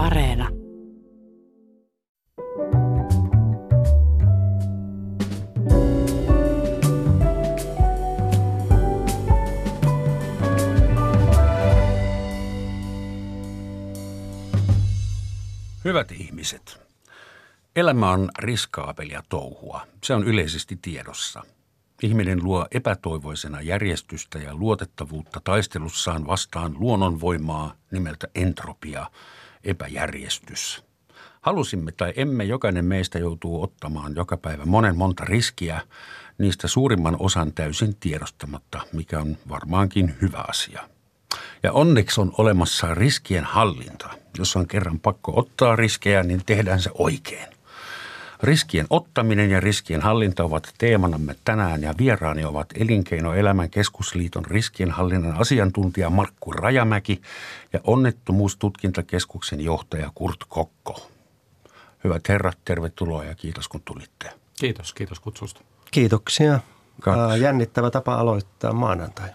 Areena. 0.00 0.48
Hyvät 15.84 16.12
ihmiset, 16.12 16.80
elämä 17.76 18.10
on 18.10 18.30
riskaapelia 18.38 19.22
touhua. 19.28 19.86
Se 20.04 20.14
on 20.14 20.24
yleisesti 20.24 20.78
tiedossa. 20.82 21.42
Ihminen 22.02 22.44
luo 22.44 22.66
epätoivoisena 22.70 23.60
järjestystä 23.60 24.38
ja 24.38 24.54
luotettavuutta 24.54 25.40
taistelussaan 25.44 26.26
vastaan 26.26 26.74
luonnonvoimaa 26.78 27.74
nimeltä 27.90 28.28
entropia, 28.34 29.06
epäjärjestys. 29.64 30.84
Halusimme 31.40 31.92
tai 31.92 32.12
emme, 32.16 32.44
jokainen 32.44 32.84
meistä 32.84 33.18
joutuu 33.18 33.62
ottamaan 33.62 34.14
joka 34.16 34.36
päivä 34.36 34.64
monen 34.64 34.96
monta 34.96 35.24
riskiä, 35.24 35.80
niistä 36.38 36.68
suurimman 36.68 37.16
osan 37.18 37.52
täysin 37.52 37.96
tiedostamatta, 37.96 38.80
mikä 38.92 39.20
on 39.20 39.36
varmaankin 39.48 40.14
hyvä 40.22 40.44
asia. 40.48 40.88
Ja 41.62 41.72
onneksi 41.72 42.20
on 42.20 42.32
olemassa 42.38 42.94
riskien 42.94 43.44
hallinta. 43.44 44.10
Jos 44.38 44.56
on 44.56 44.68
kerran 44.68 45.00
pakko 45.00 45.32
ottaa 45.36 45.76
riskejä, 45.76 46.22
niin 46.22 46.42
tehdään 46.46 46.80
se 46.80 46.90
oikein. 46.94 47.59
Riskien 48.42 48.86
ottaminen 48.90 49.50
ja 49.50 49.60
riskien 49.60 50.00
hallinta 50.00 50.44
ovat 50.44 50.74
teemanamme 50.78 51.36
tänään 51.44 51.82
ja 51.82 51.94
vieraani 51.98 52.44
ovat 52.44 52.66
Elinkeinoelämän 52.74 53.70
keskusliiton 53.70 54.44
riskienhallinnan 54.44 55.40
asiantuntija 55.40 56.10
Markku 56.10 56.52
Rajamäki 56.52 57.22
ja 57.72 57.80
onnettomuustutkintakeskuksen 57.84 59.60
johtaja 59.60 60.10
Kurt 60.14 60.44
Kokko. 60.48 61.10
Hyvät 62.04 62.28
herrat, 62.28 62.58
tervetuloa 62.64 63.24
ja 63.24 63.34
kiitos 63.34 63.68
kun 63.68 63.82
tulitte. 63.84 64.30
Kiitos, 64.60 64.94
kiitos 64.94 65.20
kutsusta. 65.20 65.60
Kiitoksia. 65.90 66.60
Kaksi. 67.00 67.42
Jännittävä 67.42 67.90
tapa 67.90 68.14
aloittaa 68.14 68.72
maanantai. 68.72 69.28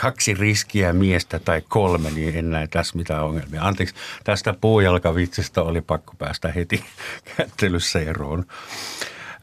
Kaksi 0.00 0.34
riskiä 0.34 0.92
miestä 0.92 1.38
tai 1.38 1.62
kolme, 1.68 2.10
niin 2.10 2.36
en 2.36 2.50
näe 2.50 2.66
tässä 2.66 2.96
mitään 2.96 3.24
ongelmia. 3.24 3.62
Anteeksi, 3.62 3.94
tästä 4.24 4.54
puujalkavitsistä 4.60 5.62
oli 5.62 5.80
pakko 5.80 6.14
päästä 6.18 6.52
heti 6.52 6.84
kättelyssä 7.36 8.00
eroon. 8.00 8.44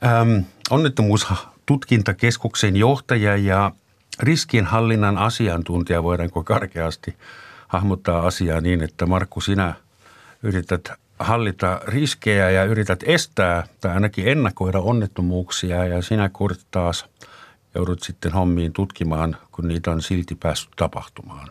Ähm, 0.05 0.38
onnettomuustutkintakeskuksen 0.70 2.75
johtaja 2.75 3.38
ja 3.38 3.72
riskienhallinnan 4.20 5.17
asiantuntija, 5.17 6.03
voidaanko 6.03 6.44
karkeasti 6.44 7.16
hahmottaa 7.67 8.27
asiaa 8.27 8.61
niin, 8.61 8.83
että 8.83 9.05
Markku, 9.05 9.42
sinä 9.42 9.73
yrität 10.44 10.92
hallita 11.20 11.81
riskejä 11.88 12.50
ja 12.50 12.64
yrität 12.64 13.03
estää 13.03 13.64
tai 13.81 13.94
ainakin 13.94 14.27
ennakoida 14.27 14.80
onnettomuuksia 14.80 15.86
ja 15.86 16.02
sinä 16.02 16.30
Kurt 16.30 16.59
taas 16.72 17.05
joudut 17.75 18.03
sitten 18.03 18.31
hommiin 18.31 18.73
tutkimaan, 18.73 19.37
kun 19.51 19.67
niitä 19.67 19.91
on 19.91 20.01
silti 20.01 20.35
päässyt 20.35 20.71
tapahtumaan. 20.75 21.47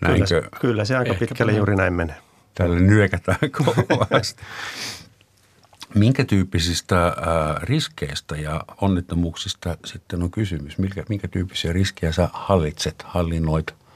Näinkö? 0.00 0.26
Kyllä, 0.28 0.48
kyllä 0.60 0.84
se 0.84 0.96
aika 0.96 1.10
Ehkä 1.10 1.26
pitkälle 1.26 1.52
juuri 1.52 1.76
näin 1.76 1.92
menee. 1.92 2.16
Tällä 2.54 2.80
nyökätään 2.80 3.38
kovasti. 3.88 4.42
Minkä 5.94 6.24
tyyppisistä 6.24 7.06
äh, 7.06 7.14
riskeistä 7.62 8.36
ja 8.36 8.64
onnettomuuksista 8.80 9.76
sitten 9.84 10.22
on 10.22 10.30
kysymys? 10.30 10.78
Minkä, 10.78 11.04
minkä 11.08 11.28
tyyppisiä 11.28 11.72
riskejä 11.72 12.12
sä 12.12 12.28
hallitset, 12.32 13.02
hallinnoit– 13.02 13.74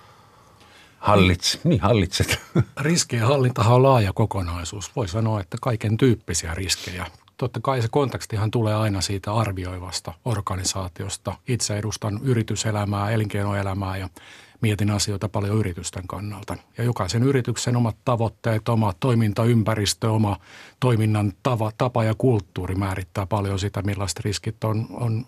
Hallits, 1.01 1.61
niin 1.65 1.81
hallitset. 1.81 2.41
Riskien 2.81 3.23
hallintahan 3.23 3.75
on 3.75 3.83
laaja 3.83 4.13
kokonaisuus. 4.13 4.97
Voi 4.97 5.09
sanoa, 5.09 5.41
että 5.41 5.57
kaiken 5.63 5.97
tyyppisiä 5.97 6.55
riskejä. 6.55 7.07
Totta 7.41 7.61
kai 7.63 7.83
se 7.83 7.89
kontekstihan 7.91 8.51
tulee 8.51 8.75
aina 8.75 9.01
siitä 9.01 9.33
arvioivasta 9.33 10.13
organisaatiosta. 10.25 11.37
Itse 11.49 11.79
edustan 11.79 12.21
yrityselämää, 12.23 13.11
elinkeinoelämää 13.11 13.97
ja 13.97 14.09
mietin 14.61 14.91
asioita 14.91 15.29
paljon 15.29 15.59
yritysten 15.59 16.07
kannalta. 16.07 16.57
Ja 16.79 16.85
jokaisen 16.85 17.23
yrityksen 17.23 17.77
omat 17.77 17.97
tavoitteet, 18.05 18.69
oma 18.69 18.93
toimintaympäristö, 19.01 20.11
oma 20.11 20.37
toiminnan 20.81 21.33
tava, 21.43 21.73
tapa 21.79 22.05
ja 22.05 22.15
kulttuuri 22.19 22.75
määrittää 22.75 23.27
paljon 23.27 23.59
sitä, 23.59 23.83
millaiset 23.83 24.21
riskit 24.21 24.65
on, 24.65 24.87
on 24.91 25.27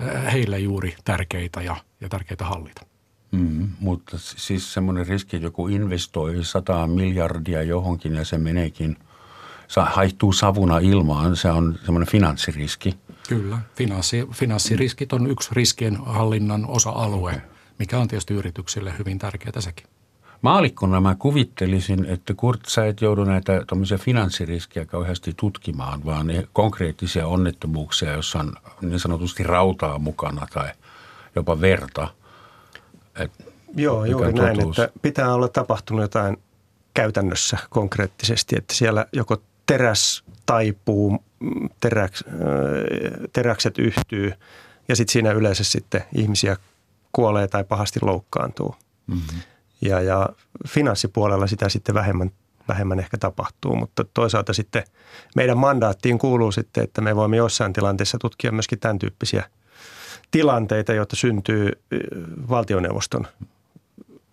eh, 0.00 0.32
heille 0.32 0.58
juuri 0.58 0.96
tärkeitä 1.04 1.62
ja, 1.62 1.76
ja 2.00 2.08
tärkeitä 2.08 2.44
hallita. 2.44 2.86
Mm, 3.30 3.68
mutta 3.80 4.18
siis 4.18 4.72
semmoinen 4.72 5.06
riski, 5.06 5.36
että 5.36 5.46
joku 5.46 5.68
investoi 5.68 6.44
100 6.44 6.86
miljardia 6.86 7.62
johonkin 7.62 8.14
ja 8.14 8.24
se 8.24 8.38
meneekin, 8.38 8.96
haihtuu 9.76 10.32
savuna 10.32 10.78
ilmaan, 10.78 11.36
se 11.36 11.50
on 11.50 11.78
semmoinen 11.84 12.08
finanssiriski. 12.08 12.94
Kyllä, 13.28 13.58
Finanssi, 13.76 14.28
finanssiriskit 14.32 15.12
on 15.12 15.26
yksi 15.26 15.48
riskien 15.52 15.96
hallinnan 15.96 16.66
osa-alue, 16.66 17.32
okay. 17.32 17.44
mikä 17.78 17.98
on 17.98 18.08
tietysti 18.08 18.34
yrityksille 18.34 18.94
hyvin 18.98 19.18
tärkeää 19.18 19.60
sekin. 19.60 19.86
Maalikkona 20.42 21.00
mä 21.00 21.14
kuvittelisin, 21.18 22.04
että 22.04 22.34
Kurt, 22.34 22.60
sä 22.68 22.86
et 22.86 23.00
joudu 23.00 23.24
näitä 23.24 23.52
finanssiriskejä 23.98 24.86
kauheasti 24.86 25.34
tutkimaan, 25.36 26.04
vaan 26.04 26.26
ne 26.26 26.48
konkreettisia 26.52 27.26
onnettomuuksia, 27.26 28.12
joissa 28.12 28.38
on 28.38 28.52
niin 28.80 29.00
sanotusti 29.00 29.42
rautaa 29.42 29.98
mukana 29.98 30.46
tai 30.52 30.68
jopa 31.34 31.60
verta– 31.60 32.08
et 33.16 33.32
Joo, 33.76 34.04
juuri 34.04 34.32
näin, 34.32 34.60
että 34.60 34.88
pitää 35.02 35.34
olla 35.34 35.48
tapahtunut 35.48 36.02
jotain 36.02 36.36
käytännössä 36.94 37.58
konkreettisesti, 37.70 38.56
että 38.56 38.74
siellä 38.74 39.06
joko 39.12 39.36
teräs 39.66 40.24
taipuu, 40.46 41.24
teräks, 41.80 42.24
teräkset 43.32 43.78
yhtyy 43.78 44.32
ja 44.88 44.96
sitten 44.96 45.12
siinä 45.12 45.32
yleensä 45.32 45.64
sitten 45.64 46.04
ihmisiä 46.14 46.56
kuolee 47.12 47.48
tai 47.48 47.64
pahasti 47.64 48.00
loukkaantuu. 48.02 48.74
Mm-hmm. 49.06 49.40
Ja, 49.80 50.00
ja 50.00 50.28
finanssipuolella 50.68 51.46
sitä 51.46 51.68
sitten 51.68 51.94
vähemmän, 51.94 52.30
vähemmän 52.68 52.98
ehkä 52.98 53.18
tapahtuu, 53.18 53.76
mutta 53.76 54.04
toisaalta 54.14 54.52
sitten 54.52 54.84
meidän 55.36 55.58
mandaattiin 55.58 56.18
kuuluu 56.18 56.52
sitten, 56.52 56.84
että 56.84 57.00
me 57.00 57.16
voimme 57.16 57.36
jossain 57.36 57.72
tilanteessa 57.72 58.18
tutkia 58.18 58.52
myöskin 58.52 58.78
tämän 58.78 58.98
tyyppisiä– 58.98 59.44
tilanteita, 60.34 60.92
joita 60.92 61.16
syntyy 61.16 61.72
valtioneuvoston 62.48 63.26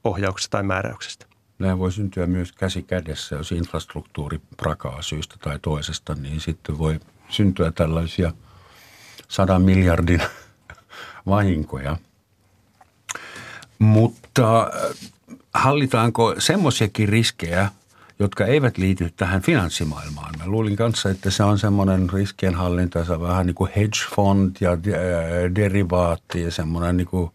ohjauksesta 0.04 0.52
tai 0.52 0.64
määräyksestä. 0.64 1.26
Nämä 1.62 1.80
voi 1.80 1.92
syntyä 1.92 2.28
myös 2.28 2.52
käsi 2.52 2.84
kädessä, 2.84 3.36
jos 3.36 3.52
infrastruktuuri 3.52 4.42
prakaa 4.58 5.02
syystä 5.02 5.36
tai 5.42 5.60
toisesta, 5.62 6.16
niin 6.16 6.40
sitten 6.40 6.78
voi 6.78 7.00
syntyä 7.30 7.72
tällaisia 7.72 8.34
sadan 9.28 9.62
miljardin 9.62 10.22
vahinkoja. 11.28 11.98
Mutta 13.80 14.72
hallitaanko 15.54 16.36
semmoisiakin 16.38 17.10
riskejä, 17.10 17.70
jotka 18.20 18.46
eivät 18.46 18.78
liity 18.78 19.14
tähän 19.18 19.42
finanssimaailmaan. 19.42 20.34
Mä 20.40 20.48
luulin 20.48 20.76
kanssa, 20.76 21.10
että 21.10 21.32
se 21.32 21.44
on 21.44 21.60
semmoinen 21.60 22.10
riskienhallinta, 22.10 23.06
se 23.06 23.14
on 23.14 23.22
vähän 23.22 23.46
niin 23.46 23.56
kuin 23.56 23.72
hedge 23.76 24.00
fund 24.16 24.56
ja 24.60 24.78
derivaatti 25.56 26.42
ja 26.42 26.52
semmoinen 26.52 26.98
niin 26.98 27.08
kuin 27.08 27.32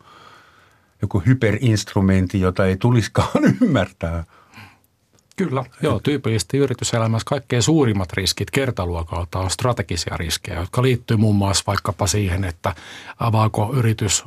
joku 1.02 1.22
hyperinstrumentti, 1.26 2.40
jota 2.40 2.66
ei 2.66 2.76
tulisikaan 2.76 3.44
ymmärtää– 3.62 4.24
Kyllä, 5.36 5.64
joo, 5.82 6.00
tyypillisesti 6.00 6.58
yrityselämässä 6.58 7.26
kaikkein 7.26 7.62
suurimmat 7.62 8.12
riskit 8.12 8.50
kertaluokalta 8.50 9.38
on 9.38 9.50
strategisia 9.50 10.16
riskejä, 10.16 10.60
jotka 10.60 10.82
liittyy 10.82 11.16
muun 11.16 11.36
muassa 11.36 11.64
vaikkapa 11.66 12.06
siihen, 12.06 12.44
että 12.44 12.74
avaako 13.20 13.70
yritys 13.74 14.24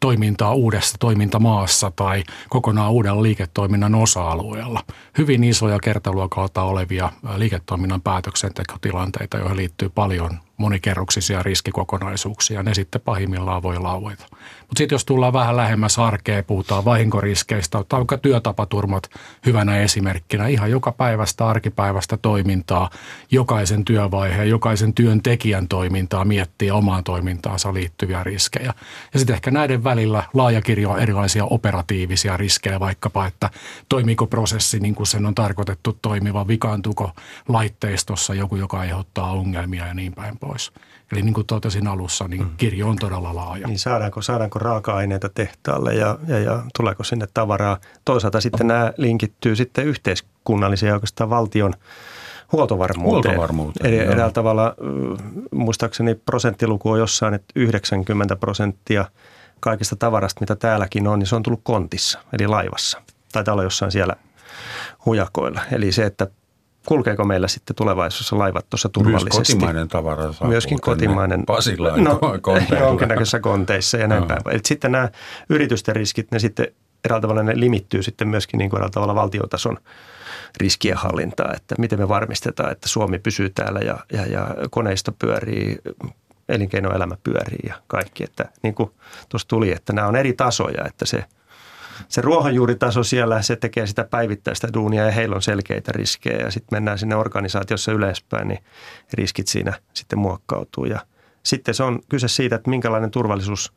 toimintaa 0.00 0.54
uudessa 0.54 0.96
toimintamaassa 1.00 1.92
tai 1.96 2.24
kokonaan 2.48 2.92
uudella 2.92 3.22
liiketoiminnan 3.22 3.94
osa-alueella. 3.94 4.82
Hyvin 5.18 5.44
isoja 5.44 5.78
kertaluokalta 5.78 6.62
olevia 6.62 7.12
liiketoiminnan 7.36 8.02
päätöksentekotilanteita, 8.02 9.38
joihin 9.38 9.56
liittyy 9.56 9.88
paljon 9.88 10.38
monikerroksisia 10.56 11.42
riskikokonaisuuksia. 11.42 12.62
Ne 12.62 12.74
sitten 12.74 13.00
pahimmillaan 13.00 13.62
voi 13.62 13.78
laueta. 13.78 14.26
Mutta 14.60 14.78
sitten 14.78 14.94
jos 14.94 15.04
tullaan 15.04 15.32
vähän 15.32 15.56
lähemmäs 15.56 15.98
arkea, 15.98 16.42
puhutaan 16.42 16.84
vahinkoriskeistä, 16.84 17.78
ottaa 17.78 17.98
vaikka 17.98 18.18
työtapaturmat 18.18 19.10
hyvänä 19.46 19.76
esimerkkinä. 19.76 20.46
Ihan 20.46 20.70
joka 20.70 20.92
päivästä 20.92 21.46
arkipäivästä 21.46 22.16
toimintaa, 22.16 22.90
jokaisen 23.30 23.84
työvaiheen, 23.84 24.48
jokaisen 24.48 24.94
työntekijän 24.94 25.68
toimintaa 25.68 26.24
miettiä 26.24 26.74
omaan 26.74 27.04
toimintaansa 27.04 27.74
liittyviä 27.74 28.24
riskejä. 28.24 28.74
Ja 29.12 29.18
sitten 29.18 29.34
ehkä 29.34 29.50
näiden 29.50 29.84
välillä 29.84 30.22
laaja 30.34 30.62
kirjo 30.62 30.96
erilaisia 30.96 31.44
operatiivisia 31.44 32.36
riskejä, 32.36 32.80
vaikkapa, 32.80 33.26
että 33.26 33.50
toimiiko 33.88 34.26
prosessi 34.26 34.80
niin 34.80 34.94
kuin 34.94 35.06
sen 35.06 35.26
on 35.26 35.34
tarkoitettu 35.34 35.98
toimiva, 36.02 36.48
vikaantuuko 36.48 37.10
laitteistossa 37.48 38.34
joku, 38.34 38.56
joka 38.56 38.78
aiheuttaa 38.78 39.32
ongelmia 39.32 39.86
ja 39.86 39.94
niin 39.94 40.12
päin. 40.12 40.38
Eli 41.12 41.22
niin 41.22 41.34
kuin 41.34 41.46
totesin 41.46 41.86
alussa, 41.86 42.28
niin 42.28 42.42
mm. 42.42 42.50
kirjo 42.56 42.88
on 42.88 42.96
todella 42.96 43.34
laaja. 43.34 43.66
Niin 43.66 43.78
saadaanko, 43.78 44.22
saadaanko 44.22 44.58
raaka-aineita 44.58 45.28
tehtaalle 45.28 45.94
ja, 45.94 46.18
ja, 46.28 46.38
ja 46.38 46.62
tuleeko 46.76 47.04
sinne 47.04 47.26
tavaraa? 47.34 47.78
Toisaalta 48.04 48.40
sitten 48.40 48.66
nämä 48.66 48.92
linkittyy 48.96 49.56
sitten 49.56 49.86
yhteiskunnallisiin 49.86 50.92
oikeastaan 50.92 51.30
valtion 51.30 51.74
huoltovarmuuteen. 52.52 53.34
huoltovarmuuteen 53.34 53.94
Eli 53.94 54.02
eräällä 54.02 54.32
tavalla, 54.32 54.74
muistaakseni 55.50 56.14
prosenttiluku 56.14 56.90
on 56.90 56.98
jossain, 56.98 57.34
että 57.34 57.52
90 57.56 58.36
prosenttia 58.36 59.04
kaikista 59.60 59.96
tavarasta, 59.96 60.40
mitä 60.40 60.56
täälläkin 60.56 61.06
on, 61.08 61.18
niin 61.18 61.26
se 61.26 61.36
on 61.36 61.42
tullut 61.42 61.60
kontissa, 61.62 62.18
eli 62.32 62.46
laivassa. 62.46 63.02
Taitaa 63.32 63.52
olla 63.52 63.62
jossain 63.62 63.92
siellä 63.92 64.16
hujakoilla. 65.06 65.60
Eli 65.72 65.92
se, 65.92 66.06
että 66.06 66.26
kulkeeko 66.86 67.24
meillä 67.24 67.48
sitten 67.48 67.76
tulevaisuudessa 67.76 68.38
laivat 68.38 68.70
tuossa 68.70 68.88
turvallisesti. 68.88 69.36
Myös 69.36 69.48
kotimainen 69.48 69.88
tavara 69.88 70.22
saapuu 70.22 70.48
Myöskin 70.48 70.80
kotimainen. 70.80 71.46
Pasilaan 71.46 72.04
no, 72.04 72.20
jonkinnäköisissä 72.80 73.40
konteissa 73.40 73.96
ja 73.96 74.08
näin 74.08 74.20
no. 74.20 74.26
päin. 74.26 74.40
Eli 74.50 74.60
sitten 74.64 74.92
nämä 74.92 75.08
yritysten 75.48 75.96
riskit, 75.96 76.30
ne 76.30 76.38
sitten 76.38 76.66
eräällä 77.04 77.22
tavalla 77.22 77.42
ne 77.42 77.60
limittyy 77.60 78.02
sitten 78.02 78.28
myöskin 78.28 78.58
niin 78.58 78.70
kuin 78.70 78.78
eräällä 78.78 78.92
tavalla 78.92 79.14
valtiotason 79.14 79.76
riskien 80.56 80.96
hallintaa, 80.96 81.52
että 81.56 81.74
miten 81.78 81.98
me 81.98 82.08
varmistetaan, 82.08 82.72
että 82.72 82.88
Suomi 82.88 83.18
pysyy 83.18 83.50
täällä 83.50 83.80
ja, 83.80 83.98
ja, 84.12 84.26
ja 84.26 84.54
koneisto 84.70 85.12
pyörii, 85.12 85.78
elinkeinoelämä 86.48 87.16
pyörii 87.24 87.68
ja 87.68 87.74
kaikki. 87.86 88.24
Että 88.24 88.48
niin 88.62 88.74
kuin 88.74 88.90
tuossa 89.28 89.48
tuli, 89.48 89.72
että 89.72 89.92
nämä 89.92 90.08
on 90.08 90.16
eri 90.16 90.32
tasoja, 90.32 90.84
että 90.84 91.06
se– 91.06 91.24
se 92.08 92.20
ruohonjuuritaso 92.20 93.02
siellä, 93.04 93.42
se 93.42 93.56
tekee 93.56 93.86
sitä 93.86 94.04
päivittäistä 94.04 94.68
duunia 94.74 95.04
ja 95.04 95.10
heillä 95.10 95.36
on 95.36 95.42
selkeitä 95.42 95.92
riskejä 95.92 96.38
ja 96.38 96.50
sitten 96.50 96.76
mennään 96.76 96.98
sinne 96.98 97.16
organisaatiossa 97.16 97.92
ylöspäin, 97.92 98.48
niin 98.48 98.64
riskit 99.12 99.48
siinä 99.48 99.72
sitten 99.94 100.18
muokkautuu 100.18 100.84
ja 100.84 101.00
sitten 101.42 101.74
se 101.74 101.82
on 101.82 102.00
kyse 102.08 102.28
siitä, 102.28 102.56
että 102.56 102.70
minkälainen 102.70 103.10
turvallisuus 103.10 103.72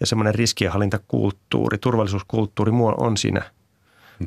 ja 0.00 0.06
semmoinen 0.06 0.34
riskienhallintakulttuuri, 0.34 1.78
turvallisuuskulttuuri 1.78 2.72
on 2.96 3.16
siinä 3.16 3.42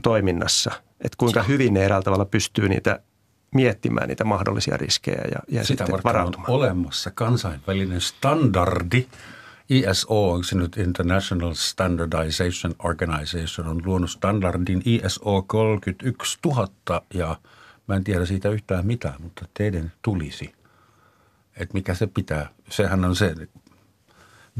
toiminnassa. 0.01 0.71
Että 1.01 1.15
kuinka 1.17 1.43
hyvin 1.43 1.73
ne 1.73 1.85
eräällä 1.85 2.03
tavalla 2.03 2.25
pystyy 2.25 2.69
niitä 2.69 2.99
miettimään 3.55 4.07
niitä 4.07 4.23
mahdollisia 4.23 4.77
riskejä 4.77 5.21
ja, 5.31 5.39
ja 5.47 5.63
Sitä 5.65 5.85
sitten 5.85 6.03
varautumaan. 6.03 6.49
on 6.49 6.55
olemassa 6.55 7.11
kansainvälinen 7.11 8.01
standardi, 8.01 9.07
ISO, 9.71 10.31
onko 10.31 10.43
se 10.43 10.55
nyt 10.55 10.77
International 10.77 11.53
Standardization 11.53 12.75
Organization, 12.79 13.67
on 13.67 13.81
luonut 13.85 14.11
standardin 14.11 14.81
ISO 14.85 15.41
31 15.41 16.39
000 16.45 16.67
ja 17.13 17.35
mä 17.87 17.95
en 17.95 18.03
tiedä 18.03 18.25
siitä 18.25 18.49
yhtään 18.49 18.85
mitään, 18.85 19.21
mutta 19.21 19.45
teidän 19.53 19.91
tulisi. 20.01 20.53
Että 21.57 21.73
mikä 21.73 21.93
se 21.93 22.07
pitää, 22.07 22.49
sehän 22.69 23.05
on 23.05 23.15
se 23.15 23.35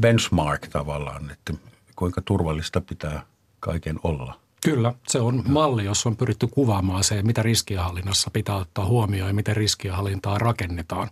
benchmark 0.00 0.68
tavallaan, 0.68 1.30
että 1.30 1.54
kuinka 1.96 2.22
turvallista 2.24 2.80
pitää 2.80 3.22
kaiken 3.60 4.00
olla. 4.02 4.41
Kyllä, 4.64 4.94
se 5.08 5.20
on 5.20 5.42
malli, 5.48 5.84
jossa 5.84 6.08
on 6.08 6.16
pyritty 6.16 6.46
kuvaamaan 6.46 7.04
se, 7.04 7.22
mitä 7.22 7.42
riskienhallinnassa 7.42 8.30
pitää 8.30 8.56
ottaa 8.56 8.84
huomioon 8.84 9.28
ja 9.30 9.34
miten 9.34 9.56
riskienhallintaa 9.56 10.38
rakennetaan. 10.38 11.10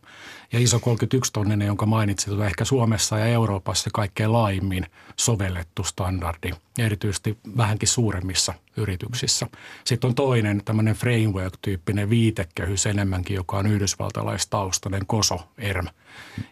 Ja 0.52 0.58
ISO 0.58 0.81
31 0.81 1.32
tonninen, 1.32 1.67
jonka 1.67 1.87
mainitsit, 1.87 2.32
on 2.32 2.47
ehkä 2.47 2.64
Suomessa 2.64 3.19
ja 3.19 3.26
Euroopassa 3.26 3.91
kaikkein 3.93 4.32
laajimmin 4.32 4.87
sovellettu 5.17 5.85
standardi, 5.85 6.50
erityisesti 6.79 7.38
vähänkin 7.56 7.88
suuremmissa 7.88 8.55
yrityksissä. 8.76 9.47
Sitten 9.85 10.08
on 10.08 10.14
toinen 10.14 10.62
tämmöinen 10.64 10.94
framework-tyyppinen 10.94 12.11
viitekehys 12.11 12.87
enemmänkin, 12.87 13.35
joka 13.35 13.58
on 13.58 13.67
yhdysvaltalaistaustainen 13.67 15.06
COSO, 15.06 15.49
ERM, 15.58 15.87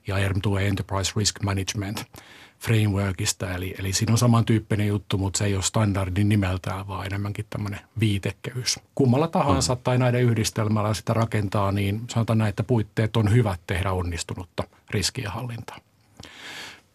ja 0.06 0.18
ERM 0.18 0.40
tuo 0.40 0.58
Enterprise 0.58 1.12
Risk 1.16 1.42
Management– 1.42 2.04
frameworkista, 2.58 3.54
eli, 3.54 3.74
eli 3.78 3.92
siinä 3.92 4.12
on 4.12 4.18
samantyyppinen 4.18 4.86
juttu, 4.86 5.18
mutta 5.18 5.38
se 5.38 5.44
ei 5.44 5.54
ole 5.54 5.62
standardin 5.62 6.28
nimeltään, 6.28 6.88
vaan 6.88 7.06
enemmänkin 7.06 7.46
tämmöinen 7.50 7.80
viitekehys. 8.00 8.80
Kummalla 8.94 9.28
tahansa 9.28 9.74
mm. 9.74 9.80
tai 9.84 9.98
näiden 9.98 10.22
yhdistelmällä 10.22 10.94
sitä 10.94 11.14
rakentaa, 11.14 11.72
niin 11.72 12.00
sanotaan 12.10 12.38
näin, 12.38 12.48
että 12.48 12.62
puitteet 12.62 13.16
on 13.16 13.32
hyvät 13.32 13.60
tehdä 13.66 13.92
onnistunutta 13.92 14.64
riskienhallintaa. 14.90 15.78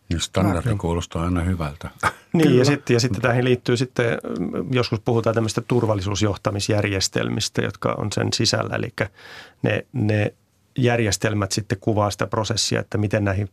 Ja 0.10 0.20
standardi 0.20 0.76
kuulostaa 0.76 1.24
aina 1.24 1.42
hyvältä. 1.42 1.90
Niin, 2.34 2.58
ja 2.58 2.66
sitten, 2.66 2.94
ja 2.94 3.00
sitten 3.00 3.22
tähän 3.22 3.44
liittyy 3.44 3.78
sitten, 3.78 4.06
joskus 4.72 5.00
puhutaan 5.00 5.34
tämmöistä 5.34 5.62
turvallisuusjohtamisjärjestelmistä, 5.62 7.62
jotka 7.62 7.96
on 7.98 8.12
sen 8.12 8.34
sisällä. 8.34 8.76
Eli 8.76 8.94
ne, 9.62 9.86
ne 9.94 10.34
järjestelmät 10.78 11.52
sitten 11.52 11.78
kuvaa 11.82 12.12
sitä 12.12 12.28
prosessia, 12.28 12.80
että 12.80 12.98
miten 12.98 13.24
näihin 13.24 13.50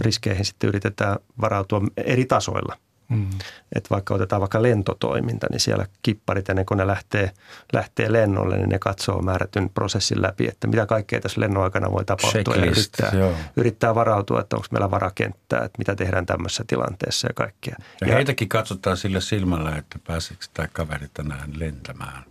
riskeihin 0.00 0.44
sitten 0.44 0.68
yritetään 0.68 1.18
varautua 1.40 1.82
eri 1.96 2.24
tasoilla. 2.24 2.76
Mm. 3.08 3.28
Että 3.74 3.90
vaikka 3.90 4.14
otetaan 4.14 4.40
vaikka 4.40 4.62
lentotoiminta, 4.62 5.46
niin 5.50 5.60
siellä 5.60 5.86
kipparit 6.02 6.48
ennen 6.48 6.66
kuin 6.66 6.78
ne 6.78 6.86
lähtee, 6.86 7.30
lähtee 7.72 8.12
lennolle, 8.12 8.56
niin 8.56 8.68
ne 8.68 8.78
katsoo 8.78 9.22
määrätyn 9.22 9.70
prosessin 9.70 10.22
läpi, 10.22 10.48
että 10.48 10.66
mitä 10.66 10.86
kaikkea 10.86 11.20
tässä 11.20 11.40
lennon 11.40 11.64
aikana 11.64 11.92
voi 11.92 12.04
tapahtua 12.04 12.54
Checklist, 12.54 12.98
ja 12.98 13.06
yrittää, 13.06 13.50
yrittää 13.56 13.94
varautua, 13.94 14.40
että 14.40 14.56
onko 14.56 14.68
meillä 14.70 14.90
varakenttää, 14.90 15.64
että 15.64 15.78
mitä 15.78 15.96
tehdään 15.96 16.26
tämmöisessä 16.26 16.64
tilanteessa 16.66 17.28
ja 17.28 17.34
kaikkea. 17.34 17.76
Ja, 18.00 18.06
ja 18.06 18.14
heitäkin 18.14 18.48
katsotaan 18.48 18.96
sillä 18.96 19.20
silmällä, 19.20 19.76
että 19.76 19.98
pääseekö 20.06 20.44
tämä 20.54 20.68
kaveri 20.72 21.08
tänään 21.14 21.50
lentämään. 21.58 22.24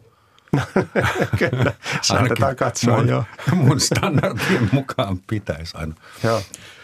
Kyllä, 1.39 1.73
saatetaan 2.01 2.55
katsoa, 2.55 2.97
mun, 2.97 3.09
joo. 3.09 3.23
mun 3.55 3.79
standardien 3.79 4.69
mukaan 4.71 5.19
pitäisi 5.27 5.77
aina. 5.77 5.93
Joo. 6.23 6.41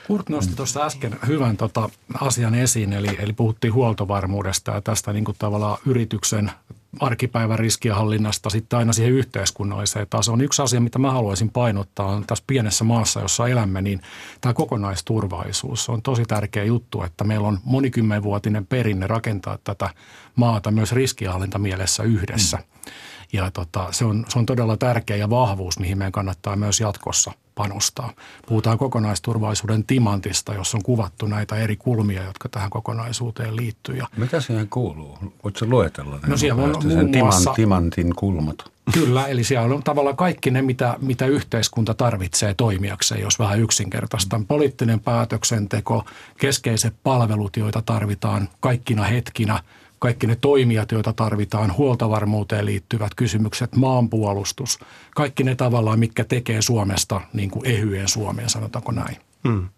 Kurt 0.07 0.29
nosti 0.29 0.55
tuossa 0.55 0.85
äsken 0.85 1.19
hyvän 1.27 1.57
tota 1.57 1.89
asian 2.21 2.55
esiin, 2.55 2.93
eli, 2.93 3.09
eli 3.19 3.33
puhuttiin 3.33 3.73
huoltovarmuudesta 3.73 4.71
ja 4.71 4.81
tästä 4.81 5.13
niin 5.13 5.25
kuin 5.25 5.35
tavallaan 5.39 5.77
yrityksen 5.85 6.51
arkipäivän 6.99 7.59
riskienhallinnasta 7.59 8.49
sitten 8.49 8.79
aina 8.79 8.93
siihen 8.93 9.13
yhteiskunnalliseen 9.13 10.07
tasoon. 10.09 10.41
Yksi 10.41 10.61
asia, 10.61 10.81
mitä 10.81 10.99
mä 10.99 11.11
haluaisin 11.11 11.49
painottaa 11.49 12.05
on 12.05 12.25
tässä 12.27 12.43
pienessä 12.47 12.83
maassa, 12.83 13.19
jossa 13.19 13.47
elämme, 13.47 13.81
niin 13.81 14.01
tämä 14.41 14.53
kokonaisturvallisuus 14.53 15.89
on 15.89 16.01
tosi 16.01 16.25
tärkeä 16.25 16.63
juttu, 16.63 17.03
että 17.03 17.23
meillä 17.23 17.47
on 17.47 17.59
monikymmenvuotinen 17.63 18.65
perinne 18.65 19.07
rakentaa 19.07 19.57
tätä 19.63 19.89
maata 20.35 20.71
myös 20.71 20.91
riskienhallintamielessä 20.91 22.03
yhdessä. 22.03 22.57
Mm. 22.57 22.91
Ja 23.33 23.51
tota, 23.51 23.87
se, 23.91 24.05
on, 24.05 24.25
se 24.29 24.39
on 24.39 24.45
todella 24.45 24.77
tärkeä 24.77 25.17
ja 25.17 25.29
vahvuus, 25.29 25.79
mihin 25.79 25.97
meidän 25.97 26.11
kannattaa 26.11 26.55
myös 26.55 26.79
jatkossa 26.79 27.31
panostaa. 27.57 28.13
Puhutaan 28.45 28.77
kokonaisturvallisuuden 28.77 29.83
timantista, 29.83 30.53
jossa 30.53 30.77
on 30.77 30.83
kuvattu 30.83 31.25
näitä 31.25 31.55
eri 31.55 31.75
kulmia, 31.75 32.23
jotka 32.23 32.49
tähän 32.49 32.69
kokonaisuuteen 32.69 33.55
liittyy. 33.55 33.95
Ja 33.95 34.07
Mitä 34.17 34.41
siihen 34.41 34.67
kuuluu? 34.69 35.17
Voitko 35.43 35.65
luetella 35.65 36.15
ne? 36.15 36.27
No 36.27 36.37
siellä 36.37 36.63
on 36.63 36.69
muun 36.69 37.17
muassa, 37.17 37.53
timantin 37.53 38.15
kulmat. 38.15 38.57
Kyllä, 38.93 39.27
eli 39.27 39.43
siellä 39.43 39.75
on 39.75 39.83
tavallaan 39.83 40.15
kaikki 40.15 40.51
ne, 40.51 40.61
mitä, 40.61 40.95
mitä 41.01 41.25
yhteiskunta 41.25 41.93
tarvitsee 41.93 42.53
toimijakseen, 42.53 43.21
jos 43.21 43.39
vähän 43.39 43.59
yksinkertaista. 43.59 44.41
Poliittinen 44.47 44.99
päätöksenteko, 44.99 46.03
keskeiset 46.37 46.93
palvelut, 47.03 47.57
joita 47.57 47.81
tarvitaan 47.81 48.49
kaikkina 48.59 49.03
hetkinä– 49.03 49.59
kaikki 49.99 50.27
ne 50.27 50.37
toimijat, 50.41 50.91
joita 50.91 51.13
tarvitaan, 51.13 51.77
huoltovarmuuteen 51.77 52.65
liittyvät 52.65 53.15
kysymykset, 53.15 53.75
maanpuolustus, 53.75 54.79
kaikki 55.15 55.43
ne 55.43 55.55
tavallaan, 55.55 55.99
mitkä 55.99 56.23
tekee 56.23 56.61
Suomesta 56.61 57.21
niin 57.33 57.51
kuin 57.51 57.65
ehyen 57.65 58.07
Suomeen, 58.07 58.49
sanotaanko 58.49 58.91
näin. 58.91 59.17
Hmm. 59.47 59.69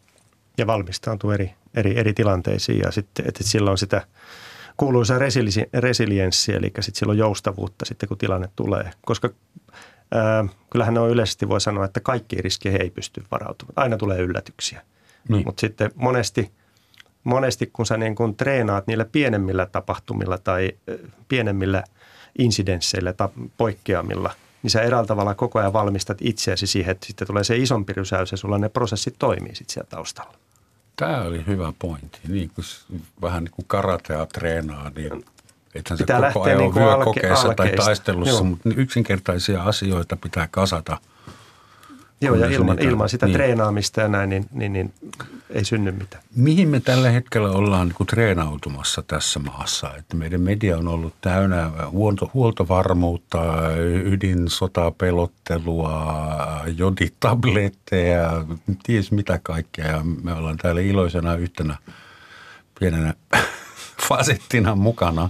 Ja 0.58 0.68
valmistautuu 0.68 1.32
eri, 1.32 1.54
eri, 1.74 2.00
eri 2.00 2.14
tilanteisiin 2.14 2.80
ja 2.80 2.92
sitten, 2.92 3.28
että 3.28 3.44
silloin 3.44 3.78
sitä 3.78 4.08
kuuluisa 4.78 5.20
resilienssi, 5.74 6.54
eli 6.54 6.72
sitten 6.80 7.00
silloin 7.00 7.20
joustavuutta 7.20 7.86
sitten, 7.86 8.10
kun 8.10 8.18
tilanne 8.18 8.50
tulee. 8.56 8.92
Koska 9.06 9.30
ää, 10.12 10.46
kyllähän 10.70 10.94
ne 10.94 11.00
on 11.00 11.10
yleisesti 11.10 11.50
voi 11.50 11.62
sanoa, 11.62 11.86
että 11.86 12.00
kaikkiin 12.00 12.44
riskeihin 12.44 12.82
ei 12.82 12.90
pysty 12.90 13.24
varautumaan. 13.32 13.74
Aina 13.76 13.98
tulee 13.98 14.20
yllätyksiä. 14.20 14.82
Niin. 15.30 15.46
Mutta 15.46 15.62
sitten 15.62 15.92
monesti– 15.96 16.52
monesti 17.30 17.70
kun 17.74 17.86
sä 17.86 17.98
niin 17.98 18.16
kun 18.16 18.36
treenaat 18.36 18.88
niillä 18.88 19.06
pienemmillä 19.06 19.66
tapahtumilla 19.66 20.38
tai 20.38 20.72
pienemmillä 21.28 21.84
insidensseillä 22.38 23.14
tai 23.14 23.30
poikkeamilla, 23.58 24.34
niin 24.64 24.72
sä 24.72 24.82
eräällä 24.82 25.08
tavalla 25.08 25.36
koko 25.36 25.60
ajan 25.60 25.74
valmistat 25.74 26.18
itseäsi 26.22 26.68
siihen, 26.68 26.92
että 26.92 27.08
sitten 27.08 27.28
tulee 27.28 27.44
se 27.44 27.58
isompi 27.58 27.94
rysäys 27.94 28.32
ja 28.32 28.38
sulla 28.38 28.58
ne 28.58 28.70
prosessit 28.70 29.16
toimii 29.20 29.56
sitten 29.56 29.74
siellä 29.74 29.90
taustalla. 29.90 30.34
Tämä 30.96 31.22
oli 31.22 31.44
hyvä 31.48 31.74
pointti. 31.80 32.20
Niin 32.28 32.52
kuin, 32.56 32.66
vähän 33.22 33.44
niin 33.44 33.52
kuin 33.52 33.66
karatea 33.68 34.26
treenaa, 34.26 34.92
niin 34.96 35.26
ethän 35.76 35.98
se 35.98 36.06
koko 36.34 36.46
ajan 36.46 36.58
niin 36.58 36.76
vyökokeessa 36.76 37.48
alke- 37.48 37.56
tai 37.56 37.72
taistelussa, 37.72 38.34
Joo. 38.34 38.44
mutta 38.44 38.70
yksinkertaisia 38.76 39.64
asioita 39.64 40.16
pitää 40.16 40.48
kasata 40.52 40.98
Joo, 42.22 42.36
ja 42.36 42.48
ilman, 42.48 42.80
ilman 42.80 43.10
sitä 43.10 43.26
niin. 43.26 43.34
treenaamista 43.34 44.02
ja 44.02 44.08
näin, 44.08 44.30
niin, 44.30 44.46
niin, 44.52 44.74
niin 44.74 44.94
ei 45.50 45.66
synny 45.66 45.92
mitään. 45.92 46.24
Mihin 46.36 46.68
me 46.68 46.80
tällä 46.80 47.10
hetkellä 47.10 47.52
ollaan 47.52 47.88
niin 47.88 47.96
kuin 47.96 48.08
treenautumassa 48.08 49.04
tässä 49.08 49.40
maassa? 49.40 49.96
Että 49.96 50.16
meidän 50.16 50.42
media 50.42 50.78
on 50.78 50.88
ollut 50.88 51.14
täynnä 51.22 51.72
huolto, 51.92 52.32
huoltovarmuutta, 52.34 53.40
ydinsotapelottelua, 54.06 56.26
joditabletteja, 56.78 58.46
ties 58.84 59.12
mitä 59.12 59.40
kaikkea. 59.44 59.88
Ja 59.88 60.02
me 60.24 60.34
ollaan 60.34 60.58
täällä 60.58 60.82
iloisena 60.82 61.36
yhtenä 61.36 61.78
pienenä 62.80 63.14
fasettina 64.08 64.76
mukana. 64.76 65.30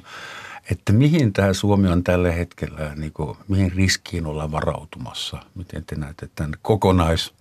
Että 0.72 0.94
mihin 0.94 1.34
tämä 1.34 1.54
Suomi 1.54 1.88
on 1.88 2.04
tällä 2.04 2.32
hetkellä, 2.32 2.96
niin 2.96 3.14
kuin, 3.14 3.38
mihin 3.48 3.72
riskiin 3.72 4.26
ollaan 4.26 4.52
varautumassa? 4.52 5.38
Miten 5.56 5.86
te 5.86 5.96
näette 5.96 6.30
tämän 6.36 6.52
kokonais 6.62 7.34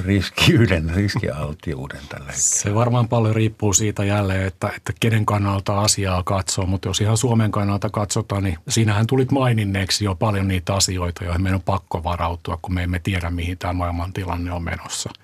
riskiyden, 0.00 0.90
riskialtiuden 0.96 2.00
tällä 2.08 2.26
hetkellä? 2.26 2.62
Se 2.62 2.74
varmaan 2.74 3.08
paljon 3.08 3.34
riippuu 3.34 3.72
siitä 3.72 4.04
jälleen, 4.04 4.46
että, 4.46 4.70
että 4.76 4.92
kenen 5.00 5.26
kannalta 5.26 5.80
asiaa 5.80 6.22
katsoo, 6.22 6.66
mutta 6.66 6.88
jos 6.88 7.00
ihan 7.00 7.16
Suomen 7.16 7.50
kannalta 7.50 7.90
katsotaan, 7.90 8.42
niin 8.42 8.58
siinähän 8.68 9.06
tulit 9.06 9.30
maininneeksi 9.30 10.04
jo 10.04 10.14
paljon 10.14 10.48
niitä 10.48 10.74
asioita, 10.74 11.24
joihin 11.24 11.42
meidän 11.42 11.58
on 11.58 11.62
pakko 11.62 12.04
varautua, 12.04 12.58
kun 12.62 12.74
me 12.74 12.82
emme 12.82 12.98
tiedä, 12.98 13.30
mihin 13.30 13.58
tämä 13.58 13.72
maailman 13.72 14.12
tilanne 14.12 14.52
on 14.52 14.64
menossa– 14.64 15.10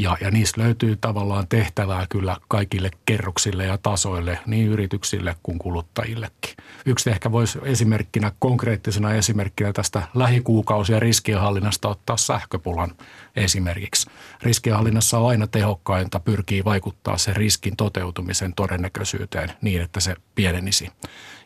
ja, 0.00 0.16
ja 0.20 0.30
niistä 0.30 0.60
löytyy 0.60 0.96
tavallaan 1.00 1.48
tehtävää 1.48 2.06
kyllä 2.08 2.36
kaikille 2.48 2.90
kerroksille 3.06 3.66
ja 3.66 3.78
tasoille, 3.78 4.38
niin 4.46 4.68
yrityksille 4.68 5.36
kuin 5.42 5.58
kuluttajillekin. 5.58 6.54
Yksi 6.86 7.10
ehkä 7.10 7.32
voisi 7.32 7.58
esimerkkinä, 7.62 8.32
konkreettisena 8.38 9.12
esimerkkinä 9.12 9.72
tästä 9.72 10.02
lähikuukausien 10.14 11.02
riskienhallinnasta 11.02 11.88
ottaa 11.88 12.16
sähköpulan 12.16 12.90
esimerkiksi. 13.36 14.10
Riskienhallinnassa 14.42 15.18
on 15.18 15.28
aina 15.28 15.46
tehokkainta 15.46 16.20
pyrkii 16.20 16.64
vaikuttaa 16.64 17.18
sen 17.18 17.36
riskin 17.36 17.76
toteutumisen 17.76 18.54
todennäköisyyteen 18.54 19.52
niin, 19.62 19.82
että 19.82 20.00
se 20.00 20.16
pienenisi. 20.34 20.90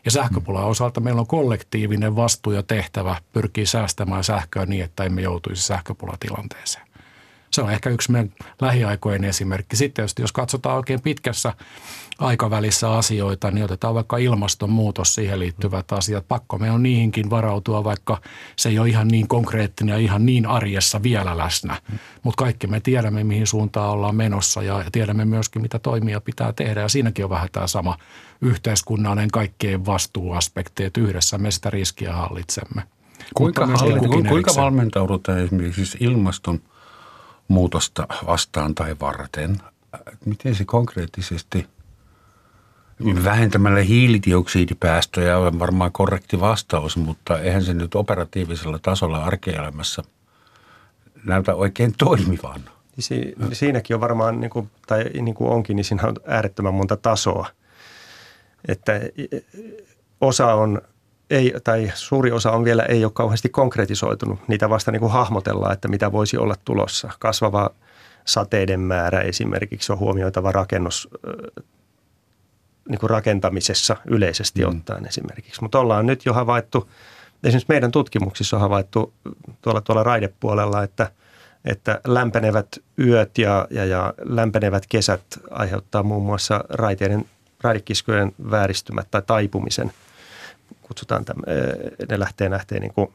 Ja 0.05 0.11
sähköpulan 0.11 0.65
osalta 0.65 1.01
meillä 1.01 1.21
on 1.21 1.27
kollektiivinen 1.27 2.15
vastuu 2.15 2.53
ja 2.53 2.63
tehtävä 2.63 3.15
pyrkii 3.33 3.65
säästämään 3.65 4.23
sähköä 4.23 4.65
niin, 4.65 4.83
että 4.83 5.03
emme 5.03 5.21
joutuisi 5.21 5.61
sähköpulatilanteeseen. 5.61 6.84
Se 7.55 7.61
on 7.61 7.71
ehkä 7.71 7.89
yksi 7.89 8.11
meidän 8.11 8.33
lähiaikojen 8.61 9.23
esimerkki. 9.23 9.75
Sitten 9.75 10.03
jos, 10.03 10.13
jos 10.19 10.31
katsotaan 10.31 10.75
oikein 10.75 11.01
pitkässä 11.01 11.53
aikavälissä 12.19 12.91
asioita, 12.91 13.51
niin 13.51 13.65
otetaan 13.65 13.95
vaikka 13.95 14.17
ilmastonmuutos, 14.17 15.15
siihen 15.15 15.39
liittyvät 15.39 15.91
asiat. 15.91 16.27
Pakko 16.27 16.57
me 16.57 16.71
on 16.71 16.83
niihinkin 16.83 17.29
varautua, 17.29 17.83
vaikka 17.83 18.21
se 18.55 18.69
ei 18.69 18.79
ole 18.79 18.89
ihan 18.89 19.07
niin 19.07 19.27
konkreettinen 19.27 19.93
ja 19.93 19.99
ihan 19.99 20.25
niin 20.25 20.45
arjessa 20.45 21.03
vielä 21.03 21.37
läsnä. 21.37 21.81
Mutta 22.23 22.43
kaikki 22.43 22.67
me 22.67 22.79
tiedämme, 22.79 23.23
mihin 23.23 23.47
suuntaan 23.47 23.89
ollaan 23.89 24.15
menossa 24.15 24.63
ja 24.63 24.83
tiedämme 24.91 25.25
myöskin, 25.25 25.61
mitä 25.61 25.79
toimia 25.79 26.21
pitää 26.21 26.53
tehdä. 26.53 26.81
Ja 26.81 26.89
siinäkin 26.89 27.25
on 27.25 27.29
vähän 27.31 27.49
tämä 27.51 27.67
sama 27.67 27.97
yhteiskunnallinen 28.41 29.31
kaikkien 29.31 29.85
vastuuaspekteet. 29.85 30.97
Yhdessä 30.97 31.37
me 31.37 31.51
sitä 31.51 31.69
riskiä 31.69 32.13
hallitsemme. 32.13 32.83
Kuinka, 33.33 33.67
kuinka 34.29 34.51
valmentaudutaan 34.55 35.39
esimerkiksi 35.39 35.97
ilmaston– 35.99 36.61
muutosta 37.47 38.07
vastaan 38.25 38.75
tai 38.75 38.95
varten. 39.01 39.57
Miten 40.25 40.55
se 40.55 40.65
konkreettisesti 40.65 41.67
vähentämällä 43.23 43.79
hiilidioksidipäästöjä 43.79 45.37
on 45.37 45.59
varmaan 45.59 45.91
korrekti 45.91 46.39
vastaus, 46.39 46.97
mutta 46.97 47.39
eihän 47.39 47.63
se 47.63 47.73
nyt 47.73 47.95
operatiivisella 47.95 48.79
tasolla 48.79 49.23
arkielämässä 49.23 50.03
näytä 51.25 51.55
oikein 51.55 51.93
toimivan. 51.97 52.61
Si- 52.99 53.35
siinäkin 53.53 53.95
on 53.95 54.01
varmaan, 54.01 54.39
niin 54.39 54.49
kuin, 54.49 54.69
tai 54.87 55.03
niin 55.03 55.35
kuin 55.35 55.49
onkin, 55.49 55.75
niin 55.75 55.83
siinä 55.83 56.07
on 56.07 56.15
äärettömän 56.27 56.73
monta 56.73 56.97
tasoa. 56.97 57.47
Että 58.67 58.93
osa 60.21 60.53
on 60.53 60.81
ei, 61.29 61.53
tai 61.63 61.91
suuri 61.93 62.31
osa 62.31 62.51
on 62.51 62.65
vielä 62.65 62.83
ei 62.83 63.05
ole 63.05 63.11
kauheasti 63.15 63.49
konkretisoitunut. 63.49 64.39
Niitä 64.47 64.69
vasta 64.69 64.91
niin 64.91 64.99
kuin 64.99 65.11
hahmotellaan, 65.11 65.73
että 65.73 65.87
mitä 65.87 66.11
voisi 66.11 66.37
olla 66.37 66.55
tulossa. 66.65 67.09
Kasvava 67.19 67.69
sateiden 68.25 68.79
määrä 68.79 69.21
esimerkiksi 69.21 69.91
on 69.91 69.99
huomioitava 69.99 70.51
rakennus, 70.51 71.09
niin 72.89 72.99
kuin 72.99 73.09
rakentamisessa 73.09 73.95
yleisesti 74.05 74.61
mm. 74.61 74.69
ottaen 74.69 75.07
esimerkiksi. 75.07 75.61
Mutta 75.61 75.79
ollaan 75.79 76.05
nyt 76.05 76.25
jo 76.25 76.33
havaittu, 76.33 76.89
esimerkiksi 77.43 77.69
meidän 77.69 77.91
tutkimuksissa 77.91 78.57
on 78.57 78.61
havaittu 78.61 79.13
tuolla, 79.61 79.81
tuolla 79.81 80.03
raidepuolella, 80.03 80.83
että, 80.83 81.11
että 81.65 82.01
lämpenevät 82.07 82.67
yöt 82.99 83.37
ja, 83.37 83.67
ja, 83.69 83.85
ja 83.85 84.13
lämpenevät 84.23 84.83
kesät 84.89 85.23
aiheuttaa 85.51 86.03
muun 86.03 86.25
muassa 86.25 86.63
raiteiden, 86.69 87.25
raidekiskojen 87.61 88.31
vääristymät 88.51 89.07
tai 89.11 89.21
taipumisen– 89.27 89.91
kutsutaan, 90.87 91.25
täm, 91.25 91.37
ne 92.09 92.19
lähtee, 92.19 92.49
lähtee 92.49 92.79
niin 92.79 92.93
kuin 92.93 93.13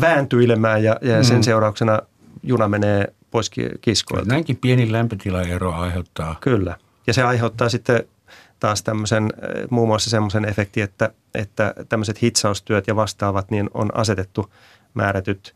vääntyilemään 0.00 0.84
ja, 0.84 0.96
ja 1.00 1.22
sen 1.22 1.36
mm. 1.36 1.42
seurauksena 1.42 1.98
juna 2.42 2.68
menee 2.68 3.14
pois 3.30 3.50
kiskoilta. 3.80 4.28
Näinkin 4.28 4.56
pieni 4.56 4.92
lämpötilaero 4.92 5.72
aiheuttaa. 5.72 6.36
Kyllä. 6.40 6.76
Ja 7.06 7.12
se 7.12 7.22
aiheuttaa 7.22 7.68
sitten 7.68 8.04
taas 8.60 8.82
tämmöisen, 8.82 9.32
muun 9.70 9.88
muassa 9.88 10.10
semmoisen 10.10 10.44
efekti, 10.44 10.80
että, 10.80 11.10
että 11.34 11.74
tämmöiset 11.88 12.22
hitsaustyöt 12.22 12.86
ja 12.86 12.96
vastaavat, 12.96 13.50
niin 13.50 13.70
on 13.74 13.96
asetettu 13.96 14.52
määrätyt 14.94 15.54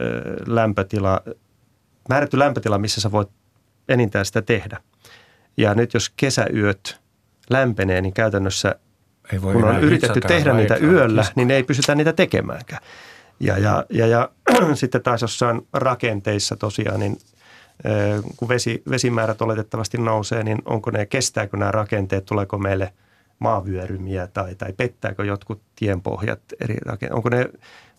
ö, 0.00 0.36
lämpötila, 0.46 1.20
määrätty 2.08 2.38
lämpötila, 2.38 2.78
missä 2.78 3.00
sä 3.00 3.12
voit 3.12 3.28
enintään 3.88 4.24
sitä 4.24 4.42
tehdä. 4.42 4.80
Ja 5.56 5.74
nyt 5.74 5.94
jos 5.94 6.10
kesäyöt 6.16 7.00
lämpenee, 7.50 8.00
niin 8.00 8.14
käytännössä 8.14 8.74
ei 9.32 9.42
voi 9.42 9.52
kun 9.52 9.64
on 9.64 9.80
yritetty 9.80 10.20
tehdä 10.20 10.52
niitä 10.52 10.76
yöllä, 10.76 11.22
kiskoa. 11.22 11.32
niin 11.36 11.50
ei 11.50 11.62
pystytä 11.62 11.94
niitä 11.94 12.12
tekemäänkään. 12.12 12.82
Ja, 13.40 13.58
ja, 13.58 13.84
ja, 13.90 14.06
ja 14.06 14.28
sitten 14.74 15.02
taas 15.02 15.22
jossain 15.22 15.66
rakenteissa 15.72 16.56
tosiaan, 16.56 17.00
niin 17.00 17.18
kun 18.36 18.48
vesi, 18.48 18.82
vesimäärät 18.90 19.42
oletettavasti 19.42 19.98
nousee, 19.98 20.42
niin 20.42 20.58
onko 20.64 20.90
ne, 20.90 21.06
kestääkö 21.06 21.56
nämä 21.56 21.70
rakenteet, 21.70 22.24
tuleeko 22.24 22.58
meille 22.58 22.92
maavyörymiä 23.38 24.26
tai, 24.26 24.54
tai 24.54 24.72
pettääkö 24.72 25.24
jotkut 25.24 25.62
tienpohjat 25.76 26.40
eri 26.60 26.76
rakenteet, 26.86 27.16
onko 27.16 27.28
ne, 27.28 27.50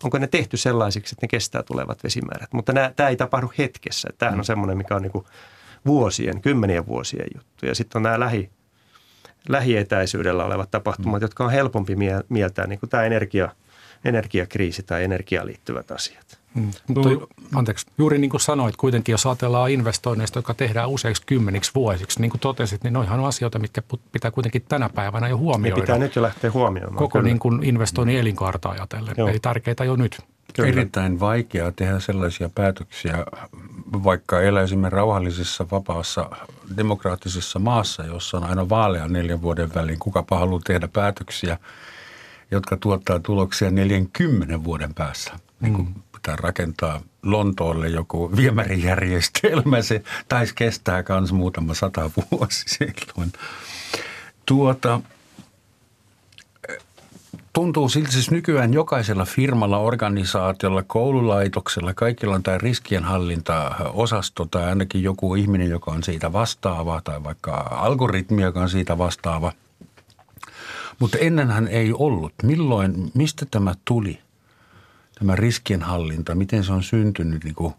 onko 0.04 0.18
ne 0.18 0.26
tehty 0.26 0.56
sellaisiksi, 0.56 1.14
että 1.14 1.24
ne 1.24 1.28
kestää 1.28 1.62
tulevat 1.62 2.04
vesimäärät. 2.04 2.52
Mutta 2.52 2.72
nämä, 2.72 2.92
tämä 2.96 3.08
ei 3.08 3.16
tapahdu 3.16 3.52
hetkessä. 3.58 4.08
Tämähän 4.18 4.38
on 4.38 4.42
mm. 4.42 4.44
semmoinen, 4.44 4.78
mikä 4.78 4.96
on 4.96 5.02
niin 5.02 5.24
vuosien, 5.86 6.42
kymmenien 6.42 6.86
vuosien 6.86 7.26
juttu. 7.34 7.66
Ja 7.66 7.74
sitten 7.74 7.98
on 7.98 8.02
nämä 8.02 8.20
lähi, 8.20 8.50
lähietäisyydellä 9.48 10.44
olevat 10.44 10.70
tapahtumat, 10.70 11.20
mm. 11.20 11.24
jotka 11.24 11.44
on 11.44 11.50
helpompi 11.50 11.96
mieltää, 12.28 12.66
niin 12.66 12.80
kuin 12.80 12.90
tämä 12.90 13.02
energia, 13.02 13.48
energiakriisi 14.04 14.82
tai 14.82 15.04
energiaan 15.04 15.46
liittyvät 15.46 15.90
asiat. 15.90 16.38
Mm. 16.54 16.70
Mutta, 16.88 17.08
anteeksi, 17.54 17.86
juuri 17.98 18.18
niin 18.18 18.30
kuin 18.30 18.40
sanoit, 18.40 18.76
kuitenkin 18.76 19.12
jos 19.12 19.26
ajatellaan 19.26 19.70
investoinneista, 19.70 20.38
jotka 20.38 20.54
tehdään 20.54 20.88
useiksi 20.88 21.22
kymmeniksi 21.26 21.70
vuosiksi, 21.74 22.20
niin 22.20 22.30
kuin 22.30 22.40
totesit, 22.40 22.84
niin 22.84 22.92
noihan 22.92 23.20
on 23.20 23.26
asioita, 23.26 23.58
mitkä 23.58 23.82
pitää 24.12 24.30
kuitenkin 24.30 24.62
tänä 24.68 24.88
päivänä 24.88 25.28
jo 25.28 25.38
huomioida. 25.38 25.76
Ne 25.76 25.82
pitää 25.82 25.98
nyt 25.98 26.16
jo 26.16 26.22
lähteä 26.22 26.50
huomioimaan. 26.50 26.96
Koko 26.96 27.22
niin 27.22 27.38
kuin 27.38 27.64
investoinnin 27.64 28.18
elinkaarta 28.18 28.68
ajatellen, 28.68 29.14
Joo. 29.18 29.28
eli 29.28 29.38
tärkeitä 29.38 29.84
jo 29.84 29.96
nyt. 29.96 30.20
Kyllä. 30.56 30.68
Erittäin 30.68 31.20
vaikeaa 31.20 31.72
tehdä 31.72 32.00
sellaisia 32.00 32.50
päätöksiä, 32.54 33.24
vaikka 34.04 34.40
eläisimme 34.40 34.90
rauhallisessa, 34.90 35.66
vapaassa, 35.70 36.30
demokraattisessa 36.76 37.58
maassa, 37.58 38.04
jossa 38.04 38.36
on 38.36 38.44
aina 38.44 38.68
vaaleja 38.68 39.08
neljän 39.08 39.42
vuoden 39.42 39.74
väliin. 39.74 39.98
Kukapa 39.98 40.38
haluaa 40.38 40.60
tehdä 40.66 40.88
päätöksiä, 40.88 41.58
jotka 42.50 42.76
tuottaa 42.76 43.18
tuloksia 43.18 43.70
40 43.70 44.64
vuoden 44.64 44.94
päässä. 44.94 45.32
Niin 45.60 45.74
kuin 45.74 45.88
mm. 45.88 45.94
pitää 46.12 46.36
rakentaa 46.36 47.00
Lontoolle 47.22 47.88
joku 47.88 48.36
viemärijärjestelmä, 48.36 49.82
se 49.82 50.02
taisi 50.28 50.54
kestää 50.54 51.04
myös 51.08 51.32
muutama 51.32 51.74
sata 51.74 52.10
vuosi 52.30 52.64
silloin. 52.78 53.32
Tuota, 54.46 55.00
tuntuu 57.56 57.88
siltä 57.88 58.12
siis 58.12 58.30
nykyään 58.30 58.74
jokaisella 58.74 59.24
firmalla, 59.24 59.78
organisaatiolla, 59.78 60.82
koululaitoksella, 60.82 61.94
kaikilla 61.94 62.34
on 62.34 62.42
tämä 62.42 62.58
riskienhallintaosasto 62.58 64.44
tai 64.44 64.64
ainakin 64.64 65.02
joku 65.02 65.34
ihminen, 65.34 65.70
joka 65.70 65.90
on 65.90 66.02
siitä 66.02 66.32
vastaava 66.32 67.00
tai 67.04 67.24
vaikka 67.24 67.52
algoritmi, 67.70 68.42
joka 68.42 68.60
on 68.60 68.70
siitä 68.70 68.98
vastaava. 68.98 69.52
Mutta 70.98 71.18
ennenhän 71.18 71.68
ei 71.68 71.92
ollut. 71.92 72.32
Milloin, 72.42 73.10
mistä 73.14 73.46
tämä 73.50 73.74
tuli, 73.84 74.18
tämä 75.18 75.36
riskienhallinta? 75.36 76.34
Miten 76.34 76.64
se 76.64 76.72
on 76.72 76.82
syntynyt 76.82 77.44
niin 77.44 77.54
kuin 77.54 77.74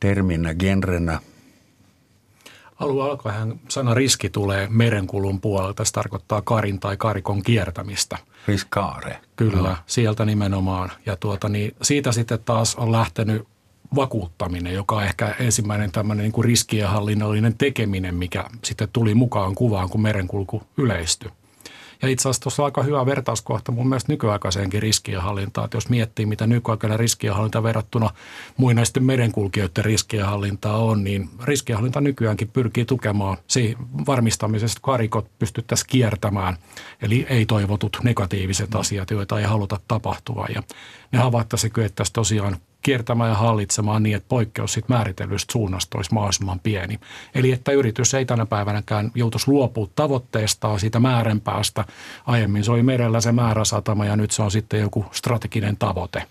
terminä, 0.00 0.54
genrenä– 0.54 1.20
Alun 2.78 3.04
alkaen 3.04 3.60
sana 3.68 3.94
riski 3.94 4.30
tulee 4.30 4.66
merenkulun 4.70 5.40
puolelta. 5.40 5.84
Se 5.84 5.92
tarkoittaa 5.92 6.42
karin 6.42 6.80
tai 6.80 6.96
karikon 6.96 7.42
kiertämistä. 7.42 8.18
Riskaare. 8.48 9.18
Kyllä, 9.36 9.68
no. 9.68 9.76
sieltä 9.86 10.24
nimenomaan. 10.24 10.90
Ja 11.06 11.16
tuota, 11.16 11.48
niin 11.48 11.76
siitä 11.82 12.12
sitten 12.12 12.38
taas 12.44 12.74
on 12.74 12.92
lähtenyt 12.92 13.48
vakuuttaminen, 13.94 14.74
joka 14.74 14.96
on 14.96 15.04
ehkä 15.04 15.34
ensimmäinen 15.40 15.92
tämmöinen 15.92 16.22
niin 16.22 16.32
kuin 16.32 16.44
riskienhallinnallinen 16.44 17.54
tekeminen, 17.58 18.14
mikä 18.14 18.44
sitten 18.64 18.88
tuli 18.92 19.14
mukaan 19.14 19.54
kuvaan, 19.54 19.88
kun 19.88 20.02
merenkulku 20.02 20.62
yleistyi. 20.76 21.30
Ja 22.02 22.08
itse 22.08 22.22
asiassa 22.22 22.42
tuossa 22.42 22.62
on 22.62 22.64
aika 22.64 22.82
hyvä 22.82 23.06
vertauskohta 23.06 23.72
mun 23.72 23.88
mielestä 23.88 24.12
nykyaikaiseenkin 24.12 24.82
riskienhallintaan. 24.82 25.64
Että 25.64 25.76
jos 25.76 25.88
miettii, 25.88 26.26
mitä 26.26 26.46
nykyaikainen 26.46 26.98
riskienhallinta 26.98 27.62
verrattuna 27.62 28.10
muinaisten 28.56 29.04
merenkulkijoiden 29.04 29.84
riskienhallintaa 29.84 30.78
on, 30.78 31.04
niin 31.04 31.30
riskienhallinta 31.44 32.00
nykyäänkin 32.00 32.48
pyrkii 32.48 32.84
tukemaan 32.84 33.36
se 33.46 33.74
varmistamisesta, 34.06 34.78
että 34.78 34.84
karikot 34.84 35.38
pystyttäisiin 35.38 35.88
kiertämään. 35.88 36.56
Eli 37.02 37.26
ei-toivotut 37.28 37.98
negatiiviset 38.02 38.74
asiat, 38.74 39.10
joita 39.10 39.38
ei 39.38 39.44
haluta 39.44 39.80
tapahtua. 39.88 40.46
Ja 40.54 40.62
ne 41.12 41.18
havaittaisiin 41.18 41.72
kyettäisiin 41.72 42.14
tosiaan 42.14 42.56
kiertämään 42.88 43.30
ja 43.30 43.36
hallitsemaan 43.36 44.02
niin, 44.02 44.16
että 44.16 44.28
poikkeus 44.28 44.72
siitä 44.72 44.92
määritellystä 44.92 45.52
suunnasta 45.52 45.98
olisi 45.98 46.14
mahdollisimman 46.14 46.60
pieni. 46.60 47.00
Eli 47.34 47.52
että 47.52 47.72
yritys 47.72 48.14
ei 48.14 48.24
tänä 48.24 48.46
päivänäkään 48.46 49.10
joutuisi 49.14 49.50
luopua 49.50 49.88
tavoitteestaan 49.94 50.80
siitä 50.80 51.00
määränpäästä. 51.00 51.84
Aiemmin 52.26 52.64
se 52.64 52.72
oli 52.72 52.82
merellä 52.82 53.20
se 53.20 53.32
määräsatama 53.32 54.04
ja 54.04 54.16
nyt 54.16 54.30
se 54.30 54.42
on 54.42 54.50
sitten 54.50 54.80
joku 54.80 55.06
strateginen 55.10 55.76
tavoite. 55.76 56.22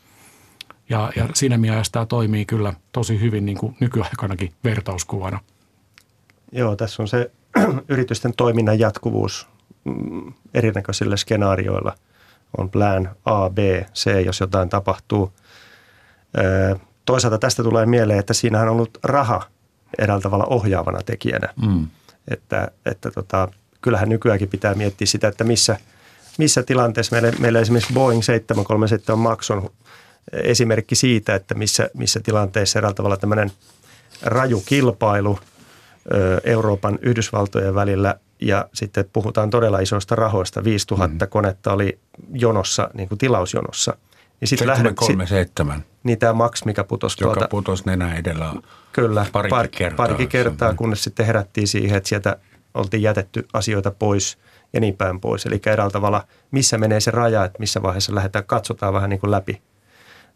Ja, 0.89 1.11
ja 1.15 1.29
siinä 1.33 1.57
mielessä 1.57 1.91
tämä 1.91 2.05
toimii 2.05 2.45
kyllä 2.45 2.73
tosi 2.91 3.19
hyvin 3.19 3.45
niin 3.45 3.57
kuin 3.57 3.75
nykyaikanakin 3.79 4.53
vertauskuvana. 4.63 5.39
Joo, 6.51 6.75
tässä 6.75 7.03
on 7.03 7.07
se 7.07 7.31
yritysten 7.89 8.33
toiminnan 8.37 8.79
jatkuvuus 8.79 9.47
mm, 9.83 10.33
erinäköisillä 10.53 11.17
skenaarioilla. 11.17 11.95
On 12.57 12.69
plan 12.69 13.09
A, 13.25 13.49
B, 13.49 13.57
C, 13.93 14.25
jos 14.25 14.39
jotain 14.39 14.69
tapahtuu– 14.69 15.31
Toisaalta 17.05 17.37
tästä 17.37 17.63
tulee 17.63 17.85
mieleen, 17.85 18.19
että 18.19 18.33
siinähän 18.33 18.67
on 18.67 18.73
ollut 18.73 18.97
raha 19.03 19.43
eräällä 19.99 20.21
tavalla 20.21 20.45
ohjaavana 20.45 20.99
tekijänä. 21.05 21.53
Mm. 21.67 21.87
Että, 22.27 22.71
että 22.85 23.11
tota, 23.11 23.47
kyllähän 23.81 24.09
nykyäänkin 24.09 24.49
pitää 24.49 24.73
miettiä 24.73 25.07
sitä, 25.07 25.27
että 25.27 25.43
missä, 25.43 25.77
missä 26.37 26.63
tilanteessa 26.63 27.15
meillä, 27.15 27.39
meillä 27.39 27.59
esimerkiksi 27.59 27.93
Boeing 27.93 28.23
737 28.23 29.19
Max 29.19 29.51
on 29.51 29.69
esimerkki 30.31 30.95
siitä, 30.95 31.35
että 31.35 31.55
missä, 31.55 31.89
missä 31.93 32.19
tilanteessa 32.19 32.79
eräällä 32.79 32.95
tavalla 32.95 33.17
tämmöinen 33.17 33.51
raju 34.21 34.63
kilpailu 34.65 35.39
Euroopan 36.43 36.99
Yhdysvaltojen 37.01 37.75
välillä 37.75 38.15
ja 38.41 38.69
sitten 38.73 39.05
puhutaan 39.13 39.49
todella 39.49 39.79
isoista 39.79 40.15
rahoista. 40.15 40.63
5000 40.63 41.25
mm. 41.25 41.29
konetta 41.29 41.73
oli 41.73 41.99
jonossa, 42.33 42.89
niin 42.93 43.09
kuin 43.09 43.19
tilausjonossa– 43.19 43.97
niin 44.39 44.47
sitten 44.47 44.67
lähdet, 44.67 44.95
kolme 44.95 45.27
seitsemän. 45.27 45.83
Niin 46.03 46.19
tämä 46.19 46.33
Max, 46.33 46.65
mikä 46.65 46.83
putosi 46.83 47.17
Joka 47.21 47.33
tuolta, 47.33 47.47
putosi 47.49 47.83
nenä 47.85 48.15
edellä 48.15 48.53
Kyllä, 48.93 49.25
parikin 49.31 49.49
par, 49.49 49.67
kertaa. 49.67 50.05
Parikin 50.05 50.27
kertaa, 50.27 50.73
kunnes 50.73 51.03
sitten 51.03 51.25
herättiin 51.25 51.67
siihen, 51.67 51.97
että 51.97 52.09
sieltä 52.09 52.37
oltiin 52.73 53.03
jätetty 53.03 53.47
asioita 53.53 53.91
pois 53.91 54.37
ja 54.73 54.79
niin 54.79 54.97
päin 54.97 55.19
pois. 55.19 55.45
Eli 55.45 55.61
eräällä 55.65 55.91
tavalla, 55.91 56.27
missä 56.51 56.77
menee 56.77 56.99
se 56.99 57.11
raja, 57.11 57.45
että 57.45 57.59
missä 57.59 57.81
vaiheessa 57.81 58.15
lähdetään, 58.15 58.45
katsotaan 58.45 58.93
vähän 58.93 59.09
niin 59.09 59.19
kuin 59.19 59.31
läpi, 59.31 59.61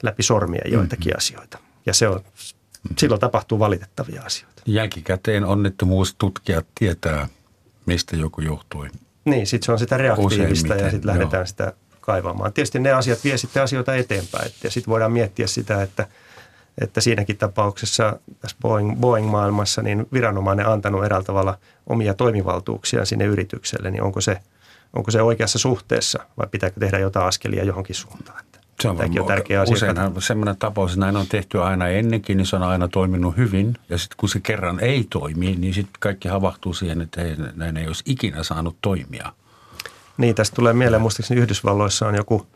läpi 0.03 0.23
sormia 0.23 0.61
joitakin 0.65 1.07
mm-hmm. 1.07 1.17
asioita. 1.17 1.57
Ja 1.85 1.93
se 1.93 2.07
on, 2.07 2.17
mm-hmm. 2.17 2.95
silloin 2.97 3.21
tapahtuu 3.21 3.59
valitettavia 3.59 4.21
asioita. 4.21 4.61
Jälkikäteen 4.65 5.45
onnettomuustutkijat 5.45 6.65
tietää, 6.79 7.27
mistä 7.85 8.15
joku 8.15 8.41
johtui. 8.41 8.87
Niin, 9.25 9.47
sitten 9.47 9.65
se 9.65 9.71
on 9.71 9.79
sitä 9.79 9.97
reaktiivista 9.97 10.75
ja 10.75 10.91
sitten 10.91 11.07
lähdetään 11.07 11.41
joo. 11.41 11.45
sitä 11.45 11.73
kaivamaan. 12.01 12.53
Tietysti 12.53 12.79
ne 12.79 12.91
asiat 12.91 13.23
vie 13.23 13.37
sitten 13.37 13.63
asioita 13.63 13.95
eteenpäin. 13.95 14.51
Ja 14.63 14.71
sitten 14.71 14.91
voidaan 14.91 15.11
miettiä 15.11 15.47
sitä, 15.47 15.83
että, 15.83 16.07
että 16.81 17.01
siinäkin 17.01 17.37
tapauksessa 17.37 18.19
tässä 18.39 18.57
Boeing, 18.61 18.99
Boeing-maailmassa 18.99 19.81
niin 19.81 20.07
viranomainen 20.13 20.67
antanut 20.67 21.05
eräällä 21.05 21.25
tavalla 21.25 21.57
omia 21.87 22.13
toimivaltuuksia 22.13 23.05
sinne 23.05 23.25
yritykselle, 23.25 23.91
niin 23.91 24.03
onko 24.03 24.21
se, 24.21 24.37
onko 24.93 25.11
se 25.11 25.21
oikeassa 25.21 25.59
suhteessa 25.59 26.19
vai 26.37 26.47
pitääkö 26.51 26.79
tehdä 26.79 26.99
jotain 26.99 27.27
askelia 27.27 27.63
johonkin 27.63 27.95
suuntaan? 27.95 28.43
Se 28.81 28.89
on, 28.89 28.97
on 29.19 29.27
tärkeä 29.27 29.61
asia. 29.61 29.73
Useinhan 29.73 30.21
semmoinen 30.21 30.57
tapaus, 30.57 30.97
näin 30.97 31.15
on 31.15 31.27
tehty 31.27 31.61
aina 31.61 31.87
ennenkin, 31.87 32.37
niin 32.37 32.45
se 32.45 32.55
on 32.55 32.63
aina 32.63 32.87
toiminut 32.87 33.37
hyvin. 33.37 33.77
Ja 33.89 33.97
sitten 33.97 34.17
kun 34.17 34.29
se 34.29 34.39
kerran 34.39 34.79
ei 34.79 35.07
toimi, 35.09 35.55
niin 35.55 35.73
sitten 35.73 35.93
kaikki 35.99 36.27
havahtuu 36.27 36.73
siihen, 36.73 37.01
että 37.01 37.21
ei, 37.21 37.35
näin 37.55 37.77
ei 37.77 37.87
olisi 37.87 38.03
ikinä 38.05 38.43
saanut 38.43 38.75
toimia. 38.81 39.33
Niin, 40.21 40.35
tästä 40.35 40.55
tulee 40.55 40.73
mieleen, 40.73 41.01
muistaakseni 41.01 41.41
Yhdysvalloissa 41.41 42.07
on 42.07 42.15
joku, 42.15 42.47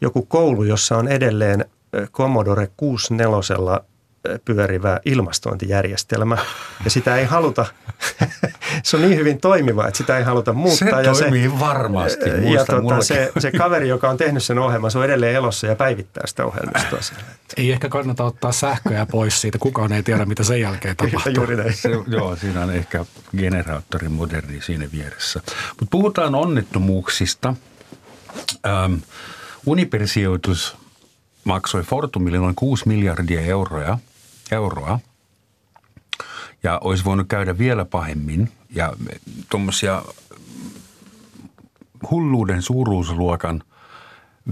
joku 0.00 0.22
koulu, 0.22 0.64
jossa 0.64 0.96
on 0.96 1.08
edelleen 1.08 1.64
Commodore 2.12 2.70
64 2.76 3.80
pyörivä 4.44 5.00
ilmastointijärjestelmä. 5.04 6.38
Ja 6.84 6.90
sitä 6.90 7.16
ei 7.16 7.24
haluta, 7.24 7.66
se 8.82 8.96
on 8.96 9.02
niin 9.02 9.16
hyvin 9.16 9.40
toimiva, 9.40 9.86
että 9.86 9.98
sitä 9.98 10.18
ei 10.18 10.24
haluta 10.24 10.52
muuttaa. 10.52 11.02
Se 11.02 11.08
ja 11.08 11.12
toimii 11.14 11.48
se, 11.50 11.60
varmasti, 11.60 12.30
ja 12.54 12.64
tota, 12.64 13.02
se, 13.02 13.32
se 13.38 13.52
kaveri, 13.52 13.88
joka 13.88 14.10
on 14.10 14.16
tehnyt 14.16 14.44
sen 14.44 14.58
ohjelman, 14.58 14.90
se 14.90 14.98
on 14.98 15.04
edelleen 15.04 15.34
elossa 15.34 15.66
ja 15.66 15.76
päivittää 15.76 16.26
sitä 16.26 16.44
ohjelmistoa 16.44 17.00
siellä. 17.00 17.24
Ei 17.56 17.72
ehkä 17.72 17.88
kannata 17.88 18.24
ottaa 18.24 18.52
sähköjä 18.52 19.06
pois 19.06 19.40
siitä, 19.40 19.58
kukaan 19.58 19.92
ei 19.92 20.02
tiedä, 20.02 20.24
mitä 20.24 20.44
sen 20.44 20.60
jälkeen 20.60 20.96
tapahtuu. 20.96 21.32
Juuri 21.32 21.56
näin. 21.56 21.74
Se, 21.74 21.88
joo, 22.06 22.36
siinä 22.36 22.62
on 22.62 22.70
ehkä 22.74 23.04
generaattori 23.36 24.08
moderni 24.08 24.60
siinä 24.60 24.88
vieressä. 24.92 25.40
Mutta 25.68 25.90
puhutaan 25.90 26.34
onnettomuuksista. 26.34 27.54
Ähm, 28.66 28.94
Unipersijoitus 29.66 30.76
maksoi 31.44 31.82
Fortumille 31.82 32.38
noin 32.38 32.54
6 32.54 32.88
miljardia 32.88 33.40
euroa– 33.40 33.98
euroa. 34.52 35.00
Ja 36.62 36.78
olisi 36.84 37.04
voinut 37.04 37.28
käydä 37.28 37.58
vielä 37.58 37.84
pahemmin. 37.84 38.48
Ja 38.70 38.92
tuommoisia 39.50 40.02
hulluuden 42.10 42.62
suuruusluokan 42.62 43.62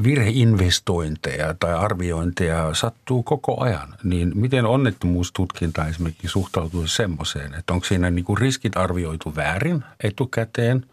virheinvestointeja 0.02 1.54
tai 1.60 1.74
arviointeja 1.74 2.74
sattuu 2.74 3.22
koko 3.22 3.60
ajan. 3.60 3.94
Niin 4.04 4.32
miten 4.34 4.66
onnettomuustutkinta 4.66 5.86
esimerkiksi 5.86 6.28
suhtautuu 6.28 6.86
semmoiseen, 6.86 7.54
että 7.54 7.72
onko 7.72 7.86
siinä 7.86 8.10
niin 8.10 8.24
kuin 8.24 8.38
riskit 8.38 8.76
arvioitu 8.76 9.36
väärin 9.36 9.84
etukäteen 10.02 10.86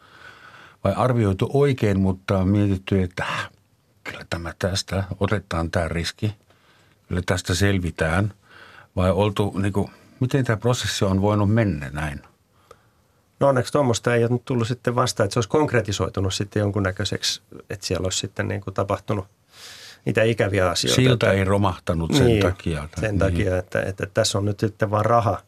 vai 0.84 0.94
arvioitu 0.94 1.50
oikein, 1.54 2.00
mutta 2.00 2.38
on 2.38 2.48
mietitty, 2.48 3.04
että 3.04 3.26
kyllä 4.04 4.26
tämä 4.30 4.54
tästä, 4.60 5.04
otetaan 5.20 5.72
tämä 5.72 5.88
riski, 5.88 6.36
kyllä 7.08 7.22
tästä 7.26 7.56
selvitään– 7.56 8.34
vai 8.96 9.12
oltu, 9.12 9.54
niin 9.62 9.74
kuin, 9.74 9.88
miten 10.20 10.46
tämä 10.46 10.58
prosessi 10.58 11.06
on 11.06 11.22
voinut 11.22 11.54
mennä 11.54 11.90
näin? 11.94 12.22
No 13.40 13.48
onneksi 13.48 13.72
tuommoista 13.72 14.16
ei 14.16 14.26
ole 14.26 14.40
tullut 14.46 14.68
sitten 14.68 14.96
vasta, 14.96 15.24
että 15.24 15.34
se 15.34 15.40
olisi 15.40 15.50
konkretisoitunut 15.50 16.34
sitten 16.34 16.60
jonkunnäköiseksi, 16.60 17.42
että 17.70 17.86
siellä 17.86 18.06
olisi 18.06 18.20
sitten 18.20 18.48
niin 18.48 18.62
kuin 18.62 18.74
tapahtunut 18.74 19.28
niitä 20.06 20.24
ikäviä 20.24 20.70
asioita. 20.70 20.96
Siltä 20.96 21.32
ei 21.32 21.44
romahtanut 21.44 22.14
sen 22.14 22.26
niin, 22.26 22.42
takia. 22.42 22.90
Sen 23.00 23.10
niin. 23.10 23.20
takia, 23.20 23.58
että, 23.58 23.80
että, 23.80 23.90
että 23.90 24.14
tässä 24.14 24.38
on 24.38 24.46
nyt 24.46 24.60
sitten 24.60 24.92
vaan 24.92 25.06
raha, 25.06 25.42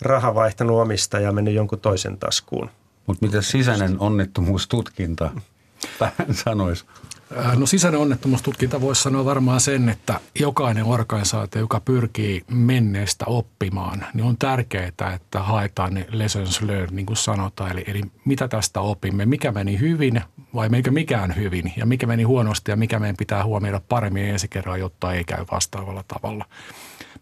raha 0.00 0.34
vaihtanut 0.34 0.80
omista 0.80 1.20
ja 1.20 1.32
mennyt 1.32 1.54
jonkun 1.54 1.80
toisen 1.80 2.18
taskuun. 2.18 2.70
Mutta 3.06 3.26
mitä 3.26 3.42
sisäinen 3.42 4.00
onnettomuustutkinta 4.00 5.30
tähän 5.98 6.34
sanoisi? 6.34 6.84
Äh, 7.38 7.56
no 7.56 7.66
sisäinen 7.66 8.00
onnettomuustutkinta 8.00 8.80
voisi 8.80 9.02
sanoa 9.02 9.24
varmaan 9.24 9.60
sen, 9.60 9.88
että 9.88 10.20
jokainen 10.40 10.84
organisaatio, 10.84 11.60
joka 11.60 11.80
pyrkii 11.80 12.42
menneestä 12.48 13.24
oppimaan, 13.28 14.06
niin 14.14 14.24
on 14.24 14.36
tärkeää, 14.38 15.12
että 15.14 15.42
haetaan 15.42 15.94
ne 15.94 16.06
lessons 16.10 16.62
learned, 16.62 16.90
niin 16.90 17.06
kuin 17.06 17.16
sanotaan. 17.16 17.70
Eli, 17.70 17.84
eli 17.86 18.02
mitä 18.24 18.48
tästä 18.48 18.80
opimme, 18.80 19.26
mikä 19.26 19.52
meni 19.52 19.78
hyvin 19.78 20.20
vai 20.54 20.68
menikö 20.68 20.90
mikään 20.90 21.36
hyvin 21.36 21.72
ja 21.76 21.86
mikä 21.86 22.06
meni 22.06 22.22
huonosti 22.22 22.70
ja 22.70 22.76
mikä 22.76 22.98
meidän 22.98 23.16
pitää 23.16 23.44
huomioida 23.44 23.80
paremmin 23.88 24.24
ensi 24.24 24.48
kerran, 24.48 24.80
jotta 24.80 25.12
ei 25.12 25.24
käy 25.24 25.44
vastaavalla 25.52 26.04
tavalla. 26.08 26.44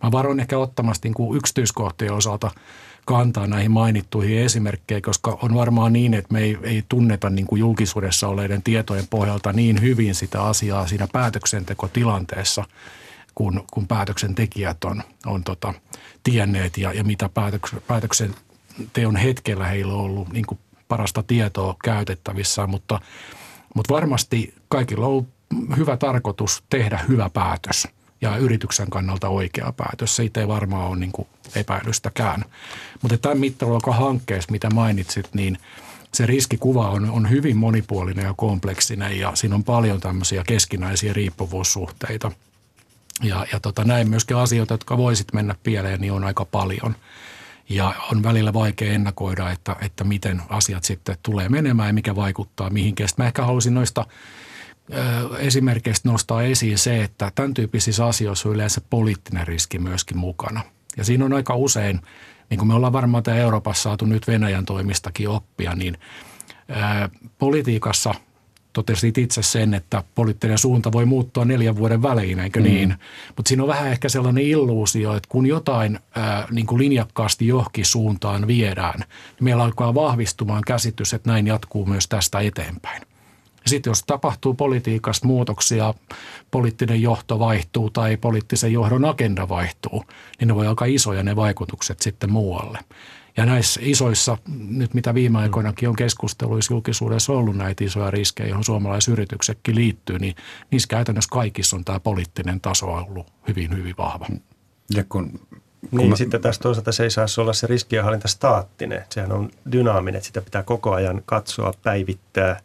Mä 0.03 0.13
varoin 0.13 0.41
ehkä 0.41 0.59
ottamasta 0.59 1.09
niin 1.09 1.37
yksityiskohtien 1.37 2.13
osalta– 2.13 2.51
kantaa 3.09 3.47
näihin 3.47 3.71
mainittuihin 3.71 4.39
esimerkkeihin, 4.39 5.03
koska 5.03 5.39
on 5.43 5.55
varmaan 5.55 5.93
niin, 5.93 6.15
että 6.15 6.33
me 6.33 6.41
ei, 6.41 6.59
ei 6.63 6.85
tunneta 6.89 7.31
niin 7.31 7.47
kuin 7.47 7.61
julkisuudessa 7.61 8.29
oleiden 8.29 8.63
tietojen 8.63 9.07
pohjalta 9.11 9.53
niin 9.53 9.81
hyvin 9.81 10.15
sitä 10.15 10.43
asiaa 10.43 10.87
siinä 10.87 11.09
päätöksentekotilanteessa, 11.13 12.65
kun, 13.35 13.65
kun 13.71 13.87
päätöksentekijät 13.87 14.85
on, 14.85 15.03
on 15.27 15.45
tota, 15.45 15.75
tienneet 16.23 16.79
ja, 16.79 16.93
ja 16.93 17.05
mitä 17.05 17.29
päätöks, 17.29 17.77
päätöksenteon 17.87 19.17
hetkellä 19.17 19.67
heillä 19.67 19.93
on 19.93 20.01
ollut 20.01 20.33
niin 20.33 20.47
kuin 20.47 20.59
parasta 20.89 21.23
tietoa 21.23 21.77
käytettävissä, 21.85 22.67
mutta, 22.67 23.01
mutta 23.75 23.95
varmasti 23.95 24.55
kaikilla 24.69 25.07
on 25.07 25.27
hyvä 25.77 25.97
tarkoitus 25.97 26.63
tehdä 26.71 27.01
hyvä 27.09 27.31
päätös– 27.31 27.89
ja 28.21 28.37
yrityksen 28.37 28.91
kannalta 28.91 29.29
oikea 29.29 29.73
päätös. 29.77 30.17
Siitä 30.17 30.41
ei 30.41 30.49
varmaan 30.49 30.89
ole 30.89 30.97
niin 30.97 31.13
kuin 31.13 31.29
epäilystäkään. 31.57 32.45
Mutta 33.03 33.19
tämän 33.19 33.39
mittaluokan 33.39 33.95
hankkeessa, 33.95 34.53
mitä 34.53 34.71
mainitsit, 34.71 35.35
niin 35.35 35.59
se 36.15 36.27
riskikuva 36.27 36.91
on, 36.91 37.11
on 37.11 37.31
hyvin 37.31 37.57
monipuolinen 37.57 38.25
ja 38.25 38.35
kompleksinen 38.37 39.19
ja 39.19 39.33
siinä 39.35 39.55
on 39.55 39.65
paljon 39.65 40.01
tämmöisiä 40.01 40.45
keskinäisiä 40.47 41.13
riippuvuussuhteita. 41.13 42.33
Ja, 43.23 43.47
ja 43.53 43.61
tota, 43.61 43.85
näin 43.85 44.11
myöskin 44.11 44.37
asioita, 44.37 44.75
jotka 44.75 44.97
voisit 44.97 45.33
mennä 45.33 45.55
pieleen, 45.63 46.01
niin 46.01 46.13
on 46.13 46.25
aika 46.25 46.45
paljon. 46.45 46.97
Ja 47.69 47.95
on 48.13 48.23
välillä 48.23 48.53
vaikea 48.53 48.93
ennakoida, 48.93 49.51
että, 49.51 49.77
että 49.81 50.05
miten 50.05 50.43
asiat 50.49 50.85
sitten 50.85 51.17
tulee 51.23 51.49
menemään 51.49 51.89
ja 51.89 51.93
mikä 51.93 52.17
vaikuttaa 52.17 52.71
mihinkin. 52.71 53.07
Mä 53.17 53.27
ehkä 53.27 53.45
haluaisin 53.45 53.75
noista 53.75 54.07
esimerkkeistä 55.39 56.09
nostaa 56.09 56.43
esiin 56.43 56.79
se, 56.79 57.03
että 57.03 57.33
tämän 57.35 57.55
tyyppisissä 57.55 58.07
asioissa 58.07 58.49
on 58.49 58.55
yleensä 58.55 58.81
poliittinen 58.91 59.47
riski 59.47 59.79
myöskin 59.79 60.19
mukana. 60.19 60.61
Ja 60.99 61.05
siinä 61.05 61.25
on 61.25 61.33
aika 61.33 61.55
usein, 61.55 62.01
niin 62.51 62.59
kuin 62.59 62.69
me 62.69 62.75
ollaan 62.75 62.93
varmaan 62.93 63.23
täällä 63.23 63.43
Euroopassa 63.43 63.83
saatu 63.83 64.05
nyt 64.05 64.29
Venäjän 64.29 64.65
toimistakin 64.65 65.29
oppia, 65.29 65.75
niin 65.75 65.99
ää, 66.69 67.09
politiikassa 67.39 68.15
totesit 68.73 69.19
itse 69.19 69.43
sen, 69.43 69.75
että 69.75 70.05
poliittinen 70.15 70.59
suunta 70.59 70.93
voi 70.93 71.05
muuttua 71.05 71.45
neljän 71.45 71.77
vuoden 71.77 72.03
välein, 72.03 72.41
eikö 72.41 72.61
mm. 72.61 72.65
niin? 72.65 72.95
Mutta 73.37 73.49
siinä 73.49 73.63
on 73.63 73.69
vähän 73.69 73.89
ehkä 73.89 74.09
sellainen 74.09 74.45
illuusio, 74.45 75.15
että 75.17 75.29
kun 75.29 75.47
jotain 75.47 75.99
ää, 76.15 76.49
niin 76.51 76.67
kuin 76.67 76.79
linjakkaasti 76.79 77.47
johonkin 77.47 77.85
suuntaan 77.85 78.47
viedään, 78.47 78.99
niin 78.99 79.45
meillä 79.45 79.63
alkaa 79.65 79.95
vahvistumaan 79.95 80.63
käsitys, 80.67 81.15
että 81.15 81.31
näin 81.31 81.47
jatkuu 81.47 81.87
myös 81.87 82.09
tästä 82.09 82.41
eteenpäin. 82.41 83.03
Sitten 83.69 83.91
jos 83.91 84.03
tapahtuu 84.03 84.55
politiikasta 84.55 85.27
muutoksia, 85.27 85.95
poliittinen 86.51 87.03
johto 87.03 87.39
vaihtuu 87.39 87.91
tai 87.91 88.17
poliittisen 88.17 88.73
johdon 88.73 89.05
agenda 89.05 89.49
vaihtuu, 89.49 90.05
niin 90.41 90.49
ne 90.49 90.55
voi 90.55 90.67
aika 90.67 90.85
isoja 90.85 91.23
ne 91.23 91.37
vaikutukset 91.37 92.01
sitten 92.01 92.33
muualle. 92.33 92.79
Ja 93.37 93.47
näissä 93.47 93.81
isoissa, 93.85 94.39
nyt 94.69 94.95
mitä 94.95 95.15
viime 95.15 95.39
aikoinakin 95.39 95.89
on 95.89 95.97
keskusteluissa 95.97 96.75
julkisuudessa 96.75 97.33
ollut 97.33 97.57
näitä 97.57 97.85
isoja 97.85 98.11
riskejä, 98.11 98.49
joihin 98.49 98.65
suomalaisyrityksetkin 98.65 99.75
liittyy, 99.75 100.19
niin 100.19 100.35
niissä 100.71 100.89
käytännössä 100.89 101.31
kaikissa 101.33 101.77
on 101.77 101.85
tämä 101.85 102.01
poliittinen 102.01 102.61
taso 102.61 102.87
ollut 102.87 103.27
hyvin, 103.49 103.77
hyvin 103.77 103.95
vahva. 103.99 104.27
Ja 104.95 105.05
kun 105.09 105.41
kun 105.91 105.99
niin, 105.99 106.11
mä... 106.11 106.17
sitten 106.17 106.41
taas 106.41 106.59
toisaalta 106.59 106.93
se 106.93 107.03
ei 107.03 107.11
saa 107.11 107.27
olla 107.39 107.53
se 107.53 107.67
riskienhallinta 107.67 108.29
staattinen. 108.29 109.05
Sehän 109.11 109.33
on 109.33 109.51
dynaaminen, 109.73 110.19
että 110.19 110.27
sitä 110.27 110.41
pitää 110.41 110.63
koko 110.63 110.93
ajan 110.93 111.23
katsoa, 111.27 111.73
päivittää. 111.83 112.61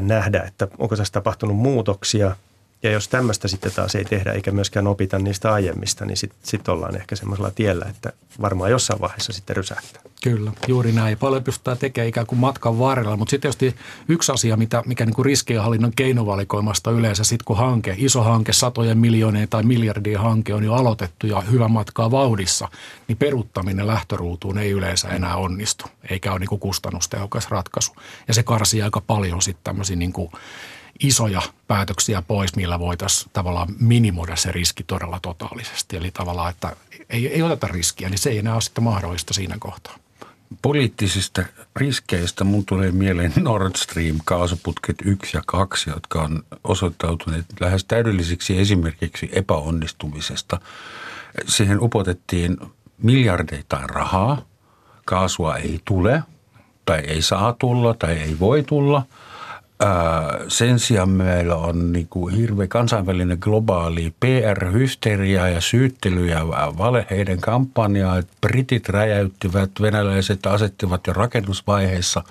Nähdä, 0.00 0.42
että 0.42 0.68
onko 0.78 0.96
tässä 0.96 1.12
tapahtunut 1.12 1.56
muutoksia. 1.56 2.36
Ja 2.82 2.90
jos 2.90 3.08
tämmöistä 3.08 3.48
sitten 3.48 3.72
taas 3.72 3.94
ei 3.94 4.04
tehdä 4.04 4.32
eikä 4.32 4.50
myöskään 4.50 4.86
opita 4.86 5.18
niistä 5.18 5.52
aiemmista, 5.52 6.04
niin 6.04 6.16
sitten 6.16 6.38
sit 6.42 6.68
ollaan 6.68 6.96
ehkä 6.96 7.16
semmoisella 7.16 7.50
tiellä, 7.50 7.86
että 7.90 8.12
varmaan 8.40 8.70
jossain 8.70 9.00
vaiheessa 9.00 9.32
sitten 9.32 9.56
rysähtää. 9.56 10.02
Kyllä, 10.22 10.52
juuri 10.68 10.92
näin. 10.92 11.18
Paljon 11.18 11.44
pystytään 11.44 11.78
tekemään 11.78 12.08
ikään 12.08 12.26
kuin 12.26 12.38
matkan 12.38 12.78
varrella, 12.78 13.16
mutta 13.16 13.30
sitten 13.30 13.52
tietysti 13.52 13.80
yksi 14.08 14.32
asia, 14.32 14.56
mitä, 14.56 14.82
mikä 14.86 15.06
niin 15.06 15.14
kuin 15.14 15.26
riskienhallinnan 15.26 15.92
keinovalikoimasta 15.96 16.90
yleensä, 16.90 17.24
sitten 17.24 17.44
kun 17.44 17.56
hanke, 17.56 17.94
iso 17.98 18.22
hanke, 18.22 18.52
satojen 18.52 18.98
miljoonien 18.98 19.48
tai 19.48 19.62
miljardien 19.62 20.20
hanke 20.20 20.54
on 20.54 20.64
jo 20.64 20.74
aloitettu 20.74 21.26
ja 21.26 21.40
hyvä 21.40 21.68
matkaa 21.68 22.10
vauhdissa, 22.10 22.68
niin 23.08 23.18
peruttaminen 23.18 23.86
lähtöruutuun 23.86 24.58
ei 24.58 24.70
yleensä 24.70 25.08
enää 25.08 25.36
onnistu, 25.36 25.84
eikä 26.10 26.32
ole 26.32 26.38
niin 26.38 26.60
kustannustehokas 26.60 27.50
ratkaisu. 27.50 27.92
Ja 28.28 28.34
se 28.34 28.42
karsii 28.42 28.82
aika 28.82 29.00
paljon 29.00 29.42
sitten 29.42 29.64
tämmöisiä 29.64 29.96
niin 29.96 30.12
kuin 30.12 30.32
isoja 31.00 31.42
päätöksiä 31.68 32.22
pois, 32.22 32.56
millä 32.56 32.78
voitaisiin 32.78 33.30
tavallaan 33.32 33.68
minimoida 33.80 34.36
se 34.36 34.52
riski 34.52 34.84
todella 34.84 35.18
totaalisesti. 35.22 35.96
Eli 35.96 36.10
tavallaan, 36.10 36.50
että 36.50 36.76
ei, 37.10 37.26
ei 37.28 37.42
oteta 37.42 37.66
riskiä, 37.66 38.08
niin 38.08 38.18
se 38.18 38.30
ei 38.30 38.38
enää 38.38 38.54
ole 38.54 38.62
sitten 38.62 38.84
mahdollista 38.84 39.34
siinä 39.34 39.56
kohtaa. 39.58 39.96
Poliittisista 40.62 41.42
riskeistä 41.76 42.44
mun 42.44 42.66
tulee 42.66 42.92
mieleen 42.92 43.32
Nord 43.36 43.76
Stream 43.76 44.18
kaasuputket 44.24 44.96
1 45.04 45.36
ja 45.36 45.42
2, 45.46 45.90
jotka 45.90 46.22
on 46.22 46.42
osoittautuneet 46.64 47.46
lähes 47.60 47.84
täydellisiksi 47.84 48.58
esimerkiksi 48.58 49.30
epäonnistumisesta. 49.32 50.60
Siihen 51.46 51.82
upotettiin 51.82 52.56
miljardeita 53.02 53.80
rahaa, 53.84 54.42
kaasua 55.04 55.56
ei 55.56 55.80
tule 55.84 56.22
tai 56.84 56.98
ei 56.98 57.22
saa 57.22 57.52
tulla 57.58 57.94
tai 57.94 58.12
ei 58.12 58.38
voi 58.38 58.62
tulla– 58.62 59.02
sen 60.48 60.78
sijaan 60.78 61.08
meillä 61.08 61.56
on 61.56 61.92
niin 61.92 62.08
kuin 62.08 62.34
hirveä 62.34 62.66
kansainvälinen 62.66 63.38
globaali 63.40 64.14
PR-hysteria 64.20 65.48
ja 65.48 65.60
syyttely 65.60 66.26
ja 66.26 66.46
valeheiden 66.78 67.40
kampanjaa. 67.40 68.18
Että 68.18 68.32
britit 68.40 68.88
räjäyttivät, 68.88 69.70
venäläiset 69.80 70.46
asettivat 70.46 71.06
jo 71.06 71.12
rakennusvaiheessa 71.12 72.22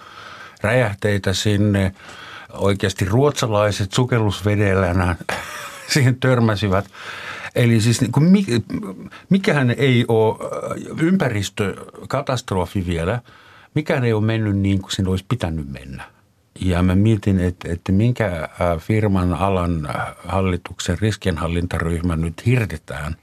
räjähteitä 0.61 1.33
sinne. 1.33 1.93
Oikeasti 2.53 3.05
ruotsalaiset 3.05 3.93
sukellusvedellä 3.93 5.15
siihen 5.93 6.15
törmäsivät. 6.15 6.85
Eli 7.55 7.81
siis 7.81 8.01
niin 8.01 8.11
kuin, 8.11 8.45
mikähän 9.29 9.71
ei 9.77 10.05
ole 10.07 10.35
ympäristökatastrofi 11.01 12.85
vielä, 12.85 13.21
mikään 13.75 14.03
ei 14.03 14.13
ole 14.13 14.25
mennyt 14.25 14.57
niin 14.57 14.81
kuin 14.81 14.91
sen 14.91 15.07
olisi 15.07 15.25
pitänyt 15.29 15.69
mennä. 15.69 16.18
Ja 16.61 16.83
mä 16.83 16.95
mietin, 16.95 17.39
että, 17.39 17.71
että 17.71 17.91
minkä 17.91 18.49
firman 18.79 19.33
alan 19.33 19.89
hallituksen 20.25 20.99
riskienhallintaryhmä 20.99 22.15
nyt 22.15 22.45
hirtetään. 22.45 23.15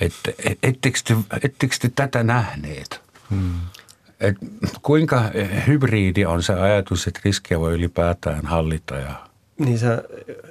Että 0.00 0.32
ettekö 0.62 0.98
te, 1.04 1.14
ettekö 1.42 1.76
te 1.80 1.90
tätä 1.94 2.22
nähneet? 2.22 3.00
Hmm. 3.30 3.52
Et 4.20 4.36
kuinka 4.82 5.30
hybridi 5.66 6.24
on 6.24 6.42
se 6.42 6.52
ajatus, 6.52 7.06
että 7.06 7.20
riskejä 7.24 7.60
voi 7.60 7.74
ylipäätään 7.74 8.46
hallita? 8.46 8.94
Ja... 8.94 9.14
Niin 9.58 9.78
se, 9.78 9.86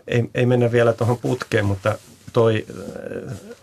ei, 0.08 0.30
ei 0.36 0.46
mennä 0.46 0.72
vielä 0.72 0.94
tuohon 0.94 1.18
putkeen, 1.18 1.66
mutta 1.66 1.98
toi 2.34 2.66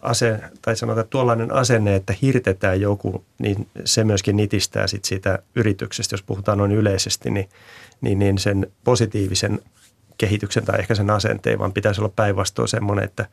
ase, 0.03 0.41
tai 0.63 0.77
sanotaan, 0.77 1.03
että 1.03 1.11
tuollainen 1.11 1.53
asenne, 1.53 1.95
että 1.95 2.15
hirtetään 2.23 2.81
joku, 2.81 3.25
niin 3.39 3.69
se 3.85 4.05
myöskin 4.05 4.37
nitistää 4.37 4.87
sit 4.87 5.05
siitä 5.05 5.39
yrityksestä, 5.55 6.15
jos 6.15 6.23
puhutaan 6.23 6.59
noin 6.59 6.73
yleisesti, 6.73 7.31
niin, 7.31 7.49
niin, 8.01 8.19
niin 8.19 8.39
sen 8.39 8.67
positiivisen 8.85 9.61
kehityksen 10.19 10.65
tai 10.65 10.79
ehkä 10.79 10.95
sen 10.95 11.11
asenteen, 11.11 11.59
vaan 11.59 11.73
pitäisi 11.73 12.01
olla 12.01 12.13
päinvastoin 12.17 12.69
semmoinen, 12.69 13.05
että, 13.05 13.27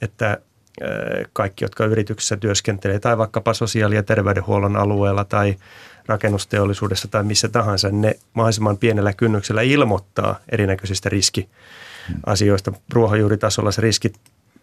että 0.00 0.30
äh, 0.30 0.88
kaikki, 1.32 1.64
jotka 1.64 1.84
yrityksessä 1.84 2.36
työskentelee 2.36 2.98
tai 2.98 3.18
vaikkapa 3.18 3.54
sosiaali- 3.54 3.94
ja 3.94 4.02
terveydenhuollon 4.02 4.76
alueella 4.76 5.24
tai 5.24 5.56
rakennusteollisuudessa 6.06 7.08
tai 7.08 7.24
missä 7.24 7.48
tahansa, 7.48 7.88
ne 7.88 8.18
mahdollisimman 8.34 8.78
pienellä 8.78 9.12
kynnyksellä 9.12 9.62
ilmoittaa 9.62 10.40
erinäköisistä 10.52 11.08
riskiasioista. 11.08 12.72
Ruohonjuuritasolla 12.92 13.72
se 13.72 13.82
riskit 13.82 14.14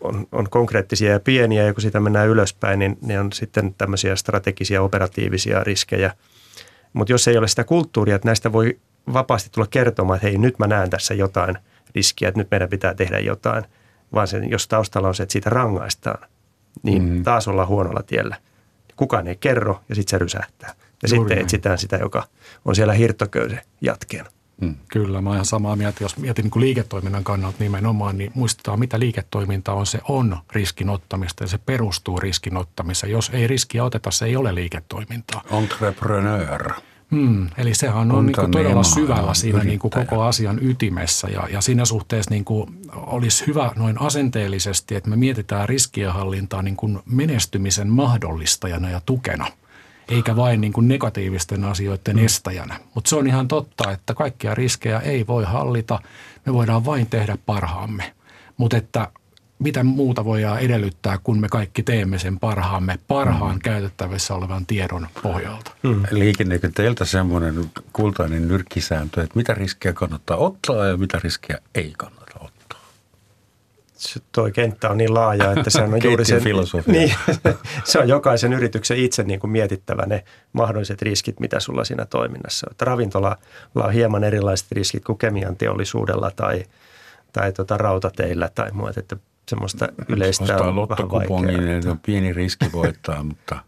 on, 0.02 0.28
on 0.32 0.50
konkreettisia 0.50 1.12
ja 1.12 1.20
pieniä, 1.20 1.64
ja 1.64 1.74
kun 1.74 1.82
sitä 1.82 2.00
mennään 2.00 2.28
ylöspäin, 2.28 2.80
niin 2.80 2.98
ne 3.02 3.20
on 3.20 3.34
sitten 3.34 3.76
tämmöisiä 3.78 4.16
strategisia, 4.16 4.82
operatiivisia 4.82 5.64
riskejä. 5.64 6.14
Mutta 6.94 7.14
jos 7.14 7.28
ei 7.28 7.38
ole 7.38 7.48
sitä 7.48 7.64
kulttuuria, 7.64 8.16
että 8.16 8.28
näistä 8.28 8.52
voi 8.52 8.80
vapaasti 9.14 9.50
tulla 9.50 9.68
kertomaan, 9.68 10.18
että 10.18 10.28
hei, 10.28 10.38
nyt 10.38 10.60
mä 10.60 10.68
näen 10.68 10.90
tässä 10.90 11.14
jotain 11.14 11.58
riskiä, 11.96 12.28
että 12.28 12.40
nyt 12.40 12.52
meidän 12.52 12.70
pitää 12.70 12.94
tehdä 12.94 13.20
jotain, 13.20 13.64
vaan 14.14 14.28
sen, 14.28 14.50
jos 14.50 14.68
taustalla 14.68 15.08
on 15.08 15.16
se, 15.16 15.24
että 15.24 15.34
siitä 15.34 15.50
rangaistaan, 15.50 16.28
niin 16.84 17.04
mm. 17.04 17.24
taas 17.24 17.48
ollaan 17.48 17.68
huonolla 17.68 18.04
tiellä. 18.04 18.36
Kukaan 18.96 19.28
ei 19.28 19.36
kerro 19.36 19.80
ja 19.90 19.96
sitten 19.96 20.12
se 20.12 20.18
rysähtää. 20.18 20.70
Ja 20.70 21.10
Juuri 21.10 21.20
sitten 21.20 21.36
näin. 21.36 21.42
etsitään 21.42 21.78
sitä, 21.78 21.96
joka 21.96 22.24
on 22.66 22.76
siellä 22.76 22.94
hirttoköyden 22.94 23.62
jatkeena. 23.82 24.30
Mm. 24.62 24.76
Kyllä, 24.92 25.22
mä 25.22 25.30
oon 25.30 25.36
ihan 25.36 25.46
samaa 25.46 25.76
mieltä. 25.76 26.04
Jos 26.04 26.18
mietin 26.18 26.44
niin 26.44 26.52
kuin 26.52 26.62
liiketoiminnan 26.62 27.24
kannalta 27.24 27.58
nimenomaan, 27.60 28.18
niin 28.18 28.32
muistetaan, 28.36 28.80
mitä 28.80 29.00
liiketoiminta 29.00 29.74
on. 29.74 29.86
Se 29.86 30.00
on 30.10 30.38
riskinottamista 30.52 31.44
ja 31.44 31.48
se 31.48 31.58
perustuu 31.58 32.20
riskinottamiseen. 32.20 33.12
Jos 33.12 33.30
ei 33.34 33.48
riskiä 33.48 33.84
oteta, 33.84 34.12
se 34.12 34.26
ei 34.26 34.36
ole 34.36 34.56
liiketoimintaa. 34.56 35.44
Entrepreneur. 35.52 36.72
Hmm, 37.12 37.48
eli 37.58 37.74
sehän 37.74 38.12
on 38.12 38.26
niin 38.26 38.36
kuin 38.36 38.52
todella 38.52 38.84
syvällä 38.84 39.34
siinä 39.34 39.64
niin 39.64 39.80
kuin 39.80 39.92
koko 39.92 40.24
asian 40.24 40.60
ytimessä 40.62 41.28
ja, 41.28 41.48
ja 41.52 41.62
siinä 41.62 41.86
suhteessa 41.86 42.32
niin 42.32 42.46
kuin 42.46 42.82
olisi 42.94 43.48
hyvä 43.48 43.72
noin 43.76 44.02
asenteellisesti, 44.02 44.96
että 44.96 45.10
me 45.10 45.16
mietitään 45.16 45.70
riskienhallintaa 45.70 46.62
niin 46.62 46.76
kuin 46.76 47.00
menestymisen 47.06 47.88
mahdollistajana 47.88 48.90
ja 48.90 49.02
tukena– 49.06 49.48
eikä 50.10 50.36
vain 50.36 50.62
niin 50.62 50.74
kuin 50.74 50.88
negatiivisten 50.88 51.64
asioiden 51.64 52.16
mm. 52.16 52.26
estäjänä. 52.26 52.80
Mutta 52.96 53.10
se 53.10 53.16
on 53.16 53.28
ihan 53.28 53.48
totta, 53.48 53.92
että 53.92 54.14
kaikkia 54.14 54.56
riskejä 54.56 55.00
ei 55.00 55.28
voi 55.28 55.44
hallita. 55.44 56.00
Me 56.46 56.54
voidaan 56.54 56.86
vain 56.86 57.08
tehdä 57.08 57.38
parhaamme. 57.46 58.14
Mutta 58.58 58.78
että 58.78 59.08
mitä 59.60 59.84
muuta 59.84 60.26
voidaan 60.26 60.60
edellyttää, 60.60 61.18
kun 61.24 61.40
me 61.40 61.48
kaikki 61.50 61.84
teemme 61.84 62.20
sen 62.20 62.40
parhaamme, 62.40 63.00
parhaan 63.08 63.56
mm. 63.56 63.62
käytettävissä 63.62 64.36
olevan 64.36 64.66
tiedon 64.66 65.08
pohjalta. 65.24 65.72
Mm. 65.84 66.04
Liikenneekö 66.12 66.72
teiltä 66.76 67.06
semmoinen 67.06 67.72
kultainen 67.94 68.48
nyrkkisääntö, 68.48 69.24
että 69.24 69.38
mitä 69.38 69.54
riskejä 69.54 69.94
kannattaa 69.94 70.38
ottaa 70.38 70.86
ja 70.86 70.98
mitä 70.98 71.20
riskejä 71.24 71.60
ei 71.76 71.94
kannata? 71.98 72.20
tuo 74.32 74.50
kenttä 74.54 74.90
on 74.90 74.98
niin 74.98 75.14
laaja, 75.14 75.52
että 75.52 75.70
se 75.70 75.82
on 75.82 76.00
juuri 76.04 76.26
se, 76.26 76.42
niin, 76.88 77.14
se 77.84 78.00
on 78.00 78.08
jokaisen 78.08 78.54
yrityksen 78.54 78.98
itse 78.98 79.24
niin 79.24 79.40
kuin 79.40 79.52
mietittävä 79.52 80.06
ne 80.06 80.24
mahdolliset 80.54 81.02
riskit, 81.02 81.40
mitä 81.40 81.60
sulla 81.60 81.84
siinä 81.84 82.06
toiminnassa 82.06 82.68
on. 82.70 82.76
Ravintola 82.82 83.38
on 83.76 83.94
hieman 83.94 84.24
erilaiset 84.24 84.72
riskit 84.72 85.04
kuin 85.04 85.18
kemian 85.18 85.56
teollisuudella 85.56 86.32
tai, 86.36 86.64
tai 87.34 87.54
tuota 87.54 87.78
rautateillä 87.78 88.50
tai 88.56 88.72
muuta. 88.72 89.00
Että 89.00 89.18
semmoista 89.50 89.88
yleistä 90.10 90.44
Ostaa 90.44 90.68
on 90.68 90.76
lottokupongin, 90.76 91.66
niin 91.66 91.88
on 91.88 92.00
pieni 92.00 92.34
riski 92.34 92.66
voittaa, 92.74 93.24
mutta 93.24 93.60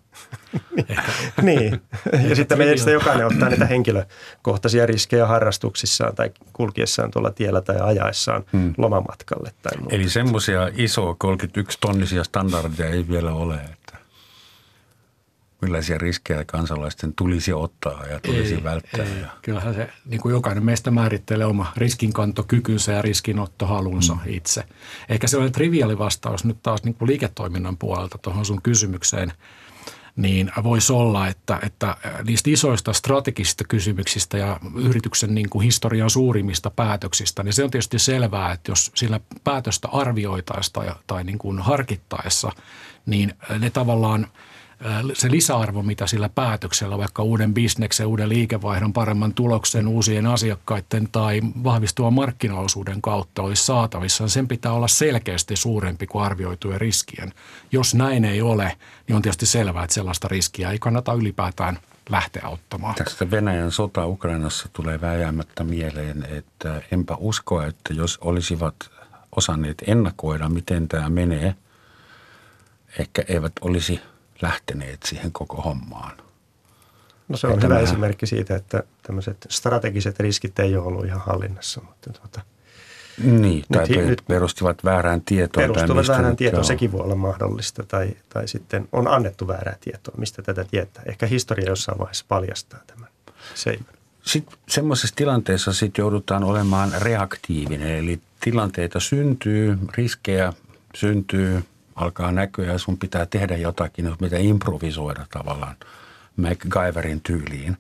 niin, 1.41 1.82
ja 2.30 2.36
sitten 2.36 2.58
meistä 2.58 2.91
jokainen 2.91 3.28
ottaa 3.28 3.50
niitä 3.50 3.65
henkilökohtaisia 3.65 4.86
riskejä 4.86 5.28
harrastuksissaan 5.28 6.15
tai 6.15 6.32
kulkiessaan 6.54 7.12
tuolla 7.12 7.32
tiellä 7.32 7.62
tai 7.62 7.76
ajaessaan 7.82 8.44
hmm. 8.54 8.74
lomamatkalle 8.78 9.54
tai 9.62 9.78
muuta. 9.78 9.96
Eli 9.96 10.10
semmoisia 10.10 10.70
iso 10.76 11.15
31 11.17 11.78
tonnisia 11.82 12.24
standardeja 12.24 12.89
ei 12.89 13.08
vielä 13.10 13.34
ole, 13.34 13.60
millaisia 15.62 15.97
riskejä 15.97 16.45
kansalaisten 16.45 17.13
tulisi 17.13 17.54
ottaa 17.54 18.06
ja 18.06 18.19
tulisi 18.19 18.56
ei, 18.56 18.63
välttää. 18.63 19.06
Ei. 19.06 19.26
Kyllähän 19.41 19.74
se, 19.74 19.89
niin 20.06 20.21
kuin 20.21 20.34
jokainen 20.34 20.65
meistä 20.65 20.91
määrittelee 20.91 21.45
oma 21.45 21.74
riskinkantokykynsä 21.78 22.91
ja 22.91 23.02
riskinottohalunsa 23.02 24.15
hmm. 24.15 24.34
itse. 24.34 24.63
Ehkä 25.10 25.28
se 25.28 25.38
on 25.38 25.52
triviaali 25.52 25.97
vastaus 25.97 26.45
nyt 26.45 26.63
taas 26.63 26.84
niin 26.84 26.95
kuin 26.95 27.10
liiketoiminnan 27.10 27.78
puolelta 27.78 28.17
tuohon 28.17 28.45
sun 28.45 28.62
kysymykseen– 28.62 29.34
niin 30.15 30.52
voisi 30.63 30.93
olla, 30.93 31.28
että, 31.28 31.60
että 31.63 31.97
niistä 32.28 32.50
isoista 32.50 32.93
strategisista 32.93 33.63
kysymyksistä 33.63 34.38
ja 34.38 34.60
yrityksen 34.76 35.36
niin 35.36 35.50
kuin 35.50 35.63
historian 35.63 36.10
suurimmista 36.10 36.69
päätöksistä, 36.69 37.43
niin 37.43 37.54
se 37.54 37.63
on 37.63 37.71
tietysti 37.71 38.00
selvää, 38.00 38.52
että 38.52 38.71
jos 38.71 38.91
sillä 38.95 39.19
päätöstä 39.43 39.88
arvioitaessa 39.88 40.74
tai, 40.74 40.91
tai 41.08 41.24
niin 41.24 41.38
kuin 41.38 41.60
harkittaessa, 41.60 42.52
niin 43.06 43.34
ne 43.60 43.69
tavallaan– 43.69 44.28
se 45.13 45.32
lisäarvo, 45.32 45.84
mitä 45.84 46.08
sillä 46.08 46.30
päätöksellä, 46.30 46.98
vaikka 46.98 47.24
uuden 47.24 47.54
bisneksen, 47.54 48.08
uuden 48.08 48.30
liikevaihdon, 48.30 48.94
paremman 48.94 49.34
tuloksen, 49.34 49.88
uusien 49.88 50.26
asiakkaiden 50.26 51.08
tai 51.12 51.41
vahvistuvan 51.63 52.13
markkinaosuuden 52.13 53.02
kautta 53.02 53.41
olisi 53.41 53.65
saatavissa, 53.65 54.28
sen 54.28 54.48
pitää 54.48 54.74
olla 54.74 54.88
selkeästi 54.88 55.56
suurempi 55.56 56.08
kuin 56.08 56.26
arvioitujen 56.26 56.82
riskien. 56.82 57.34
Jos 57.72 57.96
näin 57.96 58.26
ei 58.26 58.41
ole, 58.41 58.78
niin 59.08 59.15
on 59.15 59.22
tietysti 59.22 59.46
selvää, 59.46 59.84
että 59.84 59.94
sellaista 59.94 60.28
riskiä 60.28 60.72
ei 60.72 60.80
kannata 60.80 61.13
ylipäätään 61.13 61.80
lähteä 62.10 62.48
ottamaan. 62.48 62.96
Tästä 62.96 63.32
Venäjän 63.32 63.72
sota 63.72 64.06
Ukrainassa 64.08 64.70
tulee 64.74 65.02
vääjäämättä 65.02 65.63
mieleen, 65.63 66.28
että 66.30 66.82
enpä 66.91 67.15
usko, 67.20 67.62
että 67.62 67.94
jos 67.94 68.17
olisivat 68.17 68.76
osanneet 69.36 69.84
ennakoida, 69.88 70.50
miten 70.50 70.88
tämä 70.88 71.10
menee, 71.10 71.56
ehkä 73.00 73.24
eivät 73.28 73.54
olisi– 73.62 74.02
lähteneet 74.41 75.04
siihen 75.04 75.32
koko 75.32 75.62
hommaan. 75.62 76.17
No 77.27 77.38
se 77.38 77.47
on 77.47 77.54
että 77.54 77.65
hyvä 77.65 77.75
vähän... 77.75 77.89
esimerkki 77.89 78.25
siitä, 78.25 78.56
että 78.56 78.84
tämmöiset 79.04 79.45
strategiset 79.49 80.19
riskit 80.19 80.60
ei 80.60 80.75
ole 80.75 80.88
ollut 80.88 81.06
ihan 81.06 81.21
hallinnassa. 81.21 81.82
Mutta 81.82 82.13
tuota, 82.13 82.41
niin, 83.23 83.63
tai 83.73 83.88
nyt, 83.88 84.06
nyt 84.08 84.23
perustuvat 84.27 84.84
väärään 84.84 85.21
tietoon. 85.21 85.67
Perustuvat 85.67 86.08
väärään 86.08 86.36
tietoon, 86.36 86.65
sekin 86.65 86.91
voi 86.91 87.01
olla 87.01 87.15
mahdollista. 87.15 87.84
Tai, 87.84 88.17
tai 88.30 88.47
sitten 88.47 88.88
on 88.91 89.08
annettu 89.08 89.47
väärää 89.47 89.75
tietoa, 89.82 90.15
mistä 90.17 90.41
tätä 90.41 90.63
tietää. 90.63 91.04
Ehkä 91.06 91.25
historia 91.25 91.69
jossain 91.69 91.99
vaiheessa 91.99 92.25
paljastaa 92.27 92.80
tämän 92.88 93.08
seikan. 93.56 93.95
Sitten 94.21 94.58
semmoisessa 94.69 95.15
tilanteessa 95.15 95.73
sit 95.73 95.97
joudutaan 95.97 96.43
olemaan 96.43 96.91
reaktiivinen, 96.97 97.97
eli 97.97 98.21
tilanteita 98.39 98.99
syntyy, 98.99 99.77
riskejä 99.97 100.54
syntyy, 100.95 101.63
alkaa 101.95 102.32
näkyä 102.32 102.65
ja 102.65 102.77
sun 102.77 102.97
pitää 102.97 103.25
tehdä 103.25 103.58
jotakin, 103.58 104.15
mitä 104.21 104.38
improvisoida 104.38 105.25
tavallaan 105.30 105.75
MacGyverin 106.36 107.21
tyyliin. 107.21 107.77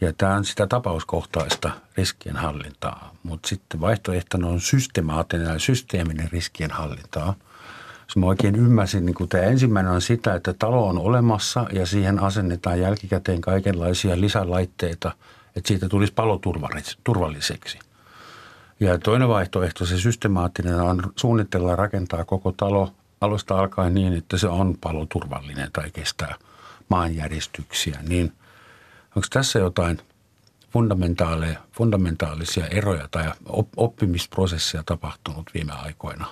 Ja 0.00 0.12
tämä 0.12 0.34
on 0.34 0.44
sitä 0.44 0.66
tapauskohtaista 0.66 1.70
riskien 1.96 2.36
hallintaa, 2.36 3.14
mutta 3.22 3.48
sitten 3.48 3.80
vaihtoehtona 3.80 4.48
on 4.48 4.60
systemaattinen 4.60 5.46
ja 5.46 5.58
systeeminen 5.58 6.28
riskien 6.32 6.70
hallintaa. 6.70 7.34
Jos 8.06 8.16
mä 8.16 8.26
oikein 8.26 8.56
ymmärsin, 8.56 9.06
niin 9.06 9.28
tämä 9.28 9.44
ensimmäinen 9.44 9.92
on 9.92 10.02
sitä, 10.02 10.34
että 10.34 10.52
talo 10.52 10.88
on 10.88 10.98
olemassa 10.98 11.66
ja 11.72 11.86
siihen 11.86 12.22
asennetaan 12.22 12.80
jälkikäteen 12.80 13.40
kaikenlaisia 13.40 14.20
lisälaitteita, 14.20 15.12
että 15.56 15.68
siitä 15.68 15.88
tulisi 15.88 16.12
palo 16.12 16.40
turvalliseksi. 17.04 17.78
Ja 18.80 18.98
toinen 18.98 19.28
vaihtoehto, 19.28 19.86
se 19.86 19.98
systemaattinen 19.98 20.80
on 20.80 21.12
suunnitella 21.16 21.76
rakentaa 21.76 22.24
koko 22.24 22.52
talo 22.52 22.92
alusta 23.22 23.58
alkaen 23.58 23.94
niin, 23.94 24.12
että 24.12 24.38
se 24.38 24.48
on 24.48 24.78
paloturvallinen 24.80 25.72
tai 25.72 25.90
kestää 25.90 26.34
maanjäristyksiä, 26.88 27.98
niin 28.08 28.32
onko 29.16 29.26
tässä 29.30 29.58
jotain 29.58 29.98
fundamentaalisia 31.72 32.66
eroja 32.66 33.08
tai 33.10 33.32
oppimisprosessia 33.76 34.82
tapahtunut 34.86 35.50
viime 35.54 35.72
aikoina? 35.72 36.26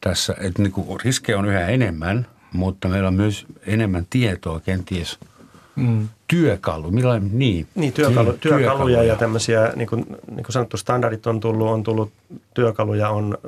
Tässä, 0.00 0.34
että 0.38 0.62
niin 0.62 1.00
riskejä 1.04 1.38
on 1.38 1.46
yhä 1.46 1.66
enemmän, 1.66 2.26
mutta 2.52 2.88
meillä 2.88 3.08
on 3.08 3.14
myös 3.14 3.46
enemmän 3.66 4.06
tietoa 4.10 4.60
kenties– 4.60 5.18
mm. 5.78 6.08
työkalu. 6.28 6.90
Millainen, 6.90 7.30
niin, 7.32 7.66
niin 7.74 7.92
työkalu, 7.92 8.32
työkaluja, 8.32 8.68
työkaluja 8.68 9.02
ja 9.02 9.16
tämmöisiä, 9.16 9.72
niin 9.76 9.88
kuin, 9.88 10.06
niin 10.08 10.44
kuin 10.44 10.52
sanottu, 10.52 10.76
standardit 10.76 11.26
on 11.26 11.40
tullut, 11.40 11.68
on 11.68 11.82
tullut 11.82 12.12
työkaluja, 12.54 13.10
on 13.10 13.38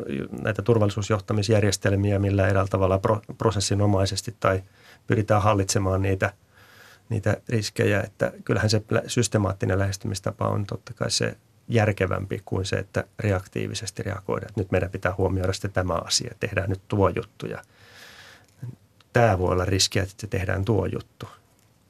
näitä 0.42 0.62
turvallisuusjohtamisjärjestelmiä, 0.62 2.18
millä 2.18 2.48
eräällä 2.48 2.68
tavalla 2.68 2.98
pro, 2.98 3.22
prosessinomaisesti 3.38 4.34
tai 4.40 4.62
pyritään 5.06 5.42
hallitsemaan 5.42 6.02
niitä, 6.02 6.32
niitä 7.08 7.36
riskejä. 7.48 8.00
Että 8.00 8.32
kyllähän 8.44 8.70
se 8.70 8.82
systemaattinen 9.06 9.78
lähestymistapa 9.78 10.48
on 10.48 10.66
totta 10.66 10.92
kai 10.94 11.10
se 11.10 11.36
järkevämpi 11.68 12.42
kuin 12.44 12.64
se, 12.64 12.76
että 12.76 13.04
reaktiivisesti 13.18 14.02
reagoidaan. 14.02 14.48
Että 14.48 14.60
nyt 14.60 14.70
meidän 14.70 14.90
pitää 14.90 15.14
huomioida 15.18 15.52
sitten 15.52 15.72
tämä 15.72 15.94
asia, 15.94 16.34
tehdään 16.40 16.70
nyt 16.70 16.80
tuo 16.88 17.08
juttu 17.08 17.46
ja 17.46 17.62
tämä 19.12 19.38
voi 19.38 19.52
olla 19.52 19.64
riski, 19.64 19.98
että 19.98 20.26
tehdään 20.26 20.64
tuo 20.64 20.86
juttu 20.86 21.28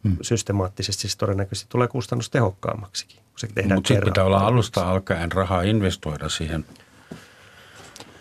hmm. 0.04 0.16
systemaattisesti 0.22 1.08
se 1.08 1.18
todennäköisesti 1.18 1.68
tulee 1.68 1.88
kustannustehokkaammaksikin, 1.88 3.16
kun 3.16 3.38
se 3.38 3.48
tehdään 3.54 3.76
Mutta 3.78 3.88
sitten 3.88 4.04
pitää 4.04 4.24
olla 4.24 4.38
alusta 4.38 4.90
alkaen 4.90 5.32
rahaa 5.32 5.62
investoida 5.62 6.28
siihen. 6.28 6.64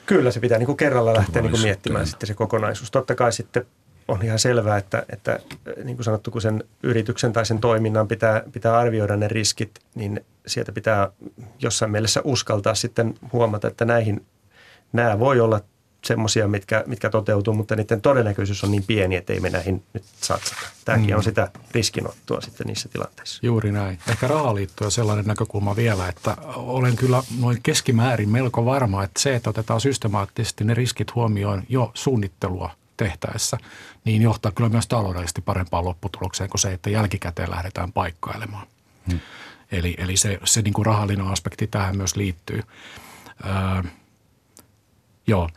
Kyllä, 0.05 0.31
se 0.31 0.39
pitää 0.39 0.57
niin 0.57 0.65
kuin 0.65 0.77
kerralla 0.77 1.13
lähteä 1.13 1.41
niin 1.41 1.51
kuin 1.51 1.61
miettimään 1.61 2.07
sitten 2.07 2.27
se 2.27 2.33
kokonaisuus. 2.33 2.91
Totta 2.91 3.15
kai 3.15 3.33
sitten 3.33 3.65
on 4.07 4.23
ihan 4.23 4.39
selvää, 4.39 4.77
että, 4.77 5.05
että 5.09 5.39
niin 5.83 5.97
kuin 5.97 6.03
sanottu, 6.03 6.31
kun 6.31 6.41
sen 6.41 6.63
yrityksen 6.83 7.33
tai 7.33 7.45
sen 7.45 7.59
toiminnan 7.59 8.07
pitää, 8.07 8.43
pitää 8.51 8.77
arvioida 8.77 9.17
ne 9.17 9.27
riskit, 9.27 9.71
niin 9.95 10.25
sieltä 10.47 10.71
pitää 10.71 11.11
jossain 11.59 11.91
mielessä 11.91 12.21
uskaltaa 12.23 12.75
sitten 12.75 13.13
huomata, 13.33 13.67
että 13.67 13.85
näihin, 13.85 14.25
nämä 14.93 15.19
voi 15.19 15.39
olla 15.39 15.61
semmoisia, 16.05 16.47
mitkä, 16.47 16.83
mitkä 16.87 17.09
toteutuu, 17.09 17.53
mutta 17.53 17.75
niiden 17.75 18.01
todennäköisyys 18.01 18.63
on 18.63 18.71
niin 18.71 18.83
pieni, 18.83 19.15
että 19.15 19.33
ei 19.33 19.39
me 19.39 19.49
näihin 19.49 19.83
nyt 19.93 20.03
satsata. 20.21 20.61
Tämäkin 20.85 21.09
mm. 21.09 21.17
on 21.17 21.23
sitä 21.23 21.51
riskinottoa 21.71 22.41
sitten 22.41 22.67
niissä 22.67 22.89
tilanteissa. 22.89 23.39
Juuri 23.43 23.71
näin. 23.71 23.99
Ehkä 24.07 24.27
rahaliitto 24.27 24.85
on 24.85 24.91
sellainen 24.91 25.25
näkökulma 25.25 25.75
vielä, 25.75 26.07
että 26.07 26.37
olen 26.55 26.95
kyllä 26.95 27.23
noin 27.39 27.59
keskimäärin 27.63 28.29
melko 28.29 28.65
varma, 28.65 29.03
että 29.03 29.19
se, 29.19 29.35
että 29.35 29.49
otetaan 29.49 29.81
systemaattisesti 29.81 30.63
ne 30.63 30.73
riskit 30.73 31.15
huomioon 31.15 31.63
jo 31.69 31.91
suunnittelua 31.93 32.71
tehtäessä, 32.97 33.57
niin 34.05 34.21
johtaa 34.21 34.51
kyllä 34.51 34.69
myös 34.69 34.87
taloudellisesti 34.87 35.41
parempaan 35.41 35.85
lopputulokseen 35.85 36.49
kuin 36.49 36.61
se, 36.61 36.73
että 36.73 36.89
jälkikäteen 36.89 37.51
lähdetään 37.51 37.91
paikkailemaan. 37.91 38.67
Hmm. 39.09 39.19
Eli, 39.71 39.95
eli 39.97 40.17
se, 40.17 40.39
se 40.43 40.61
niin 40.61 40.73
kuin 40.73 40.85
rahallinen 40.85 41.27
aspekti 41.27 41.67
tähän 41.67 41.97
myös 41.97 42.15
liittyy. 42.15 42.61
Öö, 43.45 43.91
joo. 45.27 45.49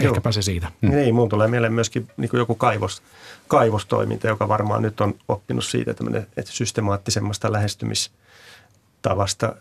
Ehkäpä 0.00 0.28
Joo. 0.28 0.32
se 0.32 0.42
siitä. 0.42 0.72
Mm. 0.80 0.90
Niin, 0.90 1.14
mun 1.14 1.28
tulee 1.28 1.48
mieleen 1.48 1.72
myöskin 1.72 2.08
niin 2.16 2.30
joku 2.32 2.54
kaivos, 2.54 3.02
kaivostoiminta, 3.48 4.28
joka 4.28 4.48
varmaan 4.48 4.82
nyt 4.82 5.00
on 5.00 5.14
oppinut 5.28 5.64
siitä, 5.64 5.94
että 6.36 6.52
systemaattisemmasta 6.52 7.52
lähestymistavasta 7.52 9.56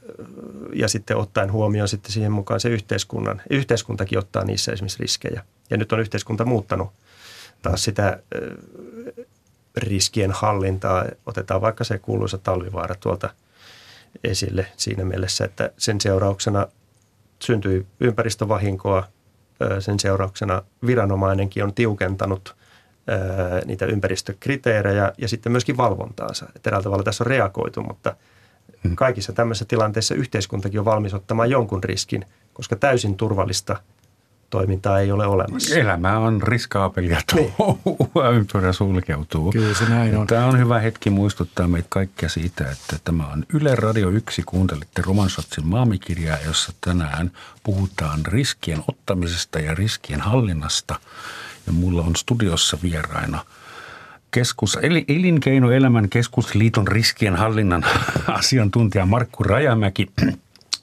ja 0.73 0.87
sitten 0.87 1.17
ottaen 1.17 1.51
huomioon 1.51 1.87
sitten 1.87 2.11
siihen 2.11 2.31
mukaan 2.31 2.59
se 2.59 2.69
yhteiskunnan. 2.69 3.41
Yhteiskuntakin 3.49 4.19
ottaa 4.19 4.43
niissä 4.43 4.71
esimerkiksi 4.71 4.99
riskejä. 4.99 5.43
Ja 5.69 5.77
nyt 5.77 5.91
on 5.91 5.99
yhteiskunta 5.99 6.45
muuttanut 6.45 6.89
taas 7.61 7.83
sitä 7.83 8.19
riskien 9.77 10.31
hallintaa. 10.31 11.05
Otetaan 11.25 11.61
vaikka 11.61 11.83
se 11.83 11.97
kuuluisa 11.97 12.37
talvivaara 12.37 12.95
tuolta 12.95 13.29
esille 14.23 14.67
siinä 14.77 15.05
mielessä, 15.05 15.45
että 15.45 15.71
sen 15.77 16.01
seurauksena 16.01 16.67
syntyi 17.39 17.85
ympäristövahinkoa– 17.99 19.07
sen 19.79 19.99
seurauksena 19.99 20.61
viranomainenkin 20.85 21.63
on 21.63 21.73
tiukentanut 21.73 22.55
niitä 23.65 23.85
ympäristökriteerejä 23.85 25.13
ja 25.17 25.27
sitten 25.27 25.51
myöskin 25.51 25.77
valvontaansa. 25.77 26.45
Eräällä 26.65 26.83
tavalla 26.83 27.03
tässä 27.03 27.23
on 27.23 27.27
reagoitu, 27.27 27.83
mutta 27.83 28.15
hmm. 28.83 28.95
kaikissa 28.95 29.33
tämmöisissä 29.33 29.65
tilanteissa 29.65 30.15
yhteiskuntakin 30.15 30.79
on 30.79 30.85
valmis 30.85 31.13
ottamaan 31.13 31.49
jonkun 31.49 31.83
riskin, 31.83 32.25
koska 32.53 32.75
täysin 32.75 33.17
turvallista 33.17 33.77
toimintaa 34.51 34.99
ei 34.99 35.11
ole 35.11 35.27
olemassa. 35.27 35.75
Elämä 35.75 36.17
on 36.17 36.41
riskaapelia 36.41 37.21
niin. 37.35 37.53
touhua, 37.57 38.23
niin. 38.29 38.35
ympyrä 38.35 38.73
sulkeutuu. 38.73 39.51
Kyllä 39.51 39.73
se 39.73 39.89
näin 39.89 40.17
on. 40.17 40.27
Tämä 40.27 40.45
on 40.45 40.59
hyvä 40.59 40.79
hetki 40.79 41.09
muistuttaa 41.09 41.67
meitä 41.67 41.87
kaikkia 41.89 42.29
siitä, 42.29 42.71
että 42.71 42.99
tämä 43.03 43.27
on 43.27 43.45
Yle 43.53 43.75
Radio 43.75 44.09
1. 44.09 44.43
Kuuntelitte 44.45 45.01
Romansotsin 45.05 45.67
maamikirjaa, 45.67 46.37
jossa 46.45 46.73
tänään 46.81 47.31
puhutaan 47.63 48.25
riskien 48.25 48.83
ottamisesta 48.87 49.59
ja 49.59 49.75
riskien 49.75 50.21
hallinnasta. 50.21 50.99
Ja 51.67 51.73
mulla 51.73 52.01
on 52.01 52.15
studiossa 52.15 52.77
vieraina 52.83 53.45
keskus, 54.31 54.77
eli 54.81 55.05
Elinkeinoelämän 55.07 56.09
keskusliiton 56.09 56.87
riskien 56.87 57.35
hallinnan 57.35 57.85
asiantuntija 58.39 59.05
Markku 59.05 59.43
Rajamäki 59.43 60.11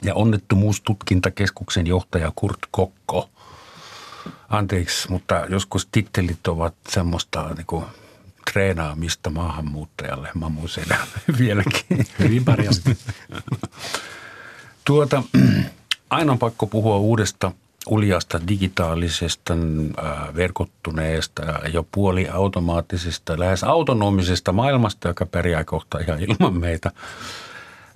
ja 0.03 0.15
onnettomuustutkintakeskuksen 0.15 1.87
johtaja 1.87 2.33
Kurt 2.35 2.59
Kokko– 2.71 3.29
Anteeksi, 4.49 5.11
mutta 5.11 5.47
joskus 5.49 5.89
tittelit 5.93 6.49
ovat 6.49 6.75
semmoista 6.89 7.55
niin 7.57 7.67
kuin 7.67 7.85
treenaamista 8.53 9.31
maahanmuuttajalle 9.31 10.29
mamuiselle 10.35 10.97
vieläkin. 11.39 12.07
Hyvin 12.19 12.45
pärjäsit. 12.45 12.99
tuota, 14.85 15.23
aina 16.11 16.33
on 16.33 16.39
pakko 16.39 16.67
puhua 16.67 16.97
uudesta 16.97 17.53
uljasta 17.87 18.41
digitaalisesta, 18.49 19.55
äh, 19.55 20.35
verkottuneesta 20.37 21.43
ja 21.45 21.69
jo 21.69 21.87
puoli 21.93 22.29
automaattisesta, 22.29 23.39
lähes 23.39 23.65
autonomisesta 23.65 24.53
maailmasta, 24.53 25.09
joka 25.09 25.27
pärjää 25.27 25.65
kohta 25.65 25.99
ihan 25.99 26.21
ilman 26.23 26.61
meitä. 26.61 26.91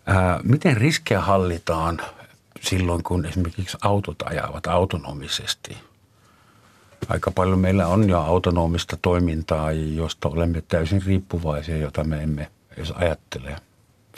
Äh, 0.09 0.17
miten 0.43 0.77
riskejä 0.77 1.21
hallitaan 1.21 2.01
silloin, 2.61 3.03
kun 3.03 3.27
esimerkiksi 3.27 3.79
autot 3.83 4.23
ajavat 4.23 4.67
autonomisesti– 4.67 5.77
aika 7.09 7.31
paljon 7.31 7.59
meillä 7.59 7.87
on 7.87 8.09
jo 8.09 8.21
autonomista 8.21 8.97
toimintaa, 9.03 9.73
josta 9.73 10.29
olemme 10.29 10.63
täysin 10.69 11.03
riippuvaisia, 11.07 11.77
jota 11.77 12.05
me 12.05 12.23
emme 12.23 12.51
edes 12.77 12.91
ajattele. 12.91 13.57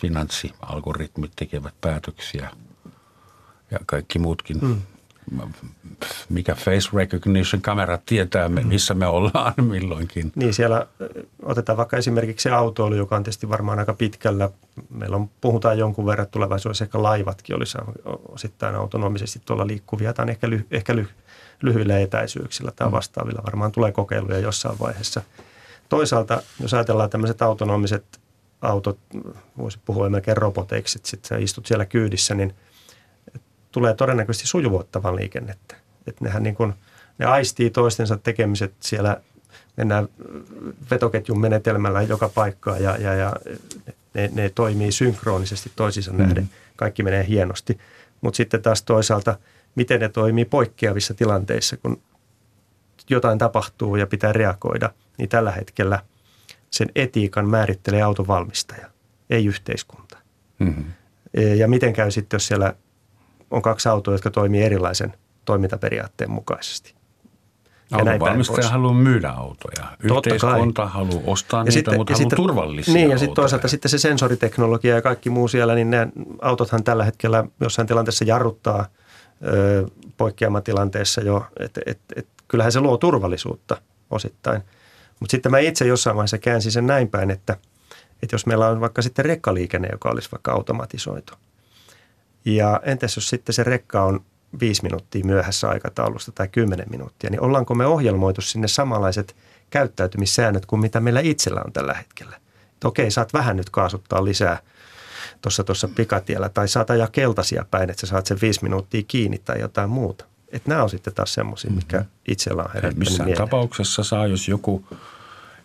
Finanssialgoritmit 0.01 1.33
tekevät 1.37 1.75
päätöksiä 1.81 2.51
ja 3.71 3.79
kaikki 3.87 4.19
muutkin. 4.19 4.61
Hmm. 4.61 4.83
Mikä 6.29 6.55
face 6.55 6.89
recognition 6.93 7.63
kamera 7.63 7.99
tietää, 8.07 8.49
hmm. 8.49 8.67
missä 8.67 8.95
me 8.95 9.07
ollaan 9.07 9.55
milloinkin. 9.71 10.33
Niin 10.35 10.55
siellä 10.55 10.87
otetaan 11.43 11.77
vaikka 11.77 11.97
esimerkiksi 11.97 12.43
se 12.43 12.51
autoilu, 12.51 12.95
joka 12.95 13.17
on 13.17 13.23
tietysti 13.23 13.49
varmaan 13.49 13.79
aika 13.79 13.95
pitkällä. 13.95 14.51
Meillä 14.91 15.17
on, 15.17 15.31
puhutaan 15.41 15.79
jonkun 15.79 16.07
verran 16.07 16.27
tulevaisuudessa, 16.31 16.85
ehkä 16.85 17.03
laivatkin 17.03 17.57
olisi 17.57 17.79
osittain 18.29 18.75
autonomisesti 18.75 19.43
tuolla 19.45 19.67
liikkuvia. 19.67 20.13
Tai 20.13 20.31
ehkä, 20.31 20.51
ly, 20.51 20.67
ehkä 20.71 20.97
ly, 20.97 21.07
lyhyillä 21.63 21.99
etäisyyksillä 21.99 22.71
tai 22.77 22.89
mm. 22.89 22.93
vastaavilla. 22.93 23.43
Varmaan 23.47 23.73
tulee 23.73 23.93
kokeiluja 23.93 24.39
jossain 24.39 24.79
vaiheessa. 24.79 25.23
Toisaalta, 25.89 26.43
jos 26.61 26.75
ajatellaan 26.75 27.11
tämmöiset 27.11 27.43
autonomiset 27.43 28.21
autot, 28.63 28.99
voisi 29.59 29.79
puhua 29.85 30.11
melkein 30.11 30.37
roboteiksi, 30.37 30.99
että 30.99 31.09
sitten 31.09 31.43
istut 31.43 31.67
siellä 31.67 31.87
kyydissä, 31.87 32.35
niin 32.35 32.55
tulee 33.73 33.95
todennäköisesti 33.95 34.47
sujuvoittavan 34.47 35.17
liikennettä. 35.17 35.77
Että 36.07 36.25
nehän 36.25 36.43
niin 36.43 36.55
kuin, 36.55 36.75
ne 37.19 37.27
aistii 37.27 37.71
toistensa 37.71 38.17
tekemiset 38.17 38.75
siellä, 38.81 39.21
mennään 39.77 40.09
vetoketjun 40.91 41.41
menetelmällä 41.41 42.03
joka 42.03 42.29
paikkaan 42.29 42.83
ja, 42.83 42.97
ja, 42.97 43.15
ja 43.15 43.33
ne, 44.15 44.31
ne 44.33 44.51
toimii 44.55 44.93
synkronisesti 44.93 45.73
toisiinsa 45.77 46.13
mm. 46.13 46.19
nähden. 46.19 46.51
Kaikki 46.77 47.03
menee 47.03 47.27
hienosti. 47.29 47.79
Mutta 48.21 48.37
sitten 48.37 48.63
taas 48.63 48.83
toisaalta– 48.83 49.39
miten 49.75 50.01
ne 50.01 50.09
toimii 50.09 50.45
poikkeavissa 50.45 51.15
tilanteissa, 51.15 51.77
kun 51.77 52.03
jotain 53.11 53.39
tapahtuu 53.39 53.97
ja 53.97 54.07
pitää 54.07 54.33
reagoida, 54.33 54.91
niin 55.19 55.29
tällä 55.29 55.51
hetkellä 55.51 55.99
sen 56.71 56.89
etiikan 56.95 57.49
määrittelee 57.49 58.03
autonvalmistaja, 58.03 58.91
ei 59.31 59.47
yhteiskunta. 59.47 60.19
Mm-hmm. 60.59 60.85
E, 61.35 61.55
ja 61.55 61.69
miten 61.69 61.93
käy 61.93 62.11
sitten, 62.11 62.37
jos 62.37 62.47
siellä 62.47 62.75
on 63.51 63.63
kaksi 63.63 63.89
autoa, 63.89 64.15
jotka 64.15 64.31
toimii 64.31 64.63
erilaisen 64.63 65.15
toimintaperiaatteen 65.45 66.31
mukaisesti. 66.31 66.95
Autonvalmistaja 67.93 68.69
haluaa 68.69 68.95
myydä 68.95 69.31
autoja. 69.31 69.85
Yhteiskunta 70.03 70.87
haluaa 70.87 71.23
ostaa 71.27 71.61
ja 71.61 71.65
niitä, 71.65 71.73
sitten, 71.73 71.97
mutta 71.97 72.13
ja 72.13 72.17
haluaa 72.17 72.31
sitten, 72.31 72.37
turvallisia 72.37 72.95
Niin 72.95 73.11
ja 73.11 73.19
sitten 73.19 73.35
toisaalta 73.35 73.69
sitten 73.69 73.91
se 73.91 73.99
sensoriteknologia 73.99 74.95
ja 74.95 75.03
kaikki 75.03 75.31
muu 75.31 75.49
siellä, 75.49 75.75
niin 75.75 75.91
ne 75.91 76.09
autothan 76.43 76.85
tällä 76.85 77.05
hetkellä 77.05 77.45
jossain 77.61 77.89
tilanteessa 77.89 78.25
jarruttaa– 78.25 78.87
poikkeamatilanteessa 80.17 81.21
jo, 81.21 81.47
että 81.59 81.81
et, 81.87 82.01
et, 82.17 82.27
kyllähän 82.49 82.73
se 82.73 82.81
luo 82.81 82.97
turvallisuutta 82.97 83.77
osittain. 84.11 84.63
Mutta 85.21 85.31
sitten 85.31 85.53
mä 85.53 85.59
itse 85.59 85.87
jossain 85.87 86.17
vaiheessa 86.17 86.39
käänsin 86.39 86.73
sen 86.73 86.87
näin 86.87 87.09
päin, 87.09 87.31
että, 87.31 87.57
että 88.23 88.35
jos 88.35 88.47
meillä 88.47 88.69
on 88.69 88.81
vaikka 88.81 89.03
sitten 89.03 89.25
rekkaliikenne, 89.25 89.89
joka 89.93 90.11
olisi 90.11 90.33
vaikka 90.33 90.53
automatisoitu. 90.53 91.35
Ja 92.45 92.81
entäs 92.85 93.17
jos 93.17 93.29
sitten 93.29 93.55
se 93.55 93.65
rekka 93.65 94.03
on 94.03 94.25
viisi 94.61 94.83
minuuttia 94.83 95.25
myöhässä 95.25 95.69
aikataulusta 95.69 96.33
tai 96.33 96.49
kymmenen 96.49 96.91
minuuttia, 96.91 97.31
niin 97.31 97.41
ollaanko 97.41 97.75
me 97.75 97.87
ohjelmoitu 97.87 98.41
sinne 98.41 98.69
samanlaiset 98.69 99.37
käyttäytymissäännöt 99.71 100.67
kuin 100.67 100.81
mitä 100.81 101.01
meillä 101.01 101.21
itsellä 101.21 101.63
on 101.67 101.73
tällä 101.73 101.95
hetkellä? 101.95 102.37
Että 102.73 102.89
okei, 102.89 103.11
saat 103.11 103.33
vähän 103.33 103.57
nyt 103.57 103.71
kaasuttaa 103.71 104.25
lisää– 104.25 104.59
tuossa 105.45 105.65
tuossa 105.65 105.89
pikatiellä 105.89 106.49
tai 106.49 106.69
saat 106.69 106.91
ajaa 106.91 107.09
keltaisia 107.13 107.65
päin, 107.71 107.91
että 107.91 108.01
sä 108.01 108.07
saat 108.07 108.27
sen 108.27 108.39
viisi 108.43 108.63
minuuttia 108.63 109.03
kiinni 109.09 109.39
tai 109.39 109.61
jotain 109.61 109.91
muuta. 109.91 110.25
Että 110.53 110.69
nämä 110.69 110.83
on 110.83 110.91
sitten 110.91 111.15
taas 111.15 111.35
semmoisia, 111.35 111.71
mikä 111.71 111.97
mm-hmm. 111.97 112.11
itsellä 112.29 112.63
on 112.63 112.71
herättänyt 112.75 112.99
Missään 112.99 113.29
mieleen. 113.29 113.49
tapauksessa 113.49 114.03
saa, 114.03 114.27
jos 114.27 114.49
joku, 114.49 114.85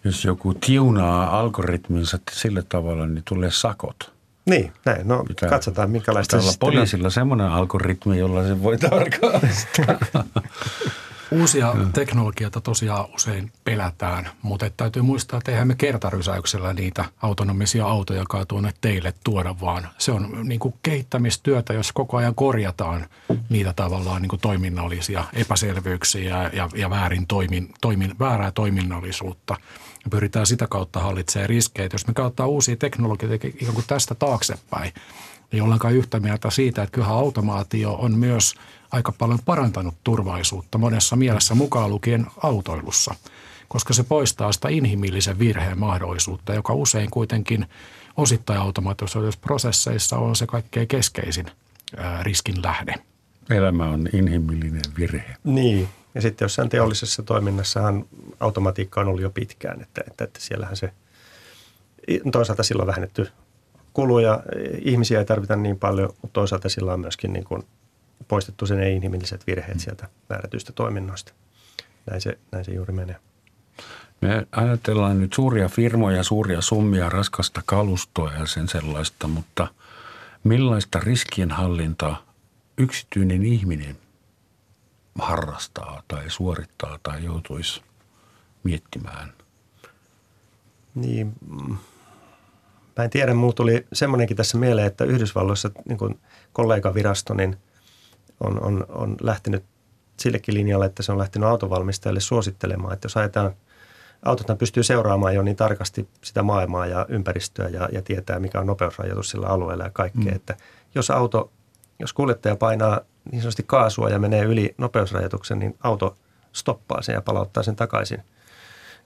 jos 0.04 0.26
joku 0.26 0.54
tiunaa 0.54 1.40
algoritminsa 1.40 2.20
sillä 2.32 2.64
tavalla, 2.70 3.08
niin 3.08 3.24
tulee 3.28 3.52
sakot. 3.52 4.12
Niin, 4.46 4.72
näin. 4.86 5.08
No 5.08 5.24
Pitää, 5.28 5.50
katsotaan, 5.50 5.92
minkälaista 5.92 6.42
se 6.42 6.58
poliisilla 6.60 7.08
on. 7.08 7.12
semmoinen 7.12 7.48
algoritmi, 7.48 8.20
jolla 8.20 8.48
se 8.48 8.64
voi 8.64 8.78
tarkastaa. 8.78 10.24
Uusia 11.32 11.76
teknologioita 11.94 12.62
tosiaan 12.62 13.06
usein 13.16 13.52
pelätään, 13.64 14.30
mutta 14.42 14.70
täytyy 14.70 15.02
muistaa, 15.02 15.38
että 15.38 15.52
eihän 15.52 15.68
me 15.68 15.76
kertarysäyksellä 15.76 16.74
niitä 16.74 17.06
autonomisia 17.22 17.86
autoja 17.86 18.26
tuonne 18.48 18.74
teille 18.82 19.14
tuoda, 19.24 19.56
vaan 19.62 19.90
se 19.98 20.12
on 20.12 20.40
niin 20.44 20.60
kuin 20.60 20.74
kehittämistyötä, 20.84 21.74
jos 21.74 21.92
koko 21.92 22.18
ajan 22.18 22.36
korjataan 22.36 23.06
niitä 23.50 23.74
tavallaan 23.74 24.22
niin 24.22 24.30
kuin 24.30 24.40
toiminnallisia 24.40 25.24
epäselvyyksiä 25.34 26.50
ja, 26.54 26.70
ja 26.76 26.90
väärin 26.90 27.28
toimin, 27.28 27.70
toimin, 27.82 28.16
väärää 28.20 28.52
toiminnallisuutta. 28.52 29.56
Ja 30.04 30.10
pyritään 30.10 30.46
sitä 30.46 30.68
kautta 30.68 31.00
hallitsemaan 31.00 31.50
riskejä. 31.50 31.90
Jos 31.94 32.08
me 32.08 32.14
käyttää 32.14 32.46
uusia 32.46 32.76
teknologioita 32.76 33.48
ikään 33.48 33.74
kuin 33.74 33.86
tästä 33.88 34.16
taaksepäin, 34.16 34.94
ei 35.52 35.62
ollenkaan 35.62 35.94
yhtä 35.94 36.20
mieltä 36.20 36.50
siitä, 36.50 36.84
että 36.84 36.94
kyllähän 36.94 37.16
automaatio 37.16 37.94
on 37.94 38.18
myös 38.18 38.56
aika 38.92 39.12
paljon 39.12 39.40
parantanut 39.46 39.96
turvallisuutta 40.04 40.78
monessa 40.78 41.16
mielessä 41.16 41.56
mukaan 41.56 41.90
lukien 41.90 42.26
autoilussa, 42.44 43.16
koska 43.68 43.94
se 43.94 44.04
poistaa 44.04 44.52
sitä 44.52 44.70
inhimillisen 44.70 45.40
virheen 45.40 45.80
mahdollisuutta, 45.80 46.54
joka 46.54 46.74
usein 46.74 47.12
kuitenkin 47.12 47.66
osittain 48.18 48.60
automatisoiduissa 48.60 49.40
prosesseissa 49.44 50.18
on 50.18 50.36
se 50.36 50.48
kaikkein 50.48 50.88
keskeisin 50.88 51.46
riskin 52.22 52.64
lähde. 52.64 52.96
Elämä 53.50 53.86
on 53.86 54.08
inhimillinen 54.14 54.82
virhe. 54.98 55.36
Niin, 55.44 55.90
ja 56.16 56.22
sitten 56.22 56.46
jossain 56.46 56.70
teollisessa 56.70 57.24
toiminnassahan 57.24 58.06
automatiikka 58.40 59.02
on 59.02 59.08
ollut 59.08 59.22
jo 59.22 59.30
pitkään, 59.30 59.82
että, 59.82 60.02
että, 60.08 60.24
että 60.24 60.40
siellähän 60.42 60.78
se 60.78 60.94
toisaalta 62.32 62.64
silloin 62.64 62.88
vähennetty 62.88 63.28
kuluja, 63.94 64.44
ihmisiä 64.82 65.20
ei 65.20 65.26
tarvita 65.26 65.56
niin 65.56 65.80
paljon, 65.80 66.10
mutta 66.22 66.34
toisaalta 66.34 66.70
sillä 66.70 66.94
on 66.94 67.00
myöskin 67.00 67.34
niin 67.34 67.46
kuin 67.46 67.64
poistettu 68.28 68.66
sen 68.66 68.80
ei-inhimilliset 68.80 69.48
virheet 69.48 69.80
sieltä 69.80 70.08
määrätyistä 70.30 70.72
toiminnoista. 70.72 71.34
Näin 72.10 72.22
se, 72.22 72.38
näin 72.52 72.66
se 72.66 72.72
juuri 72.72 72.94
menee. 72.94 73.16
Me 74.22 74.48
ajatellaan 74.52 75.20
nyt 75.20 75.34
suuria 75.34 75.70
firmoja, 75.70 76.24
suuria 76.24 76.62
summia, 76.62 77.10
raskasta 77.10 77.62
kalustoa 77.66 78.34
ja 78.34 78.46
sen 78.46 78.68
sellaista, 78.68 79.28
mutta 79.28 79.68
millaista 80.44 81.00
riskienhallintaa 81.00 82.26
yksityinen 82.78 83.44
ihminen 83.44 83.98
harrastaa 85.20 86.04
tai 86.08 86.30
suorittaa 86.30 87.00
tai 87.04 87.26
joutuisi 87.26 87.82
miettimään? 88.64 89.34
Niin, 90.96 91.34
mm, 91.50 91.78
Mä 93.00 93.04
en 93.04 93.10
tiedä, 93.10 93.34
mulla 93.34 93.54
tuli 93.54 93.86
semmoinenkin 93.94 94.38
tässä 94.38 94.58
mieleen, 94.58 94.88
että 94.88 95.04
Yhdysvalloissa 95.04 95.72
niin 95.86 96.20
kollegavirasto 96.54 97.34
niin 97.34 97.58
on, 98.40 98.64
on, 98.64 98.86
on 98.90 99.16
lähtenyt 99.22 99.64
sillekin 100.20 100.54
linjalle, 100.54 100.86
että 100.86 101.04
se 101.04 101.12
on 101.12 101.18
lähtenyt 101.18 101.50
autovalmistajille 101.50 102.20
suosittelemaan, 102.20 102.94
että 102.94 103.06
jos 103.06 103.18
ajetaan 103.18 103.54
autot 104.26 104.58
pystyy 104.58 104.84
seuraamaan 104.84 105.36
jo 105.36 105.42
niin 105.42 105.56
tarkasti 105.56 106.10
sitä 106.24 106.44
maailmaa 106.44 106.86
ja 106.86 107.06
ympäristöä 107.10 107.68
ja, 107.68 107.90
ja 107.92 108.02
tietää, 108.02 108.40
mikä 108.40 108.60
on 108.60 108.68
nopeusrajoitus 108.68 109.30
sillä 109.30 109.48
alueella 109.48 109.84
ja 109.84 109.90
kaikkea. 109.90 110.32
Mm. 110.32 110.36
Että 110.36 110.56
jos 110.96 111.12
auto 111.12 111.52
jos 112.00 112.14
kuljettaja 112.14 112.56
painaa 112.56 113.02
niin 113.32 113.42
sanotusti 113.42 113.64
kaasua 113.68 114.10
ja 114.10 114.20
menee 114.20 114.44
yli 114.44 114.76
nopeusrajoituksen, 114.78 115.60
niin 115.60 115.78
auto 115.84 116.16
stoppaa 116.54 117.02
sen 117.02 117.14
ja 117.14 117.22
palauttaa 117.22 117.64
sen 117.64 117.76
takaisin 117.76 118.24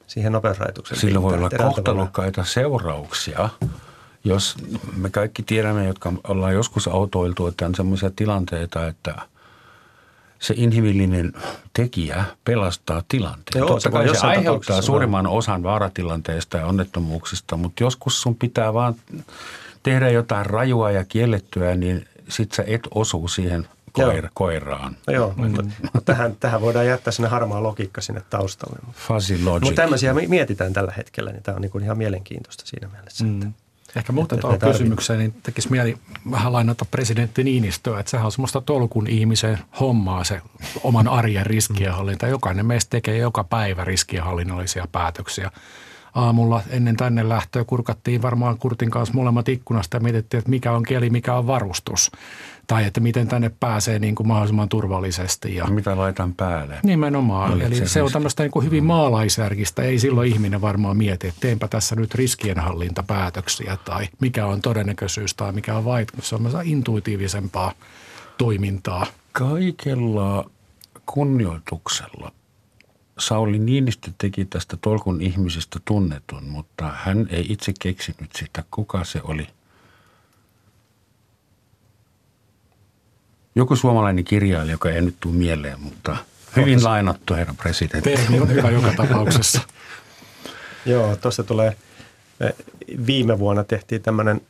siihen 0.08 0.32
nopeusrajoituksen. 0.32 0.98
Sillä 0.98 1.22
voi 1.22 1.34
olla 1.34 1.50
kohtalokkaita 1.50 2.44
seurauksia. 2.44 3.50
Jos 4.24 4.56
me 4.96 5.10
kaikki 5.10 5.44
tiedämme, 5.44 5.88
jotka 5.88 6.14
ollaan 6.28 6.54
joskus 6.54 6.88
autoiltu, 6.88 7.48
että 7.48 7.66
on 7.66 7.76
sellaisia 7.76 8.12
tilanteita, 8.16 8.88
että– 8.88 9.16
se 10.44 10.54
inhimillinen 10.58 11.34
tekijä 11.74 12.24
pelastaa 12.46 13.04
tilanteen. 13.08 13.60
Joo, 13.60 13.68
Totta 13.68 13.92
kai 13.92 14.16
se 14.16 14.28
aiheuttaa 14.28 14.82
suurimman 14.82 15.28
osan 15.28 15.64
vaaratilanteesta 15.64 16.58
ja 16.58 16.66
onnettomuuksista, 16.66 17.58
mutta 17.58 17.84
joskus 17.84 18.22
sun 18.22 18.36
pitää 18.36 18.74
vaan 18.74 18.96
tehdä 19.84 20.10
jotain 20.10 20.46
rajua 20.46 20.92
ja 20.92 21.06
kiellettyä, 21.06 21.76
niin 21.76 22.08
sit 22.30 22.52
sä 22.52 22.64
et 22.68 22.88
osu 22.92 23.28
siihen 23.28 23.68
koira, 23.92 24.30
koiraan. 24.34 24.98
No 25.08 25.14
joo, 25.14 25.34
mm. 25.38 25.44
mutta 25.44 25.64
tähän, 26.06 26.36
tähän 26.40 26.62
voidaan 26.62 26.88
jättää 26.88 27.12
sinne 27.12 27.30
harmaa 27.30 27.64
logiikka 27.64 28.02
sinne 28.02 28.22
taustalle. 28.30 28.80
Fuzzy 28.94 29.44
logic. 29.44 29.64
Mutta 29.64 29.82
tämmöisiä 29.82 30.14
mietitään 30.14 30.74
tällä 30.74 30.94
hetkellä, 30.98 31.32
niin 31.32 31.44
tämä 31.44 31.56
on 31.56 31.62
niin 31.62 31.84
ihan 31.84 31.98
mielenkiintoista 31.98 32.64
siinä 32.66 32.88
mielessä. 32.88 33.24
Mm. 33.24 33.42
Että 33.42 33.48
Ehkä 33.96 34.12
muuten 34.12 34.40
tuohon 34.40 34.60
kysymykseen, 34.60 35.20
niin 35.20 35.34
tekisi 35.44 35.72
mieli 35.72 35.98
vähän 36.32 36.54
lainata 36.54 36.86
presidentti 36.86 37.44
Niinistöä, 37.44 38.00
että 38.00 38.10
sehän 38.10 38.26
on 38.26 38.32
semmoista 38.32 38.62
tolkun 38.62 39.08
ihmisen 39.08 39.60
hommaa 39.80 40.24
se 40.24 40.42
oman 40.84 41.08
arjen 41.08 41.46
riskienhallinta. 41.46 42.28
Jokainen 42.28 42.66
meistä 42.66 42.90
tekee 42.90 43.18
joka 43.18 43.44
päivä 43.44 43.86
riskienhallinnollisia 43.86 44.88
päätöksiä 44.92 45.52
aamulla 46.16 46.62
ennen 46.70 46.98
tänne 46.98 47.30
lähtöä 47.30 47.64
kurkattiin 47.64 48.22
varmaan 48.22 48.58
Kurtin 48.58 48.90
kanssa 48.90 49.14
molemmat 49.14 49.50
ikkunasta 49.50 49.98
ja 49.98 50.02
mietittiin, 50.02 50.40
että 50.40 50.50
mikä 50.50 50.72
on 50.72 50.84
keli, 50.84 51.10
mikä 51.10 51.36
on 51.36 51.48
varustus. 51.48 52.12
Tai 52.68 52.86
että 52.86 53.00
miten 53.00 53.28
tänne 53.28 53.52
pääsee 53.60 54.00
niin 54.00 54.16
kuin 54.16 54.28
mahdollisimman 54.28 54.70
turvallisesti. 54.70 55.56
Ja 55.56 55.66
mitä 55.66 55.98
laitan 55.98 56.34
päälle. 56.34 56.80
Nimenomaan. 56.84 57.52
Oliko 57.52 57.68
Eli 57.68 57.76
se, 57.76 57.88
se 57.88 58.02
on 58.02 58.12
tämmöistä 58.12 58.44
niin 58.44 58.52
kuin 58.52 58.66
hyvin 58.66 58.84
maalaisjärkistä. 58.84 59.82
Ei 59.82 60.00
silloin 60.00 60.30
ihminen 60.30 60.62
varmaan 60.62 60.98
mieti, 60.98 61.28
että 61.28 61.42
teenpä 61.42 61.68
tässä 61.68 61.96
nyt 61.96 62.16
riskienhallintapäätöksiä 62.16 63.78
tai 63.86 64.08
mikä 64.22 64.46
on 64.46 64.62
todennäköisyys 64.62 65.34
tai 65.34 65.52
mikä 65.52 65.78
on 65.78 65.86
vaikutus. 65.86 66.30
Se 66.30 66.36
on 66.36 66.52
intuitiivisempaa 66.64 67.74
toimintaa. 68.38 69.06
Kaikella 69.32 70.50
kunnioituksella 71.06 72.32
Sauli 73.20 73.60
Niinistö 73.60 74.12
teki 74.18 74.46
tästä 74.46 74.78
tolkun 74.78 75.22
ihmisestä 75.22 75.80
tunnetun, 75.86 76.44
mutta 76.44 76.92
hän 76.96 77.28
ei 77.30 77.46
itse 77.50 77.74
keksinyt 77.80 78.30
sitä, 78.36 78.64
kuka 78.72 79.04
se 79.04 79.22
oli. 79.24 79.48
Joku 83.56 83.76
suomalainen 83.76 84.24
kirjailija, 84.24 84.74
joka 84.74 84.90
ei 84.90 85.02
nyt 85.02 85.16
tule 85.20 85.34
mieleen, 85.34 85.80
mutta 85.80 86.18
hyvin 86.56 86.74
Otas. 86.74 86.84
lainattu, 86.84 87.34
herra 87.34 87.54
presidentti. 87.54 88.10
Termi 88.16 88.40
on 88.40 88.50
hyvä 88.50 88.70
joka 88.70 88.94
tapauksessa. 88.98 89.62
Joo, 90.86 91.16
tuossa 91.16 91.44
tulee, 91.44 91.78
viime 93.08 93.40
vuonna 93.40 93.64
tehtiin 93.64 94.02
tämmöinen 94.02 94.42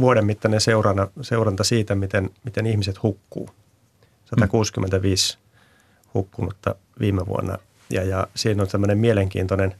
vuoden 0.00 0.26
mittainen 0.26 0.60
seurana, 0.60 1.08
seuranta 1.22 1.64
siitä, 1.64 1.94
miten, 1.94 2.30
miten 2.44 2.66
ihmiset 2.66 3.02
hukkuu. 3.02 3.50
165 4.24 5.38
hukkunutta 6.14 6.74
viime 7.00 7.26
vuonna 7.26 7.58
ja, 7.90 8.02
ja 8.02 8.26
siinä 8.34 8.62
on 8.62 8.68
tämmöinen 8.68 8.98
mielenkiintoinen, 8.98 9.74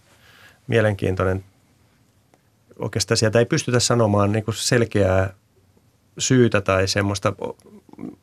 mielenkiintoinen, 0.67 1.45
oikeastaan 2.79 3.19
sieltä 3.19 3.39
ei 3.39 3.47
pystytä 3.47 3.81
sanomaan 3.81 4.33
niin 4.33 4.45
kuin 4.45 4.55
selkeää 4.55 5.35
syytä 6.19 6.61
tai 6.61 6.89
semmoista 6.89 7.33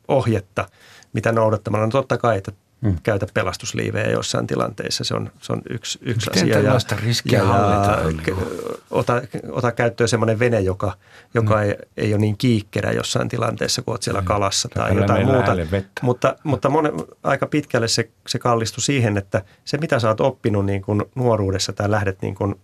ohjetta, 0.08 0.68
mitä 1.12 1.32
noudattamalla. 1.32 1.86
No 1.86 1.90
totta 1.90 2.18
kai, 2.18 2.38
että 2.38 2.52
hmm. 2.82 2.96
käytä 3.02 3.26
pelastusliivejä 3.34 4.10
jossain 4.10 4.46
tilanteissa. 4.46 5.04
Se 5.04 5.14
on, 5.14 5.30
se 5.40 5.52
on 5.52 5.62
yksi, 5.70 5.98
yksi 6.02 6.30
Miten 6.30 6.42
asia. 6.42 6.60
Ja, 6.60 6.96
riskiä 6.96 7.38
ja, 7.38 7.44
ja 7.44 8.73
ota, 8.94 9.22
ota 9.50 9.72
käyttöön 9.72 10.08
semmoinen 10.08 10.38
vene, 10.38 10.60
joka, 10.60 10.92
joka 11.34 11.54
hmm. 11.54 11.62
ei, 11.62 11.76
ei 11.96 12.14
ole 12.14 12.20
niin 12.20 12.38
kiikkerä 12.38 12.92
jossain 12.92 13.28
tilanteessa, 13.28 13.82
kun 13.82 13.92
olet 13.92 14.02
siellä 14.02 14.20
hmm. 14.20 14.26
kalassa 14.26 14.68
tai 14.68 14.88
Kyllä 14.90 15.02
jotain 15.02 15.26
muuta. 15.26 15.56
Mutta, 16.02 16.36
mutta 16.44 16.68
monen, 16.68 16.92
aika 17.22 17.46
pitkälle 17.46 17.88
se, 17.88 18.10
se 18.26 18.38
kallistui 18.38 18.82
siihen, 18.82 19.16
että 19.16 19.42
se 19.64 19.78
mitä 19.78 19.98
sä 19.98 20.08
oot 20.08 20.20
oppinut 20.20 20.66
niin 20.66 20.82
kuin 20.82 21.02
nuoruudessa 21.14 21.72
tai 21.72 21.90
lähdet 21.90 22.22
niin 22.22 22.34
kuin, 22.34 22.54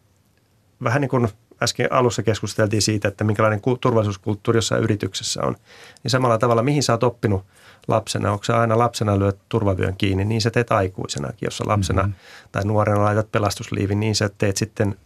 vähän 0.83 1.01
niin 1.01 1.09
kuin 1.09 1.29
äsken 1.63 1.93
alussa 1.93 2.23
keskusteltiin 2.23 2.83
siitä, 2.83 3.09
että 3.09 3.25
minkälainen 3.25 3.61
turvallisuuskulttuuri 3.81 4.59
jossain 4.59 4.83
yrityksessä 4.83 5.43
on, 5.43 5.57
niin 6.03 6.11
samalla 6.11 6.39
tavalla 6.39 6.63
mihin 6.63 6.83
sä 6.83 6.93
oot 6.93 7.03
oppinut– 7.03 7.45
lapsena, 7.89 8.33
onko 8.33 8.45
sä 8.45 8.61
aina 8.61 8.79
lapsena 8.79 9.19
lyöt 9.19 9.39
turvavyön 9.49 9.97
kiinni, 9.97 10.25
niin 10.25 10.41
sä 10.41 10.51
teet 10.51 10.73
aikuisenakin. 10.73 11.47
Jos 11.47 11.57
sä 11.57 11.65
lapsena 11.67 12.03
mm-hmm. 12.03 12.15
tai 12.53 12.65
nuorena 12.65 13.05
laitat 13.05 13.33
pelastusliivin, 13.33 14.01
niin 14.01 14.15
sä 14.15 14.31
teet 14.39 14.57
sitten, 14.57 14.97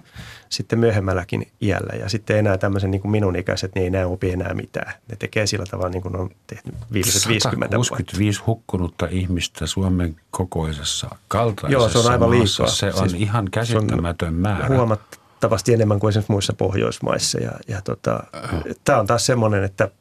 sitten 0.48 0.78
myöhemmälläkin 0.78 1.46
iällä. 1.60 1.92
Ja 1.98 2.08
sitten 2.08 2.38
enää 2.38 2.58
tämmöisen 2.58 2.90
niin 2.90 3.00
kuin 3.00 3.12
minun 3.12 3.36
ikäiset, 3.36 3.74
niin 3.74 3.82
ei 3.82 3.86
enää 3.86 4.06
opi 4.06 4.30
enää 4.30 4.54
mitään. 4.54 4.92
Ne 5.10 5.16
tekee 5.16 5.46
sillä 5.46 5.64
tavalla 5.70 5.90
niin 5.90 6.02
kuin 6.02 6.16
on 6.16 6.30
tehnyt 6.46 6.74
viimeiset 6.92 7.28
50 7.28 7.76
vuotta. 7.76 7.90
65 7.90 8.42
hukkunutta 8.46 9.08
ihmistä 9.10 9.66
Suomen 9.66 10.16
kokoisessa 10.30 11.10
kaltaisessa 11.28 11.72
Joo, 11.72 11.88
se 11.88 11.98
on 11.98 12.12
aivan 12.12 12.30
liikaa. 12.30 12.66
Se 12.66 12.86
on 12.86 13.10
siis 13.10 13.22
ihan 13.22 13.48
käsittämätön 13.50 14.34
määrä. 14.34 14.76
Huomattavasti 14.76 15.74
enemmän 15.74 16.00
kuin 16.00 16.08
esimerkiksi 16.08 16.32
muissa 16.32 16.52
Pohjoismaissa. 16.52 17.38
Ja, 17.40 17.52
ja 17.68 17.82
tota, 17.82 18.22
äh. 18.34 18.62
tämä 18.84 18.98
on 18.98 19.06
taas 19.06 19.26
semmoinen, 19.26 19.64
että– 19.64 19.88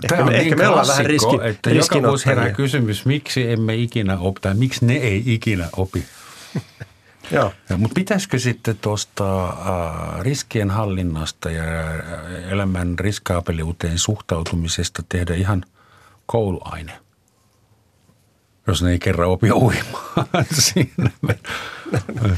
Tämä 0.00 0.24
on 0.24 0.32
ehkä 0.32 0.44
niin 0.44 0.58
me 0.58 0.68
ollaan 0.68 0.86
vähän 0.88 1.06
riski, 1.06 1.38
että 1.42 1.70
joka 1.70 2.02
vuosi 2.02 2.26
herää 2.26 2.50
kysymys, 2.50 3.06
miksi 3.06 3.50
emme 3.50 3.74
ikinä 3.74 4.18
opi, 4.18 4.40
tai 4.40 4.54
miksi 4.54 4.86
ne 4.86 4.94
ei 4.94 5.22
ikinä 5.26 5.68
opi. 5.76 6.04
Joo. 7.30 7.52
Mutta 7.76 7.94
pitäisikö 7.94 8.38
sitten 8.38 8.78
tuosta 8.80 9.48
äh, 9.48 10.20
riskien 10.20 10.70
hallinnasta 10.70 11.50
ja 11.50 11.64
elämän 12.50 12.98
riskaapeliuteen 12.98 13.98
suhtautumisesta 13.98 15.02
tehdä 15.08 15.34
ihan 15.34 15.64
kouluaine? 16.26 16.92
Jos 18.66 18.82
ne 18.82 18.90
ei 18.90 18.98
kerran 18.98 19.28
opi 19.28 19.52
uimaan 19.52 20.46
siinä. 20.52 21.10
No, 21.22 22.30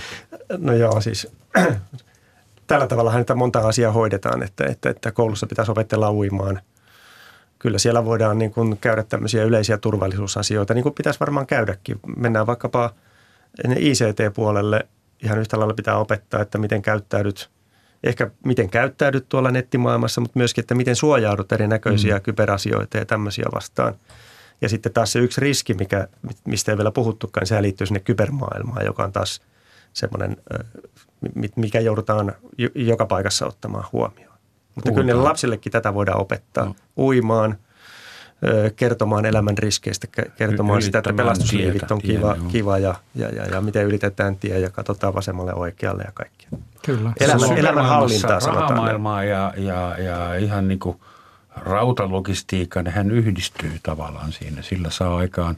no 0.59 0.73
joo, 0.73 1.01
siis 1.01 1.29
tällä 2.67 2.87
tavalla 2.87 3.13
näitä 3.13 3.35
monta 3.35 3.59
asiaa 3.59 3.93
hoidetaan, 3.93 4.43
että, 4.43 4.65
että, 4.65 4.91
että 4.91 5.13
koulussa 5.13 5.47
pitäisi 5.47 5.71
opetella 5.71 6.13
uimaan– 6.13 6.61
kyllä 7.67 7.79
siellä 7.79 8.05
voidaan 8.05 8.39
niin 8.39 8.53
kuin 8.53 8.79
käydä 8.79 9.03
tämmöisiä 9.03 9.45
yleisiä 9.45 9.79
turvallisuusasioita, 9.79 10.75
niin 10.75 10.83
kuin 10.83 10.95
pitäisi 10.95 11.21
varmaan 11.21 11.47
käydäkin. 11.47 12.01
Mennään 12.17 12.47
vaikkapa 12.47 12.95
ICT-puolelle, 13.79 14.89
ihan 15.23 15.39
yhtä 15.39 15.59
lailla 15.59 15.75
pitää 15.75 15.99
opettaa, 15.99 16.43
että 16.43 16.59
miten 16.59 16.83
käyttäydyt, 16.83 17.51
ehkä 18.05 18.31
miten 18.45 18.71
käyttäydyt 18.71 19.29
tuolla 19.29 19.51
nettimaailmassa, 19.51 20.21
mutta 20.21 20.39
myöskin, 20.39 20.63
että 20.63 20.75
miten 20.75 20.97
suojaudut 20.97 21.53
erinäköisiä 21.53 22.15
mm. 22.17 22.23
kyberasioita 22.23 22.99
ja 22.99 23.05
tämmöisiä 23.05 23.45
vastaan. 23.55 23.95
Ja 24.61 24.69
sitten 24.69 24.93
taas 24.93 25.13
se 25.13 25.19
yksi 25.19 25.41
riski, 25.41 25.75
mikä, 25.75 26.09
mistä 26.45 26.73
ei 26.73 26.79
vielä 26.79 26.91
puhuttukaan, 26.91 27.43
niin 27.43 27.49
sehän 27.49 27.63
liittyy 27.63 27.87
sinne 27.87 28.01
kybermaailmaan, 28.01 28.85
joka 28.85 29.05
on 29.05 29.13
taas 29.13 29.41
semmoinen, 29.93 30.37
mikä 31.57 31.81
joudutaan 31.81 32.35
joka 32.75 33.07
paikassa 33.07 33.47
ottamaan 33.47 33.85
huomioon. 33.93 34.36
Mutta 34.77 34.91
kyllä 34.91 35.07
niille 35.07 35.23
lapsillekin 35.23 35.73
tätä 35.73 35.95
voidaan 35.95 36.21
opettaa. 36.21 36.65
No. 36.65 36.75
Uimaan, 36.99 37.59
kertomaan 38.77 39.27
elämän 39.27 39.59
riskeistä, 39.59 40.07
kertomaan 40.37 40.83
sitä, 40.83 40.99
että 40.99 41.13
pelastusliivit 41.13 41.91
on 41.91 42.01
kiva, 42.01 42.35
tien, 42.35 42.47
kiva 42.47 42.79
ja, 42.79 42.95
ja, 43.15 43.29
ja, 43.29 43.47
ja 43.47 43.61
miten 43.61 43.87
ylitetään 43.87 44.37
tie 44.37 44.59
ja 44.59 44.71
katsotaan 44.71 45.15
vasemmalle 45.15 45.55
oikealle 45.55 46.03
ja 46.03 46.13
kaikkea. 46.15 46.49
Kyllä. 46.85 47.13
Elämän, 47.21 47.59
elämän 47.59 47.85
hallintaa 47.85 48.41
sanotaan. 48.41 49.29
Ja, 49.29 49.53
ja, 49.57 49.97
ja 49.99 50.35
ihan 50.35 50.69
niin 50.69 50.79
kuin 50.79 51.01
rautalogistiikka, 51.57 52.83
nehän 52.83 53.11
yhdistyy 53.11 53.73
tavallaan 53.83 54.33
siinä. 54.33 54.63
Sillä 54.63 54.91
saa 54.91 55.17
aikaan. 55.17 55.57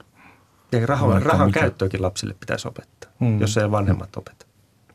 Ja 0.73 0.87
rahan, 0.87 1.23
rahan 1.23 1.53
käyttöäkin 1.53 2.03
lapsille 2.03 2.35
pitäisi 2.41 2.69
opettaa, 2.69 3.11
hmm. 3.21 3.41
jos 3.41 3.57
ei 3.57 3.71
vanhemmat 3.71 4.17
opeta 4.17 4.48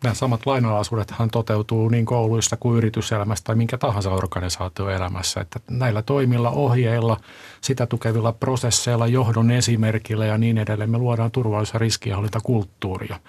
nämä 0.03 0.13
samat 0.13 0.45
lainalaisuudethan 0.45 1.29
toteutuu 1.29 1.89
niin 1.89 2.05
kouluissa 2.05 2.57
kuin 2.57 2.77
yrityselämässä 2.77 3.43
tai 3.43 3.55
minkä 3.55 3.77
tahansa 3.77 4.11
organisaatioelämässä. 4.11 5.41
Että 5.41 5.59
näillä 5.69 6.01
toimilla, 6.01 6.49
ohjeilla, 6.49 7.19
sitä 7.61 7.85
tukevilla 7.85 8.31
prosesseilla, 8.31 9.07
johdon 9.07 9.51
esimerkillä 9.51 10.25
ja 10.25 10.37
niin 10.37 10.57
edelleen 10.57 10.89
me 10.89 10.97
luodaan 10.97 11.31
ja 11.73 11.79
riskienhallintakulttuuria. 11.79 13.19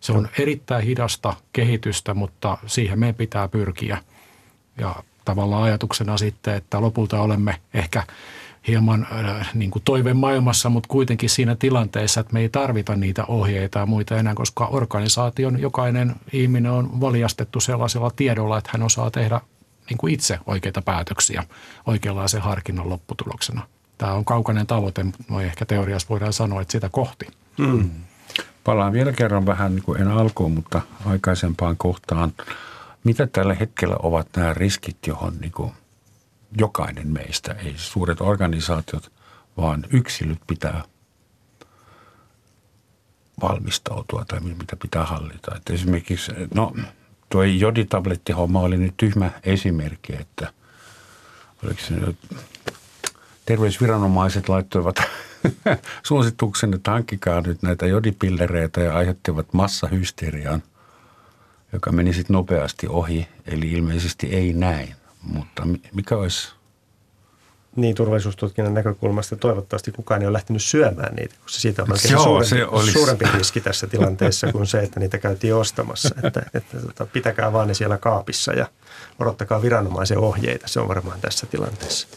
Se 0.00 0.12
on 0.12 0.28
erittäin 0.38 0.84
hidasta 0.84 1.34
kehitystä, 1.52 2.14
mutta 2.14 2.58
siihen 2.66 2.98
meidän 2.98 3.14
pitää 3.14 3.48
pyrkiä. 3.48 3.98
Ja 4.78 4.94
tavallaan 5.24 5.62
ajatuksena 5.62 6.18
sitten, 6.18 6.54
että 6.54 6.80
lopulta 6.80 7.20
olemme 7.20 7.60
ehkä– 7.74 8.02
hieman 8.68 9.06
äh, 9.12 9.50
niin 9.54 9.70
kuin 9.70 9.82
toivemaailmassa, 9.84 10.68
mutta 10.68 10.88
kuitenkin 10.88 11.30
siinä 11.30 11.56
tilanteessa, 11.56 12.20
että 12.20 12.32
me 12.32 12.40
ei 12.40 12.48
tarvita 12.48 12.96
niitä 12.96 13.24
ohjeita 13.24 13.78
ja 13.78 13.86
muita 13.86 14.16
enää, 14.16 14.34
koska 14.34 14.66
organisaation 14.66 15.60
jokainen 15.60 16.14
ihminen 16.32 16.72
on 16.72 17.00
valjastettu 17.00 17.60
sellaisella 17.60 18.10
tiedolla, 18.16 18.58
että 18.58 18.70
hän 18.72 18.82
osaa 18.82 19.10
tehdä 19.10 19.40
niin 19.90 19.98
kuin 19.98 20.14
itse 20.14 20.38
oikeita 20.46 20.82
päätöksiä 20.82 21.44
oikeanlaisen 21.86 22.40
harkinnan 22.40 22.88
lopputuloksena. 22.90 23.66
Tämä 23.98 24.12
on 24.12 24.24
kaukainen 24.24 24.66
tavoite, 24.66 25.06
no 25.30 25.40
ehkä 25.40 25.66
teoriassa 25.66 26.08
voidaan 26.08 26.32
sanoa, 26.32 26.60
että 26.60 26.72
sitä 26.72 26.88
kohti. 26.88 27.26
Mm. 27.58 27.90
Palaan 28.64 28.92
vielä 28.92 29.12
kerran 29.12 29.46
vähän 29.46 29.74
niin 29.74 29.82
kuin 29.82 30.00
en 30.00 30.08
alkuun, 30.08 30.52
mutta 30.52 30.80
aikaisempaan 31.06 31.76
kohtaan. 31.76 32.32
Mitä 33.04 33.26
tällä 33.26 33.54
hetkellä 33.54 33.96
ovat 34.02 34.28
nämä 34.36 34.54
riskit, 34.54 35.06
johon 35.06 35.34
niin 35.40 35.52
kuin 35.52 35.72
jokainen 36.58 37.08
meistä, 37.08 37.52
ei 37.52 37.74
suuret 37.76 38.20
organisaatiot, 38.20 39.12
vaan 39.56 39.84
yksilöt 39.90 40.38
pitää 40.46 40.84
valmistautua 43.42 44.24
tai 44.24 44.40
mitä 44.40 44.76
pitää 44.82 45.04
hallita. 45.04 45.56
Että 45.56 45.72
esimerkiksi, 45.72 46.32
no 46.54 46.72
tuo 47.28 47.42
joditablettihomma 47.42 48.60
oli 48.60 48.76
nyt 48.76 48.94
tyhmä 48.96 49.30
esimerkki, 49.42 50.12
että 50.12 50.52
oliko 51.64 51.80
se 51.80 51.94
nyt, 51.94 52.16
terveysviranomaiset 53.46 54.48
laittoivat 54.48 54.96
suosituksen, 56.06 56.74
että 56.74 56.90
hankkikaa 56.90 57.40
nyt 57.40 57.62
näitä 57.62 57.86
jodipillereitä 57.86 58.80
ja 58.80 58.96
aiheuttivat 58.96 59.52
massahysterian, 59.52 60.62
joka 61.72 61.92
meni 61.92 62.12
sitten 62.12 62.34
nopeasti 62.34 62.86
ohi. 62.88 63.28
Eli 63.46 63.72
ilmeisesti 63.72 64.26
ei 64.26 64.52
näin, 64.52 64.94
mutta 65.24 65.62
mikä 65.92 66.16
olisi 66.16 66.52
niin 67.76 67.94
turvallisuustutkinnan 67.94 68.74
näkökulmasta 68.74 69.36
toivottavasti 69.36 69.92
kukaan 69.92 70.22
ei 70.22 70.26
ole 70.26 70.32
lähtenyt 70.32 70.62
syömään 70.62 71.14
niitä, 71.14 71.34
koska 71.42 71.60
siitä 71.60 71.82
on 71.82 71.88
Joo, 72.10 72.22
suurempi, 72.22 72.48
se 72.48 72.66
olisi. 72.66 72.92
suurempi 72.92 73.24
riski 73.34 73.60
tässä 73.60 73.86
tilanteessa 73.86 74.52
kuin 74.52 74.66
se, 74.66 74.80
että 74.80 75.00
niitä 75.00 75.18
käytiin 75.18 75.54
ostamassa. 75.54 76.14
Että, 76.22 76.42
että, 76.54 76.78
että 76.88 77.06
pitäkää 77.06 77.52
vaan 77.52 77.68
ne 77.68 77.74
siellä 77.74 77.98
kaapissa 77.98 78.52
ja 78.52 78.66
odottakaa 79.18 79.62
viranomaisen 79.62 80.18
ohjeita. 80.18 80.68
Se 80.68 80.80
on 80.80 80.88
varmaan 80.88 81.20
tässä 81.20 81.46
tilanteessa. 81.46 82.08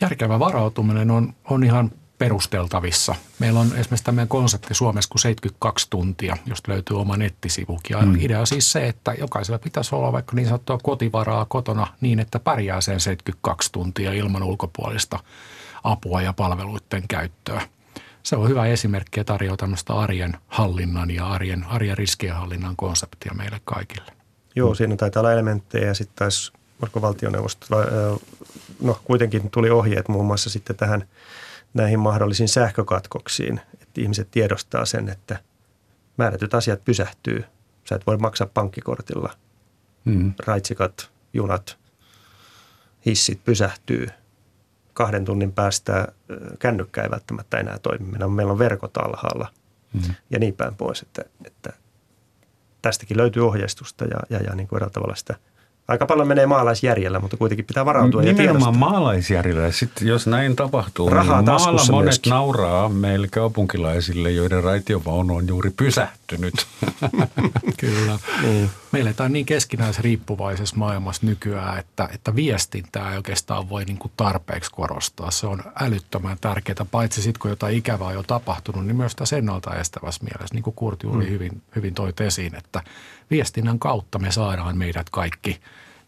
Järkevä 0.00 0.38
varautuminen 0.38 1.10
on, 1.10 1.34
on 1.44 1.64
ihan 1.64 1.92
perusteltavissa. 2.24 3.14
Meillä 3.38 3.60
on 3.60 3.66
esimerkiksi 3.66 4.04
tämmöinen 4.04 4.28
konsepti 4.28 4.74
Suomessa 4.74 5.10
kuin 5.10 5.20
72 5.20 5.86
tuntia, 5.90 6.36
josta 6.46 6.72
löytyy 6.72 7.00
oma 7.00 7.16
nettisivukin. 7.16 7.96
Ja 7.96 8.02
mm. 8.02 8.16
idea 8.20 8.40
on 8.40 8.46
siis 8.46 8.72
se, 8.72 8.88
että 8.88 9.12
jokaisella 9.12 9.58
pitäisi 9.58 9.94
olla 9.94 10.12
vaikka 10.12 10.36
niin 10.36 10.46
sanottua 10.46 10.78
kotivaraa 10.82 11.44
kotona 11.44 11.86
niin, 12.00 12.18
että 12.18 12.38
pärjää 12.38 12.80
sen 12.80 13.00
72 13.00 13.72
tuntia 13.72 14.12
ilman 14.12 14.42
ulkopuolista 14.42 15.18
apua 15.84 16.22
ja 16.22 16.32
palveluiden 16.32 17.08
käyttöä. 17.08 17.62
Se 18.22 18.36
on 18.36 18.48
hyvä 18.48 18.66
esimerkki 18.66 19.20
ja 19.20 19.24
tarjoaa 19.24 19.56
tämmöistä 19.56 19.94
arjen 19.94 20.36
hallinnan 20.48 21.10
ja 21.10 21.26
arjen, 21.26 21.64
arjen 21.64 21.98
riskien 21.98 22.34
hallinnan 22.34 22.76
konseptia 22.76 23.34
meille 23.34 23.60
kaikille. 23.64 24.12
Joo, 24.56 24.74
siinä 24.74 24.96
taitaa 24.96 25.20
olla 25.20 25.32
elementtejä 25.32 25.86
ja 25.86 25.94
sitten 25.94 26.16
taisi, 26.16 26.52
valtioneuvosto, 27.02 27.66
no 28.80 28.98
kuitenkin 29.04 29.50
tuli 29.50 29.70
ohjeet 29.70 30.08
muun 30.08 30.26
muassa 30.26 30.50
sitten 30.50 30.76
tähän– 30.76 31.04
näihin 31.74 31.98
mahdollisiin 31.98 32.48
sähkökatkoksiin, 32.48 33.60
että 33.80 34.00
ihmiset 34.00 34.30
tiedostaa 34.30 34.84
sen, 34.84 35.08
että 35.08 35.38
määrätyt 36.16 36.54
asiat 36.54 36.84
pysähtyy. 36.84 37.44
Sä 37.88 37.94
et 37.94 38.06
voi 38.06 38.16
maksaa 38.16 38.50
pankkikortilla. 38.54 39.32
Mm. 40.04 40.34
Raitsikat, 40.46 41.10
junat, 41.32 41.78
hissit 43.06 43.44
pysähtyy. 43.44 44.08
Kahden 44.92 45.24
tunnin 45.24 45.52
päästä 45.52 46.08
kännykkä 46.58 47.02
ei 47.02 47.10
välttämättä 47.10 47.58
enää 47.58 47.78
toimi. 47.78 48.18
Meillä 48.28 48.52
on 48.52 48.58
verkot 48.58 48.96
alhaalla 48.96 49.48
mm. 49.92 50.14
ja 50.30 50.38
niin 50.38 50.54
päin 50.54 50.74
pois, 50.74 51.02
että, 51.02 51.24
että 51.44 51.72
tästäkin 52.82 53.16
löytyy 53.16 53.46
ohjeistusta 53.46 54.04
ja, 54.04 54.18
ja, 54.30 54.38
ja 54.38 54.54
niin 54.54 54.68
kuin 54.68 54.90
tavalla 54.92 55.14
sitä– 55.14 55.34
aika 55.88 56.06
paljon 56.06 56.28
menee 56.28 56.46
maalaisjärjellä, 56.46 57.20
mutta 57.20 57.36
kuitenkin 57.36 57.64
pitää 57.64 57.84
varautua 57.84 58.20
Nimenomaan 58.20 58.46
ja 58.46 58.52
Nimenomaan 58.52 58.78
maalaisjärjellä. 58.92 59.72
Sitten 59.72 60.08
jos 60.08 60.26
näin 60.26 60.56
tapahtuu, 60.56 61.10
Rahaa 61.10 61.42
niin 61.42 61.50
maalla 61.50 61.82
monet 61.90 62.04
myöskin. 62.04 62.30
nauraa 62.30 62.88
meille 62.88 63.28
kaupunkilaisille, 63.28 64.30
joiden 64.30 64.62
raitiovaunu 64.62 65.36
on 65.36 65.48
juuri 65.48 65.70
pysähtynyt. 65.70 66.54
Kyllä. 67.80 68.18
Niin. 68.42 68.70
Meillä 68.94 69.24
on 69.24 69.32
niin 69.32 69.46
keskinäisriippuvaisessa 69.46 70.76
maailmassa 70.76 71.26
nykyään, 71.26 71.78
että, 71.78 72.08
että 72.12 72.36
viestintää 72.36 73.10
ei 73.10 73.16
oikeastaan 73.16 73.68
voi 73.68 73.84
niin 73.84 73.98
kuin 73.98 74.12
tarpeeksi 74.16 74.70
korostaa. 74.70 75.30
Se 75.30 75.46
on 75.46 75.62
älyttömän 75.80 76.36
tärkeää, 76.40 76.86
paitsi 76.90 77.22
sitten 77.22 77.40
kun 77.40 77.50
jotain 77.50 77.76
ikävää 77.76 78.08
on 78.08 78.14
jo 78.14 78.22
tapahtunut, 78.22 78.86
niin 78.86 78.96
myös 78.96 79.16
tässä 79.16 79.36
ennaltaestävässä 79.36 80.24
mielessä, 80.24 80.54
niin 80.54 80.62
kuin 80.62 80.74
Kurt 80.74 81.02
juuri 81.02 81.26
mm. 81.26 81.30
hyvin, 81.30 81.62
hyvin 81.76 81.94
toi 81.94 82.12
esiin, 82.20 82.54
että 82.54 82.82
viestinnän 83.30 83.78
kautta 83.78 84.18
me 84.18 84.32
saadaan 84.32 84.78
meidät 84.78 85.10
kaikki 85.10 85.60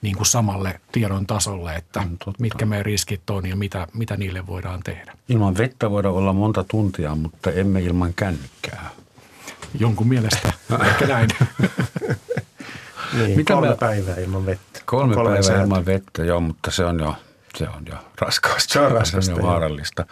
niin 0.03 0.17
kuin 0.17 0.27
samalle 0.27 0.81
tiedon 0.93 1.27
tasolle, 1.27 1.75
että 1.75 2.01
mm, 2.01 2.17
mitkä 2.39 2.67
meidän 2.67 2.87
riskit 2.87 3.31
on 3.31 3.47
ja 3.47 3.57
mitä, 3.57 3.87
mitä 3.95 4.17
niille 4.17 4.47
voidaan 4.47 4.83
tehdä. 4.83 5.13
Ilman 5.29 5.57
vettä 5.57 5.91
voidaan 5.91 6.15
olla 6.15 6.33
monta 6.33 6.65
tuntia, 6.65 7.15
mutta 7.15 7.51
emme 7.51 7.81
ilman 7.81 8.15
kännykkää. 8.15 8.91
Jonkun 9.81 10.09
mielestä 10.09 10.53
ehkä 10.87 11.07
näin. 11.07 11.29
niin, 13.17 13.37
Mitä 13.37 13.53
kolme 13.53 13.69
me... 13.69 13.77
päivää 13.77 14.17
ilman 14.17 14.47
vettä. 14.47 14.81
Kolme, 14.85 15.15
kolme 15.15 15.29
päivää 15.29 15.43
sääntö. 15.43 15.63
ilman 15.63 15.87
vettä, 15.87 16.25
joo, 16.25 16.41
mutta 16.41 16.71
se 16.71 16.85
on 16.85 16.99
jo, 16.99 17.15
se 17.57 17.69
on 17.69 17.87
jo 17.87 17.95
raskasta. 18.21 18.73
Se 18.73 18.81
on 18.81 18.93
raskasta. 18.93 19.23
Se 19.23 19.33
on 19.33 19.39
jo 19.39 19.47
vaarallista. 19.47 20.07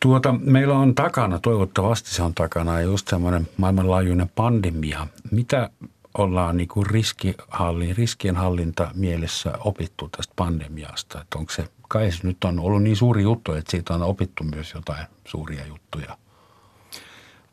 Tuota, 0.00 0.32
meillä 0.32 0.74
on 0.74 0.94
takana, 0.94 1.38
toivottavasti 1.38 2.10
se 2.10 2.22
on 2.22 2.34
takana, 2.34 2.80
just 2.80 3.08
semmoinen 3.08 3.48
maailmanlaajuinen 3.56 4.30
pandemia. 4.34 5.06
Mitä 5.30 5.70
ollaan 6.18 6.56
niin 6.56 6.68
kuin 6.68 6.86
riskihallin, 6.86 7.96
riskienhallinta 7.96 8.90
mielessä 8.94 9.52
opittu 9.58 10.08
tästä 10.16 10.32
pandemiasta? 10.36 11.20
Että 11.20 11.38
onko 11.38 11.52
se, 11.52 11.64
kai 11.88 12.12
se 12.12 12.18
nyt 12.22 12.44
on 12.44 12.60
ollut 12.60 12.82
niin 12.82 12.96
suuri 12.96 13.22
juttu, 13.22 13.52
että 13.52 13.70
siitä 13.70 13.94
on 13.94 14.02
opittu 14.02 14.44
myös 14.44 14.72
jotain 14.74 15.06
suuria 15.24 15.66
juttuja– 15.66 16.18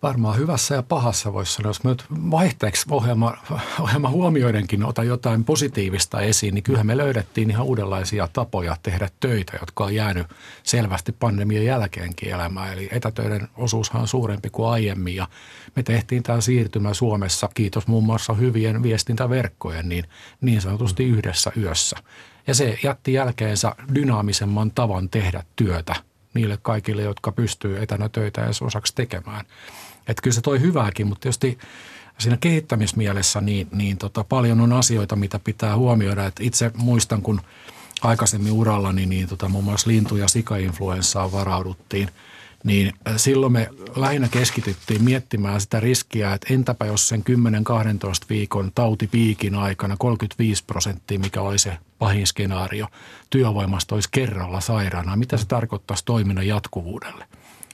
varmaan 0.05 0.37
hyvässä 0.37 0.75
ja 0.75 0.83
pahassa 0.83 1.33
voisi 1.33 1.53
sanoa. 1.53 1.69
Jos 1.69 1.83
mä 1.83 1.89
nyt 1.89 2.05
vaihteeksi 2.11 2.85
ohjelma, 2.91 3.37
ohjelma 3.79 4.09
huomioidenkin 4.09 4.85
otan 4.85 5.07
jotain 5.07 5.43
positiivista 5.43 6.21
esiin, 6.21 6.53
niin 6.53 6.63
kyllähän 6.63 6.87
me 6.87 6.97
löydettiin 6.97 7.49
ihan 7.49 7.65
uudenlaisia 7.65 8.29
tapoja 8.33 8.77
tehdä 8.83 9.09
töitä, 9.19 9.57
jotka 9.59 9.83
on 9.83 9.95
jäänyt 9.95 10.27
selvästi 10.63 11.11
pandemian 11.11 11.65
jälkeenkin 11.65 12.29
elämään. 12.29 12.73
Eli 12.73 12.89
etätöiden 12.91 13.47
osuushan 13.57 14.01
on 14.01 14.07
suurempi 14.07 14.49
kuin 14.49 14.69
aiemmin 14.69 15.15
ja 15.15 15.27
me 15.75 15.83
tehtiin 15.83 16.23
tämä 16.23 16.41
siirtymä 16.41 16.93
Suomessa, 16.93 17.49
kiitos 17.53 17.87
muun 17.87 18.03
muassa 18.03 18.33
hyvien 18.33 18.83
viestintäverkkojen, 18.83 19.89
niin, 19.89 20.05
niin 20.41 20.61
sanotusti 20.61 21.03
yhdessä 21.03 21.51
yössä. 21.57 21.97
Ja 22.47 22.55
se 22.55 22.79
jätti 22.83 23.13
jälkeensä 23.13 23.75
dynaamisemman 23.95 24.71
tavan 24.71 25.09
tehdä 25.09 25.43
työtä 25.55 25.95
niille 26.33 26.57
kaikille, 26.61 27.01
jotka 27.01 27.31
pystyy 27.31 27.83
etänä 27.83 28.09
töitä 28.09 28.45
edes 28.45 28.61
osaksi 28.61 28.95
tekemään. 28.95 29.45
Että 30.07 30.21
kyllä 30.21 30.35
se 30.35 30.41
toi 30.41 30.61
hyvääkin, 30.61 31.07
mutta 31.07 31.21
tietysti 31.21 31.57
siinä 32.17 32.37
kehittämismielessä 32.37 33.41
niin, 33.41 33.67
niin 33.71 33.97
tota, 33.97 34.23
paljon 34.23 34.61
on 34.61 34.73
asioita, 34.73 35.15
mitä 35.15 35.39
pitää 35.39 35.77
huomioida. 35.77 36.25
Et 36.25 36.39
itse 36.39 36.71
muistan, 36.77 37.21
kun 37.21 37.41
aikaisemmin 38.01 38.51
urallani 38.51 39.05
niin 39.05 39.27
tota, 39.27 39.49
muun 39.49 39.63
muassa 39.63 39.89
lintu- 39.89 40.17
ja 40.17 40.27
sikainfluenssaan 40.27 41.31
varauduttiin, 41.31 42.09
niin 42.63 42.93
silloin 43.17 43.53
me 43.53 43.69
lähinnä 43.95 44.27
keskityttiin 44.27 45.03
miettimään 45.03 45.61
sitä 45.61 45.79
riskiä, 45.79 46.33
että 46.33 46.53
entäpä 46.53 46.85
jos 46.85 47.07
sen 47.07 47.23
10-12 47.23 47.23
viikon 48.29 48.71
tautipiikin 48.75 49.55
aikana 49.55 49.95
35 49.99 50.63
prosenttia, 50.63 51.19
mikä 51.19 51.41
oli 51.41 51.59
se 51.59 51.77
pahin 51.99 52.27
skenaario, 52.27 52.87
työvoimasta 53.29 53.95
olisi 53.95 54.09
kerralla 54.11 54.61
sairaana. 54.61 55.15
Mitä 55.15 55.37
se 55.37 55.47
tarkoittaisi 55.47 56.05
toiminnan 56.05 56.47
jatkuvuudelle? 56.47 57.25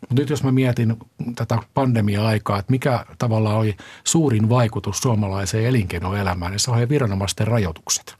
Mutta 0.01 0.15
nyt 0.21 0.29
jos 0.29 0.43
mä 0.43 0.51
mietin 0.51 0.97
tätä 1.35 1.57
pandemia-aikaa, 1.73 2.59
että 2.59 2.71
mikä 2.71 3.05
tavalla 3.17 3.55
oli 3.55 3.77
suurin 4.03 4.49
vaikutus 4.49 4.97
suomalaiseen 4.97 5.65
elinkeinoelämään, 5.65 6.51
niin 6.51 6.59
se 6.59 6.71
on 6.71 6.89
viranomaisten 6.89 7.47
rajoitukset 7.47 8.15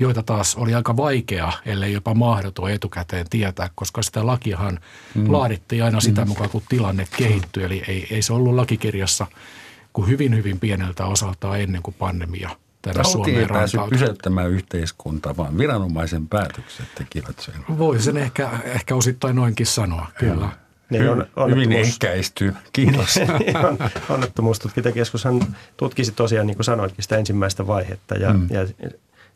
joita 0.00 0.22
taas 0.22 0.56
oli 0.56 0.74
aika 0.74 0.96
vaikea, 0.96 1.52
ellei 1.66 1.92
jopa 1.92 2.14
mahdoton 2.14 2.70
etukäteen 2.70 3.26
tietää, 3.30 3.70
koska 3.74 4.02
sitä 4.02 4.26
lakiahan 4.26 4.80
mm. 5.14 5.32
laadittiin 5.32 5.84
aina 5.84 6.00
sitä 6.00 6.24
mm. 6.24 6.28
mukaan, 6.28 6.50
kun 6.50 6.62
tilanne 6.68 7.06
kehittyi. 7.16 7.64
Eli 7.64 7.82
ei, 7.88 8.06
ei 8.10 8.22
se 8.22 8.32
ollut 8.32 8.54
lakikirjassa 8.54 9.26
kuin 9.92 10.08
hyvin, 10.08 10.36
hyvin 10.36 10.60
pieneltä 10.60 11.06
osaltaan 11.06 11.60
ennen 11.60 11.82
kuin 11.82 11.96
pandemia 11.98 12.50
tänne 12.82 13.04
Suomeen 13.04 13.40
ei 13.40 13.46
päässyt 13.46 13.80
pysäyttämään 13.90 14.50
yhteiskuntaa, 14.50 15.36
vaan 15.36 15.58
viranomaisen 15.58 16.28
päätökset 16.28 16.94
tekivät 16.94 17.38
sen. 17.38 17.54
Voi 17.78 18.02
sen 18.02 18.16
ehkä, 18.16 18.50
ehkä 18.64 18.94
osittain 18.94 19.36
noinkin 19.36 19.66
sanoa, 19.66 20.06
kyllä. 20.18 20.44
Ja. 20.44 20.67
Niin 20.90 21.08
on, 21.36 21.50
Hyvin 21.50 21.72
ehkäisty. 21.72 22.54
Kiitos. 22.72 23.20
on, 23.68 23.78
onnettomuustutkintakeskushan 24.08 25.56
tutkisi 25.76 26.12
tosiaan, 26.12 26.46
niin 26.46 26.56
kuin 26.56 26.64
sanoitkin, 26.64 27.02
sitä 27.02 27.16
ensimmäistä 27.16 27.66
vaihetta 27.66 28.14
ja, 28.14 28.32
mm. 28.32 28.46
ja 28.50 28.66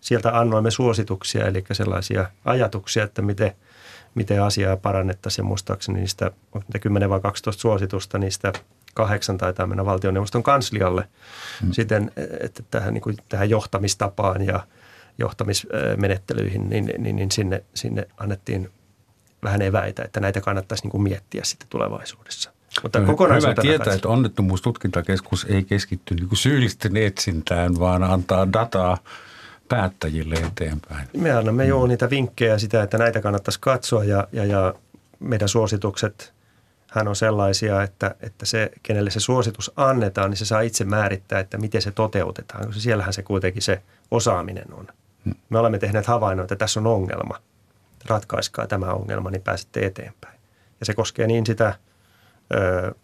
sieltä 0.00 0.38
annoimme 0.38 0.70
suosituksia, 0.70 1.46
eli 1.46 1.64
sellaisia 1.72 2.26
ajatuksia, 2.44 3.04
että 3.04 3.22
miten, 3.22 3.52
miten 4.14 4.42
asiaa 4.42 4.76
parannettaisiin. 4.76 5.44
Ja 5.44 5.48
muistaakseni 5.48 6.00
niistä 6.00 6.30
10 6.80 7.10
vai 7.10 7.20
12 7.20 7.60
suositusta, 7.60 8.18
niistä 8.18 8.52
kahdeksan 8.94 9.38
taitaa 9.38 9.66
mennä 9.66 9.84
valtioneuvoston 9.84 10.42
kanslialle 10.42 11.08
hmm. 11.60 11.72
siten, 11.72 12.10
että 12.40 12.62
tähän, 12.70 12.94
niin 12.94 13.02
kuin, 13.02 13.16
tähän 13.28 13.50
johtamistapaan 13.50 14.46
ja 14.46 14.66
johtamismenettelyihin, 15.18 16.70
niin, 16.70 16.92
niin, 16.98 17.16
niin 17.16 17.30
sinne, 17.30 17.64
sinne 17.74 18.08
annettiin 18.16 18.70
vähän 19.42 19.62
eväitä, 19.62 20.02
että 20.02 20.20
näitä 20.20 20.40
kannattaisi 20.40 20.84
niin 20.84 20.90
kuin 20.90 21.02
miettiä 21.02 21.44
sitten 21.44 21.68
tulevaisuudessa. 21.68 22.50
Mutta 22.82 22.98
no, 22.98 23.06
Hyvä 23.06 23.54
tietää, 23.62 23.94
että 23.94 24.08
onnettomuustutkintakeskus 24.08 25.46
ei 25.50 25.64
keskitty 25.64 26.14
niin 26.14 26.28
syyllisten 26.32 26.96
etsintään, 26.96 27.78
vaan 27.78 28.02
antaa 28.02 28.52
dataa 28.52 28.98
päättäjille 29.68 30.34
eteenpäin. 30.34 31.08
Me 31.16 31.32
annamme 31.32 31.62
mm. 31.62 31.68
jo 31.68 31.86
niitä 31.86 32.10
vinkkejä 32.10 32.58
sitä, 32.58 32.82
että 32.82 32.98
näitä 32.98 33.20
kannattaisi 33.20 33.60
katsoa 33.60 34.04
ja, 34.04 34.28
ja, 34.32 34.44
ja 34.44 34.74
meidän 35.20 35.48
suositukset 35.48 36.32
hän 36.92 37.08
on 37.08 37.16
sellaisia, 37.16 37.82
että, 37.82 38.14
että 38.20 38.46
se, 38.46 38.70
kenelle 38.82 39.10
se 39.10 39.20
suositus 39.20 39.72
annetaan, 39.76 40.30
niin 40.30 40.38
se 40.38 40.44
saa 40.44 40.60
itse 40.60 40.84
määrittää, 40.84 41.40
että 41.40 41.58
miten 41.58 41.82
se 41.82 41.90
toteutetaan, 41.90 42.66
koska 42.66 42.80
siellähän 42.80 43.12
se 43.12 43.22
kuitenkin 43.22 43.62
se 43.62 43.82
osaaminen 44.10 44.74
on. 44.74 44.86
Mm. 45.24 45.34
Me 45.48 45.58
olemme 45.58 45.78
tehneet 45.78 46.06
havainnon, 46.06 46.44
että 46.44 46.56
tässä 46.56 46.80
on 46.80 46.86
ongelma. 46.86 47.38
Ratkaiskaa 48.06 48.66
tämä 48.66 48.92
ongelma, 48.92 49.30
niin 49.30 49.42
pääsette 49.42 49.86
eteenpäin. 49.86 50.40
Ja 50.80 50.86
se 50.86 50.94
koskee 50.94 51.26
niin 51.26 51.46
sitä 51.46 51.74
ö, 52.54 52.94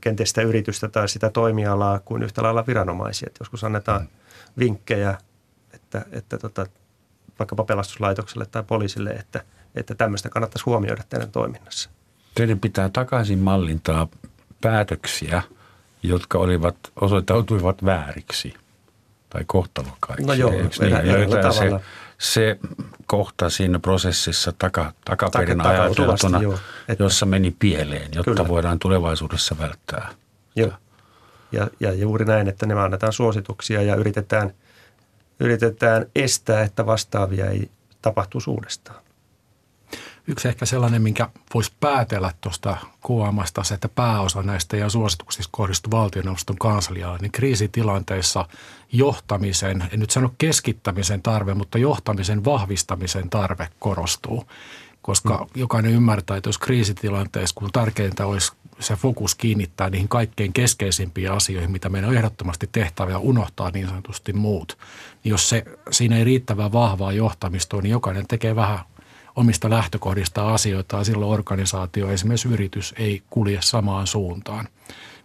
kenties 0.00 0.28
sitä 0.28 0.42
yritystä 0.42 0.88
tai 0.88 1.08
sitä 1.08 1.30
toimialaa 1.30 1.98
kuin 1.98 2.22
yhtä 2.22 2.42
lailla 2.42 2.66
viranomaisia. 2.66 3.26
Että 3.26 3.40
joskus 3.40 3.64
annetaan 3.64 4.00
mm. 4.00 4.08
vinkkejä, 4.58 5.18
että, 5.74 6.04
että 6.12 6.38
tota, 6.38 6.66
vaikkapa 7.38 7.64
pelastuslaitokselle 7.64 8.46
tai 8.46 8.62
poliisille, 8.62 9.10
että, 9.10 9.44
että 9.74 9.94
tämmöistä 9.94 10.28
kannattaisi 10.28 10.64
huomioida 10.64 11.02
teidän 11.08 11.30
toiminnassa. 11.30 11.90
Teidän 12.34 12.60
pitää 12.60 12.90
takaisin 12.92 13.38
mallintaa 13.38 14.08
päätöksiä, 14.60 15.42
jotka 16.02 16.38
olivat, 16.38 16.76
osoittautuivat 17.00 17.84
vääriksi 17.84 18.54
tai 19.30 19.42
kohtalokkaiksi. 19.46 20.26
No 20.26 20.34
joo, 20.34 20.50
niin? 20.50 20.72
se, 20.72 21.80
se 22.18 22.58
kohta 23.06 23.50
siinä 23.50 23.78
prosessissa 23.78 24.52
taka, 24.58 24.92
takaperin 25.04 25.58
Taka, 25.58 25.70
ajateltuna, 25.70 26.42
joo, 26.42 26.58
että, 26.88 27.04
jossa 27.04 27.26
meni 27.26 27.56
pieleen, 27.58 28.10
jotta 28.14 28.30
kyllä. 28.30 28.48
voidaan 28.48 28.78
tulevaisuudessa 28.78 29.56
välttää. 29.58 30.08
Joo. 30.56 30.72
Ja, 31.52 31.68
ja 31.80 31.92
juuri 31.92 32.24
näin, 32.24 32.48
että 32.48 32.66
ne 32.66 32.74
annetaan 32.74 33.12
suosituksia 33.12 33.82
ja 33.82 33.94
yritetään, 33.94 34.52
yritetään 35.40 36.06
estää, 36.14 36.62
että 36.62 36.86
vastaavia 36.86 37.46
ei 37.46 37.70
tapahtuisi 38.02 38.50
uudestaan. 38.50 39.05
Yksi 40.28 40.48
ehkä 40.48 40.66
sellainen, 40.66 41.02
minkä 41.02 41.28
voisi 41.54 41.72
päätellä 41.80 42.32
tuosta 42.40 42.76
kuvaamasta, 43.00 43.64
se, 43.64 43.74
että 43.74 43.88
pääosa 43.88 44.42
näistä 44.42 44.76
ja 44.76 44.88
suosituksista 44.88 45.48
kohdistuu 45.52 45.90
valtioneuvoston 45.90 46.58
kansliaan, 46.58 47.18
niin 47.20 47.32
kriisitilanteissa 47.32 48.48
johtamisen, 48.92 49.88
en 49.92 50.00
nyt 50.00 50.10
sano 50.10 50.34
keskittämisen 50.38 51.22
tarve, 51.22 51.54
mutta 51.54 51.78
johtamisen 51.78 52.44
vahvistamisen 52.44 53.30
tarve 53.30 53.68
korostuu. 53.78 54.44
Koska 55.02 55.36
mm. 55.36 55.60
jokainen 55.60 55.92
ymmärtää, 55.92 56.36
että 56.36 56.48
jos 56.48 56.58
kriisitilanteessa, 56.58 57.54
kun 57.54 57.72
tärkeintä 57.72 58.26
olisi 58.26 58.52
se 58.80 58.96
fokus 58.96 59.34
kiinnittää 59.34 59.90
niihin 59.90 60.08
kaikkein 60.08 60.52
keskeisimpiin 60.52 61.32
asioihin, 61.32 61.70
mitä 61.70 61.88
meidän 61.88 62.10
on 62.10 62.16
ehdottomasti 62.16 62.68
tehtävä 62.72 63.10
ja 63.10 63.18
unohtaa 63.18 63.70
niin 63.70 63.88
sanotusti 63.88 64.32
muut. 64.32 64.78
Niin 65.24 65.30
jos 65.30 65.48
se, 65.48 65.64
siinä 65.90 66.16
ei 66.16 66.24
riittävää 66.24 66.72
vahvaa 66.72 67.12
johtamista 67.12 67.76
niin 67.76 67.90
jokainen 67.90 68.26
tekee 68.26 68.56
vähän 68.56 68.78
omista 69.36 69.70
lähtökohdista 69.70 70.54
asioita 70.54 70.96
ja 70.96 71.04
silloin 71.04 71.32
organisaatio, 71.32 72.10
esimerkiksi 72.10 72.48
yritys, 72.48 72.94
ei 72.98 73.22
kulje 73.30 73.58
samaan 73.62 74.06
suuntaan. 74.06 74.68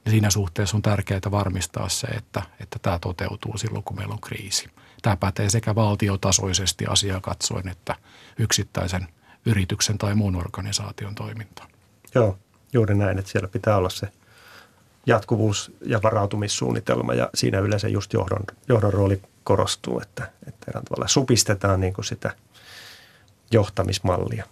Ja 0.06 0.12
siinä 0.12 0.30
suhteessa 0.30 0.78
on 0.78 0.82
tärkeää 0.82 1.22
varmistaa 1.32 1.90
se, 1.90 2.08
että, 2.08 2.42
että 2.60 2.80
tämä 2.82 3.00
toteutuu 3.00 3.58
silloin, 3.58 3.84
kun 3.84 3.98
meillä 3.98 4.14
on 4.14 4.22
kriisi. 4.22 4.70
Tämä 5.02 5.18
pätee 5.18 5.50
sekä 5.50 5.76
valtiotasoisesti 5.76 6.86
asiaa 6.86 7.22
katsoen, 7.22 7.68
että 7.68 7.96
yksittäisen 8.40 9.08
yrityksen 9.46 9.98
tai 9.98 10.16
muun 10.16 10.36
organisaation 10.36 11.16
toimintaan. 11.16 11.70
Joo, 12.16 12.38
juuri 12.74 12.96
näin, 12.96 13.20
että 13.20 13.32
siellä 13.32 13.48
pitää 13.48 13.78
olla 13.78 13.90
se 13.90 14.08
jatkuvuus- 15.06 15.72
ja 15.86 16.02
varautumissuunnitelma 16.04 17.14
ja 17.14 17.30
siinä 17.36 17.60
yleensä 17.60 17.88
just 17.88 18.14
johdon, 18.14 18.44
johdon 18.68 18.94
rooli 18.94 19.22
korostuu, 19.44 20.00
että, 20.00 20.32
että 20.48 20.72
supistetaan 21.06 21.80
niin 21.80 21.94
kuin 21.94 22.06
sitä– 22.06 22.36
johtamismallia. 23.52 24.46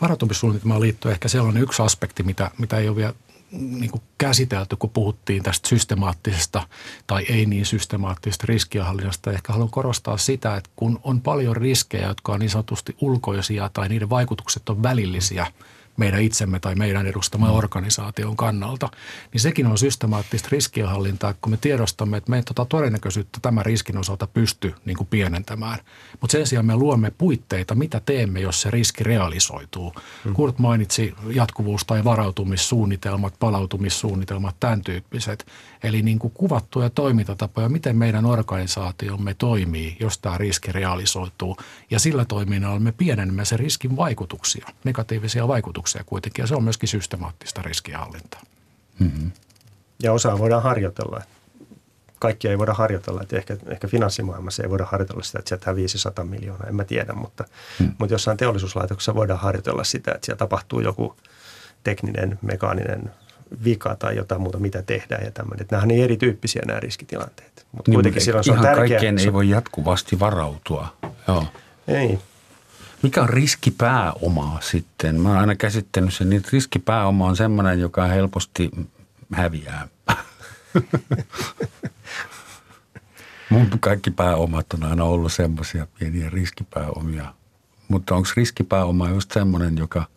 Varautumissuunnitelmaan 0.00 0.80
liittyy 0.80 1.10
ehkä 1.10 1.28
sellainen 1.28 1.62
yksi 1.62 1.82
aspekti, 1.82 2.22
mitä, 2.22 2.50
mitä 2.58 2.78
ei 2.78 2.88
ole 2.88 2.96
vielä 2.96 3.14
niin 3.52 3.90
kuin 3.90 4.02
käsitelty, 4.18 4.76
kun 4.76 4.90
puhuttiin 4.90 5.42
tästä 5.42 5.68
systemaattisesta 5.68 6.68
tai 7.06 7.24
ei 7.28 7.46
niin 7.46 7.66
systemaattisesta 7.66 8.44
riskienhallinnasta. 8.48 9.32
Ehkä 9.32 9.52
haluan 9.52 9.70
korostaa 9.70 10.16
sitä, 10.16 10.56
että 10.56 10.70
kun 10.76 11.00
on 11.04 11.20
paljon 11.20 11.56
riskejä, 11.56 12.06
jotka 12.06 12.32
on 12.32 12.40
niin 12.40 12.50
sanotusti 12.50 12.96
ulkoisia 13.00 13.70
tai 13.72 13.88
niiden 13.88 14.10
vaikutukset 14.10 14.68
on 14.68 14.82
välillisiä– 14.82 15.46
meidän 15.96 16.22
itsemme 16.22 16.60
tai 16.60 16.74
meidän 16.74 17.06
edustaman 17.06 17.50
mm. 17.50 17.56
organisaation 17.56 18.36
kannalta, 18.36 18.88
niin 19.32 19.40
sekin 19.40 19.66
on 19.66 19.78
systemaattista 19.78 20.48
riskienhallintaa, 20.52 21.34
kun 21.40 21.52
me 21.52 21.56
tiedostamme, 21.56 22.16
että 22.16 22.30
me 22.30 22.36
ei 22.36 22.42
tuota 22.42 22.64
todennäköisyyttä 22.64 23.38
tämän 23.42 23.66
riskin 23.66 23.98
osalta 23.98 24.26
pysty 24.26 24.74
niin 24.84 24.96
kuin 24.96 25.06
pienentämään. 25.06 25.78
Mutta 26.20 26.32
sen 26.32 26.46
sijaan 26.46 26.66
me 26.66 26.76
luomme 26.76 27.12
puitteita, 27.18 27.74
mitä 27.74 28.00
teemme, 28.00 28.40
jos 28.40 28.60
se 28.60 28.70
riski 28.70 29.04
realisoituu. 29.04 29.92
Mm. 30.24 30.34
Kurt 30.34 30.58
mainitsi 30.58 31.14
jatkuvuus- 31.26 31.84
tai 31.84 32.04
varautumissuunnitelmat, 32.04 33.34
palautumissuunnitelmat, 33.38 34.56
tämän 34.60 34.82
tyyppiset. 34.82 35.46
Eli 35.82 36.02
niin 36.02 36.18
kuin 36.18 36.32
kuvattuja 36.34 36.90
toimintatapoja, 36.90 37.68
miten 37.68 37.96
meidän 37.96 38.26
organisaatiomme 38.26 39.34
toimii, 39.34 39.96
jos 40.00 40.18
tämä 40.18 40.38
riski 40.38 40.72
realisoituu. 40.72 41.56
Ja 41.90 41.98
sillä 41.98 42.24
toiminnalla 42.24 42.80
me 42.80 42.92
pienennämme 42.92 43.44
sen 43.44 43.58
riskin 43.58 43.96
vaikutuksia, 43.96 44.66
negatiivisia 44.84 45.48
vaikutuksia 45.48 46.04
kuitenkin. 46.06 46.42
Ja 46.42 46.46
se 46.46 46.54
on 46.54 46.64
myöskin 46.64 46.88
systemaattista 46.88 47.62
riskihallintaa. 47.62 48.40
Mm-hmm. 48.98 49.30
Ja 50.02 50.12
osaa 50.12 50.38
voidaan 50.38 50.62
harjoitella. 50.62 51.22
Kaikkia 52.18 52.50
ei 52.50 52.58
voida 52.58 52.74
harjoitella. 52.74 53.22
Että 53.22 53.36
ehkä, 53.36 53.56
ehkä 53.66 53.88
finanssimaailmassa 53.88 54.62
ei 54.62 54.70
voida 54.70 54.84
harjoitella 54.84 55.22
sitä, 55.22 55.38
että 55.38 55.48
sieltä 55.48 55.66
häviää 55.66 55.88
100 55.88 56.24
miljoonaa, 56.24 56.68
en 56.68 56.76
mä 56.76 56.84
tiedä. 56.84 57.12
Mutta, 57.12 57.44
mm. 57.78 57.94
mutta 57.98 58.14
jossain 58.14 58.36
teollisuuslaitoksessa 58.36 59.14
voidaan 59.14 59.40
harjoitella 59.40 59.84
sitä, 59.84 60.12
että 60.12 60.26
siellä 60.26 60.38
tapahtuu 60.38 60.80
joku 60.80 61.16
tekninen, 61.84 62.38
mekaaninen 62.42 63.10
vika 63.64 63.96
tai 63.96 64.16
jotain 64.16 64.40
muuta, 64.40 64.58
mitä 64.58 64.82
tehdään 64.82 65.24
ja 65.24 65.30
tämmöinen. 65.30 65.66
Nämä 65.70 65.82
on 65.82 65.88
niin 65.88 66.04
erityyppisiä 66.04 66.62
nämä 66.66 66.80
riskitilanteet. 66.80 67.66
Mutta 67.72 67.90
niin, 67.90 67.96
kuitenkin 67.96 68.22
silloin 68.22 68.44
se 68.44 68.52
on 68.52 68.60
tärkeää. 68.60 68.88
kaikkeen 68.88 69.18
ei 69.18 69.32
voi 69.32 69.48
jatkuvasti 69.48 70.20
varautua. 70.20 70.96
Joo. 71.28 71.46
Ei. 71.88 72.18
Mikä 73.02 73.22
on 73.22 73.28
riskipääoma 73.28 74.58
sitten? 74.60 75.20
Mä 75.20 75.28
oon 75.28 75.38
aina 75.38 75.54
käsittänyt 75.54 76.14
sen, 76.14 76.32
että 76.32 76.48
riskipääoma 76.52 77.26
on 77.26 77.36
semmoinen, 77.36 77.80
joka 77.80 78.06
helposti 78.06 78.70
häviää. 79.32 79.88
Mun 83.50 83.70
kaikki 83.80 84.10
pääomat 84.10 84.66
on 84.72 84.84
aina 84.84 85.04
ollut 85.04 85.32
semmoisia 85.32 85.86
pieniä 85.98 86.30
riskipääomia. 86.30 87.34
Mutta 87.88 88.14
onko 88.14 88.28
riskipääoma 88.36 89.08
just 89.08 89.32
semmoinen, 89.32 89.78
joka– 89.78 90.04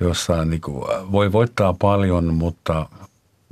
jossa 0.00 0.44
niin 0.44 0.60
kuin 0.60 0.84
voi 1.12 1.32
voittaa 1.32 1.74
paljon, 1.78 2.34
mutta 2.34 2.86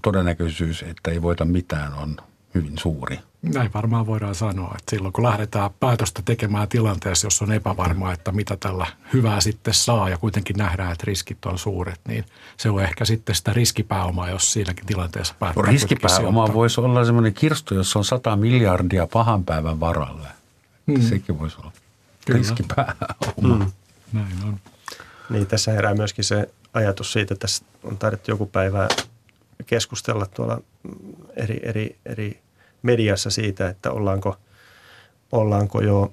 todennäköisyys, 0.03 0.82
että 0.82 1.11
ei 1.11 1.22
voita 1.22 1.44
mitään, 1.44 1.94
on 1.94 2.16
hyvin 2.55 2.78
suuri. 2.78 3.18
Näin 3.42 3.70
varmaan 3.74 4.07
voidaan 4.07 4.34
sanoa, 4.34 4.74
että 4.78 4.90
silloin 4.90 5.12
kun 5.12 5.24
lähdetään 5.24 5.70
päätöstä 5.80 6.22
tekemään 6.24 6.68
tilanteessa, 6.68 7.26
jossa 7.26 7.44
on 7.44 7.53
epävarmaa, 7.53 8.12
että 8.12 8.32
mitä 8.32 8.57
tällä 8.61 8.86
hyvää 9.12 9.40
sitten 9.40 9.74
saa 9.74 10.09
ja 10.09 10.18
kuitenkin 10.18 10.57
nähdään, 10.57 10.92
että 10.92 11.05
riskit 11.07 11.44
on 11.47 11.59
suuret, 11.59 12.01
niin 12.09 12.24
se 12.57 12.70
on 12.70 12.82
ehkä 12.82 13.05
sitten 13.05 13.34
sitä 13.34 13.53
riskipääomaa, 13.53 14.30
jos 14.30 14.53
siinäkin 14.53 14.86
tilanteessa 14.86 15.34
päättää. 15.38 15.64
Riskipääoma 15.64 16.53
voisi 16.53 16.80
olla 16.80 17.05
sellainen 17.05 17.34
kirstu, 17.34 17.74
jossa 17.74 17.99
on 17.99 18.05
100 18.05 18.36
miljardia 18.36 19.07
pahan 19.07 19.44
päivän 19.44 19.80
varalle. 19.80 20.28
Hmm. 20.86 21.03
Sekin 21.03 21.38
voisi 21.38 21.57
olla 21.61 21.72
Kyllä. 22.26 22.38
riskipääoma. 22.38 22.94
Hmm. 23.42 23.72
Näin 24.12 24.34
on. 24.44 24.61
Niin, 25.31 25.47
tässä 25.47 25.72
herää 25.72 25.95
myöskin 25.95 26.24
se 26.24 26.49
ajatus 26.74 27.12
siitä, 27.12 27.35
että 27.35 27.41
tässä 27.41 27.64
on 27.85 27.99
taidettu 27.99 28.31
joku 28.31 28.47
päivä 28.47 28.89
keskustella 29.66 30.27
tuolla 30.27 30.61
eri, 31.37 31.61
eri, 31.62 31.97
eri 32.07 32.41
mediassa 32.83 33.31
siitä, 33.31 33.68
että 33.68 33.91
ollaanko, 33.91 34.37
ollaanko 35.33 35.81
jo 35.81 36.12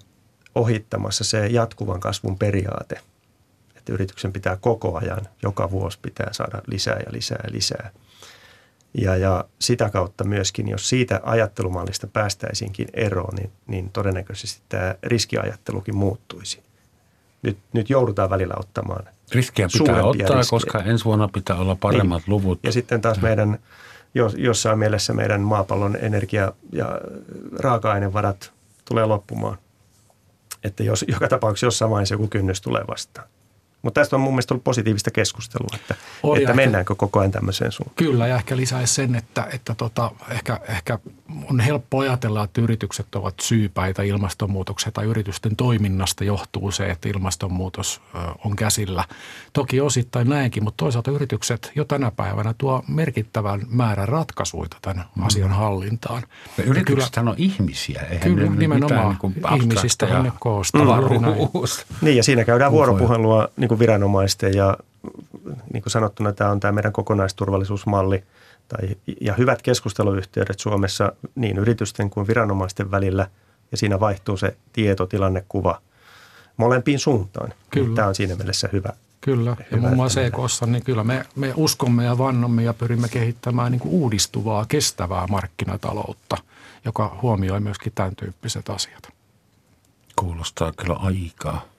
ohittamassa 0.55 1.23
se 1.23 1.47
jatkuvan 1.47 1.99
kasvun 1.99 2.37
periaate. 2.37 2.99
Että 3.75 3.93
yrityksen 3.93 4.33
pitää 4.33 4.55
koko 4.55 4.97
ajan, 4.97 5.27
joka 5.43 5.71
vuosi 5.71 5.99
pitää 6.01 6.33
saada 6.33 6.61
lisää 6.67 6.99
ja 6.99 7.11
lisää 7.11 7.39
ja 7.43 7.51
lisää. 7.51 7.91
Ja, 9.01 9.15
ja 9.15 9.45
sitä 9.59 9.89
kautta 9.89 10.23
myöskin, 10.23 10.69
jos 10.69 10.89
siitä 10.89 11.21
ajattelumallista 11.23 12.07
päästäisinkin 12.07 12.87
eroon, 12.93 13.35
niin, 13.35 13.51
niin 13.67 13.89
todennäköisesti 13.89 14.61
tämä 14.69 14.95
riskiajattelukin 15.03 15.95
muuttuisi– 15.95 16.62
nyt, 17.43 17.57
nyt 17.73 17.89
joudutaan 17.89 18.29
välillä 18.29 18.53
ottamaan 18.57 19.05
Riskiä 19.31 19.67
pitää 19.73 20.03
ottaa, 20.03 20.37
riskejä. 20.37 20.43
koska 20.49 20.79
ensi 20.79 21.05
vuonna 21.05 21.27
pitää 21.27 21.55
olla 21.55 21.75
paremmat 21.75 22.21
niin. 22.21 22.33
luvut. 22.33 22.59
Ja 22.63 22.71
sitten 22.71 23.01
taas 23.01 23.21
meidän, 23.21 23.59
jossain 24.37 24.79
mielessä 24.79 25.13
meidän 25.13 25.41
maapallon 25.41 25.97
energia- 26.01 26.53
ja 26.71 27.01
raaka-ainevarat 27.59 28.51
tulee 28.85 29.05
loppumaan. 29.05 29.57
Että 30.63 30.83
jos, 30.83 31.05
joka 31.07 31.27
tapauksessa 31.27 31.65
jossain 31.65 31.91
vaiheessa 31.91 32.15
joku 32.15 32.27
kynnys 32.27 32.61
tulee 32.61 32.83
vastaan. 32.87 33.27
Mutta 33.83 34.01
tästä 34.01 34.15
on 34.15 34.21
mun 34.21 34.33
mielestä 34.33 34.53
ollut 34.53 34.63
positiivista 34.63 35.11
keskustelua, 35.11 35.69
että, 35.75 35.93
että 36.23 36.39
ehkä, 36.41 36.53
mennäänkö 36.53 36.95
koko 36.95 37.19
ajan 37.19 37.31
tämmöiseen 37.31 37.71
suuntaan. 37.71 37.95
Kyllä, 37.95 38.27
ja 38.27 38.35
ehkä 38.35 38.57
lisäisi 38.57 38.93
sen, 38.93 39.15
että, 39.15 39.47
että 39.53 39.75
tota, 39.75 40.11
ehkä, 40.29 40.59
ehkä 40.67 40.99
on 41.49 41.59
helppo 41.59 41.99
ajatella, 41.99 42.43
että 42.43 42.61
yritykset 42.61 43.15
ovat 43.15 43.39
syypäitä 43.41 44.03
ilmastonmuutokseen 44.03 44.93
tai 44.93 45.05
yritysten 45.05 45.55
toiminnasta 45.55 46.23
johtuu 46.23 46.71
se, 46.71 46.85
että 46.85 47.09
ilmastonmuutos 47.09 48.01
on 48.45 48.55
käsillä. 48.55 49.03
Toki 49.53 49.81
osittain 49.81 50.29
näinkin, 50.29 50.63
mutta 50.63 50.83
toisaalta 50.83 51.11
yritykset 51.11 51.71
jo 51.75 51.85
tänä 51.85 52.11
päivänä 52.11 52.53
tuo 52.57 52.83
merkittävän 52.87 53.61
määrän 53.69 54.07
ratkaisuja 54.07 54.69
tämän 54.81 55.05
mm. 55.15 55.25
asian 55.25 55.51
hallintaan. 55.51 56.23
Yritykset 56.65 57.17
on 57.17 57.35
ihmisiä, 57.37 58.01
eihän 58.01 58.35
kyllä, 58.35 58.49
ne 58.49 58.55
nimenomaan 58.55 59.17
niin 59.23 59.61
ihmisistä 59.61 60.21
ne 60.23 60.31
koostaa. 60.39 60.81
Niin 62.01 62.17
ja 62.17 62.23
siinä 62.23 62.43
käydään 62.43 62.71
vuoropuhelua 62.71 63.47
niin 63.57 63.72
kuin 63.73 63.79
viranomaisten 63.79 64.53
ja 64.53 64.77
niin 65.73 65.83
kuin 65.83 65.91
sanottuna 65.91 66.33
tämä 66.33 66.51
on 66.51 66.59
tämä 66.59 66.71
meidän 66.71 66.93
kokonaisturvallisuusmalli 66.93 68.23
tai, 68.67 68.95
ja 69.21 69.33
hyvät 69.33 69.61
keskusteluyhteydet 69.61 70.59
Suomessa 70.59 71.13
niin 71.35 71.57
yritysten 71.57 72.09
kuin 72.09 72.27
viranomaisten 72.27 72.91
välillä 72.91 73.27
ja 73.71 73.77
siinä 73.77 73.99
vaihtuu 73.99 74.37
se 74.37 74.57
tietotilannekuva 74.73 75.81
molempiin 76.57 76.99
suuntaan. 76.99 77.53
Kyllä. 77.69 77.95
Tämä 77.95 78.07
on 78.07 78.15
siinä 78.15 78.35
mielessä 78.35 78.69
hyvä. 78.71 78.89
Kyllä, 79.21 79.55
hyvä, 79.55 79.67
ja 79.71 79.77
muun 79.77 79.95
muassa 79.95 80.21
EKssa, 80.21 80.65
niin 80.65 80.83
kyllä 80.83 81.03
me, 81.03 81.25
me 81.35 81.53
uskomme 81.55 82.05
ja 82.05 82.17
vannomme 82.17 82.63
ja 82.63 82.73
pyrimme 82.73 83.07
kehittämään 83.09 83.71
niin 83.71 83.79
kuin 83.79 83.93
uudistuvaa, 83.93 84.65
kestävää 84.67 85.27
markkinataloutta, 85.27 86.37
joka 86.85 87.17
huomioi 87.21 87.59
myöskin 87.59 87.91
tämän 87.95 88.15
tyyppiset 88.15 88.69
asiat. 88.69 89.09
Kuulostaa 90.15 90.71
kyllä 90.71 90.95
aikaa 90.95 91.72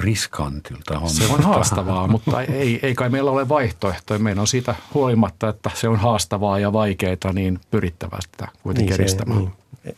riskantilta 0.00 0.94
hommalta. 0.94 1.14
Se 1.14 1.32
on 1.32 1.42
haastavaa, 1.42 2.06
mutta 2.06 2.42
ei, 2.42 2.80
ei 2.82 2.94
kai 2.94 3.08
meillä 3.08 3.30
ole 3.30 3.48
vaihtoehtoja. 3.48 4.18
Meidän 4.18 4.38
on 4.38 4.46
siitä 4.46 4.74
huolimatta, 4.94 5.48
että 5.48 5.70
se 5.74 5.88
on 5.88 5.96
haastavaa 5.96 6.58
ja 6.58 6.72
vaikeaa, 6.72 7.32
niin 7.32 7.60
pyrittävää 7.70 8.18
sitä 8.20 8.48
kuitenkin 8.62 8.92
niin, 8.92 9.00
edistämään. 9.00 9.38
Niin. 9.38 9.52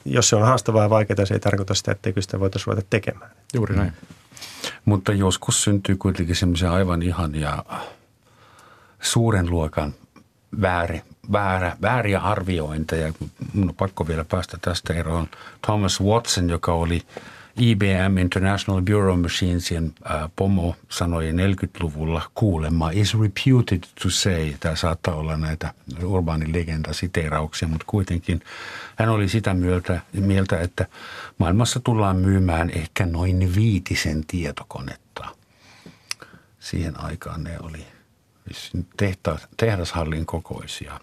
Jos 0.04 0.28
se 0.28 0.36
on 0.36 0.42
haastavaa 0.42 0.82
ja 0.82 0.90
vaikeaa, 0.90 1.26
se 1.26 1.34
ei 1.34 1.40
tarkoita 1.40 1.74
sitä, 1.74 1.92
etteikö 1.92 2.22
sitä 2.22 2.40
voitaisiin 2.40 2.66
ruveta 2.66 2.86
tekemään. 2.90 3.30
Juuri 3.54 3.76
näin. 3.76 3.92
Mutta 4.84 5.12
joskus 5.12 5.62
syntyy 5.62 5.96
kuitenkin 5.96 6.36
semmoisia 6.36 6.72
aivan 6.72 7.02
ihania 7.02 7.64
suuren 9.00 9.50
luokan 9.50 9.94
väärin, 10.60 11.02
väärä, 11.32 11.76
vääriä 11.82 12.20
arviointeja. 12.20 13.12
Mun 13.52 13.68
on 13.68 13.74
pakko 13.74 14.08
vielä 14.08 14.24
päästä 14.24 14.58
tästä 14.60 14.94
eroon. 14.94 15.28
Thomas 15.66 16.00
Watson, 16.00 16.50
joka 16.50 16.72
oli– 16.72 17.02
IBM 17.60 18.18
International 18.18 18.82
Bureau 18.82 19.16
Machinesien 19.16 19.92
äh, 20.10 20.30
pomo 20.36 20.76
sanoi 20.88 21.30
40-luvulla 21.32 22.22
kuulemma 22.34 22.90
is 22.90 23.14
reputed 23.20 23.82
to 24.02 24.10
say, 24.10 24.52
tämä 24.60 24.76
saattaa 24.76 25.14
olla 25.14 25.36
näitä 25.36 25.74
urbaanin 26.04 26.52
legenda-siteerauksia, 26.52 27.68
mutta 27.68 27.84
kuitenkin 27.86 28.40
hän 28.96 29.08
oli 29.08 29.28
sitä 29.28 29.54
mieltä, 29.54 30.00
mieltä, 30.12 30.60
että 30.60 30.86
maailmassa 31.38 31.80
tullaan 31.80 32.16
myymään 32.16 32.70
ehkä 32.70 33.06
noin 33.06 33.54
viitisen 33.54 34.24
tietokonetta. 34.26 35.26
Siihen 36.60 37.00
aikaan 37.00 37.44
ne 37.44 37.58
oli 37.62 37.86
tehta, 38.96 39.38
tehdashallin 39.56 40.26
kokoisia. 40.26 41.00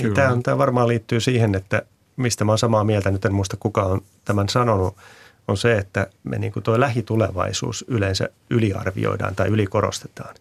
Kyllä. 0.00 0.14
Tämä, 0.14 0.42
tämä 0.42 0.58
varmaan 0.58 0.88
liittyy 0.88 1.20
siihen, 1.20 1.54
että 1.54 1.82
mistä 2.16 2.44
mä 2.44 2.52
olen 2.52 2.58
samaa 2.58 2.84
mieltä, 2.84 3.10
nyt 3.10 3.24
en 3.24 3.34
muista 3.34 3.56
kuka 3.56 3.82
on 3.82 4.00
tämän 4.24 4.48
sanonut– 4.48 4.96
on 5.48 5.56
se, 5.56 5.78
että 5.78 6.06
me 6.24 6.38
niin 6.38 6.52
kuin 6.52 6.62
tuo 6.62 6.80
lähitulevaisuus 6.80 7.84
yleensä 7.88 8.28
yliarvioidaan 8.50 9.34
tai 9.34 9.48
ylikorostetaan. 9.48 10.34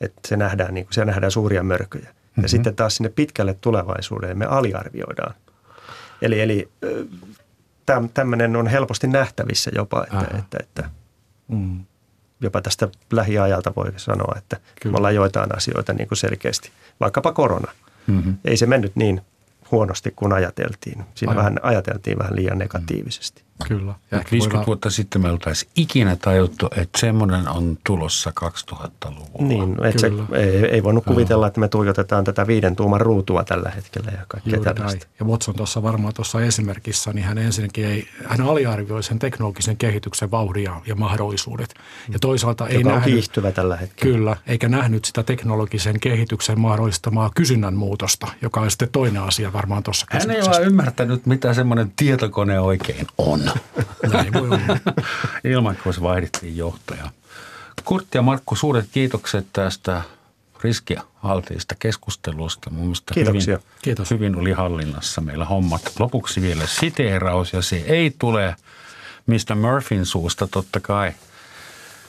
Että 0.00 0.20
se 0.28 0.36
nähdään, 0.36 0.74
niin 0.74 0.86
kuin, 0.86 0.94
se 0.94 1.04
nähdään 1.04 1.30
suuria 1.30 1.62
mörköjä. 1.62 2.04
Ja 2.04 2.12
mm-hmm. 2.12 2.48
sitten 2.48 2.76
taas 2.76 2.96
sinne 2.96 3.08
pitkälle 3.08 3.56
tulevaisuuteen 3.60 4.38
me 4.38 4.46
aliarvioidaan. 4.46 5.34
Eli, 6.22 6.40
eli 6.40 6.68
tämmöinen 8.14 8.56
on 8.56 8.66
helposti 8.66 9.06
nähtävissä 9.06 9.70
jopa, 9.74 10.04
että, 10.04 10.38
että, 10.38 10.58
että 10.60 10.90
mm. 11.48 11.84
jopa 12.40 12.60
tästä 12.60 12.88
lähiajalta 13.12 13.72
voi 13.76 13.92
sanoa, 13.96 14.34
että 14.38 14.56
Kyllä. 14.82 14.92
me 14.92 14.96
ollaan 14.96 15.14
joitain 15.14 15.56
asioita 15.56 15.92
niin 15.92 16.08
kuin 16.08 16.18
selkeästi. 16.18 16.70
Vaikkapa 17.00 17.32
korona. 17.32 17.72
Mm-hmm. 18.06 18.36
Ei 18.44 18.56
se 18.56 18.66
mennyt 18.66 18.96
niin 18.96 19.20
huonosti 19.70 20.12
kuin 20.16 20.32
ajateltiin. 20.32 21.04
Siinä 21.14 21.36
vähän 21.36 21.60
ajateltiin 21.62 22.18
vähän 22.18 22.36
liian 22.36 22.58
negatiivisesti. 22.58 23.42
Kyllä. 23.68 23.94
Ja 24.10 24.18
50 24.18 24.40
voidaan... 24.40 24.66
vuotta 24.66 24.90
sitten 24.90 25.22
me 25.22 25.30
oltaisiin 25.30 25.70
ikinä 25.76 26.16
tajuttu, 26.16 26.68
että 26.76 26.98
semmoinen 27.00 27.48
on 27.48 27.78
tulossa 27.86 28.32
2000-luvulla. 28.40 29.48
Niin, 29.48 29.84
että 29.84 30.00
se, 30.00 30.12
ei, 30.32 30.66
ei 30.66 30.82
voinut 30.82 31.04
Kyllä. 31.04 31.14
kuvitella, 31.14 31.46
että 31.46 31.60
me 31.60 31.68
tuijotetaan 31.68 32.24
tätä 32.24 32.46
viiden 32.46 32.76
tuuman 32.76 33.00
ruutua 33.00 33.44
tällä 33.44 33.70
hetkellä 33.70 34.10
ja 34.10 34.24
kaikkea 34.28 34.54
Juuri 34.54 34.74
tällaista. 34.74 35.06
Näin. 35.06 35.16
Ja 35.20 35.26
Watson 35.26 35.54
tuossa 35.54 35.82
varmaan 35.82 36.14
tuossa 36.14 36.40
esimerkissä, 36.40 37.12
niin 37.12 37.24
hän 37.24 37.38
ensinnäkin 37.38 37.84
ei, 37.84 38.08
hän 38.24 38.40
aliarvioi 38.40 39.02
sen 39.02 39.18
teknologisen 39.18 39.76
kehityksen 39.76 40.30
vauhdin 40.30 40.64
ja, 40.64 40.80
ja 40.86 40.94
mahdollisuudet. 40.94 41.74
Ja 42.12 42.18
toisaalta 42.18 42.64
Joka 42.64 42.74
ei 42.74 42.78
on 42.78 42.84
nähnyt, 42.84 43.14
kiihtyvä 43.14 43.52
tällä 43.52 43.76
hetkellä. 43.76 44.16
Kyllä, 44.16 44.36
eikä 44.46 44.68
nähnyt 44.68 45.04
sitä 45.04 45.22
teknologisen 45.22 46.00
kehityksen 46.00 46.60
mahdollistamaa 46.60 47.30
kysynnän 47.34 47.74
muutosta, 47.74 48.26
joka 48.42 48.60
on 48.60 48.70
sitten 48.70 48.88
toinen 48.92 49.22
asia 49.22 49.52
varmaan 49.52 49.82
tuossa 49.82 50.06
Hän 50.10 50.30
ei 50.30 50.42
ole 50.42 50.60
ymmärtänyt, 50.60 51.26
mitä 51.26 51.54
semmoinen 51.54 51.92
tietokone 51.96 52.60
oikein 52.60 53.06
on. 53.18 53.47
Näin 54.12 54.32
voi 54.32 54.48
olla. 54.48 54.78
Ilman, 55.44 55.76
kun 55.84 55.94
vaihdettiin 56.00 56.56
johtaja. 56.56 57.10
Kurtti 57.84 58.18
ja 58.18 58.22
Markku, 58.22 58.56
suuret 58.56 58.88
kiitokset 58.92 59.46
tästä 59.52 60.02
riskialtiista 60.64 61.74
keskustelusta. 61.78 62.70
Mun 62.70 62.92
Kiitoksia. 63.14 63.56
Hyvin, 63.56 63.68
Kiitos. 63.82 64.10
hyvin 64.10 64.36
oli 64.36 64.52
hallinnassa 64.52 65.20
meillä 65.20 65.44
hommat. 65.44 65.82
Lopuksi 65.98 66.42
vielä 66.42 66.66
siteeraus, 66.66 67.52
ja 67.52 67.62
se 67.62 67.76
ei 67.76 68.14
tule 68.18 68.56
mistä 69.28 69.54
Murphyn 69.54 70.06
suusta 70.06 70.46
totta 70.46 70.80
kai. 70.80 71.12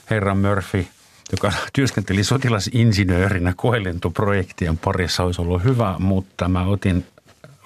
Herra 0.10 0.36
Murphy, 0.36 0.88
joka 1.32 1.54
työskenteli 1.74 2.24
sotilasinsinöörinä 2.24 3.54
koelentoprojektien 3.56 4.78
parissa, 4.78 5.24
olisi 5.24 5.42
ollut 5.42 5.64
hyvä, 5.64 5.96
mutta 6.00 6.48
mä 6.48 6.66
otin 6.66 7.06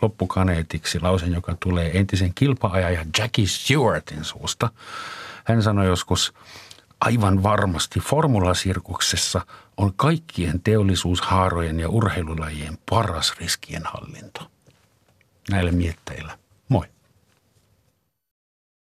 loppukaneetiksi 0.03 0.99
lausen, 0.99 1.33
joka 1.33 1.55
tulee 1.59 1.99
entisen 1.99 2.33
kilpaajajan 2.35 3.07
Jackie 3.17 3.47
Stewartin 3.47 4.23
suusta. 4.23 4.69
Hän 5.43 5.63
sanoi 5.63 5.87
joskus, 5.87 6.33
aivan 7.01 7.43
varmasti 7.43 7.99
formulasirkuksessa 7.99 9.41
on 9.77 9.93
kaikkien 9.95 10.61
teollisuushaarojen 10.61 11.79
ja 11.79 11.89
urheilulajien 11.89 12.77
paras 12.89 13.33
riskienhallinta. 13.39 14.49
Näillä 15.51 15.71
mietteillä. 15.71 16.42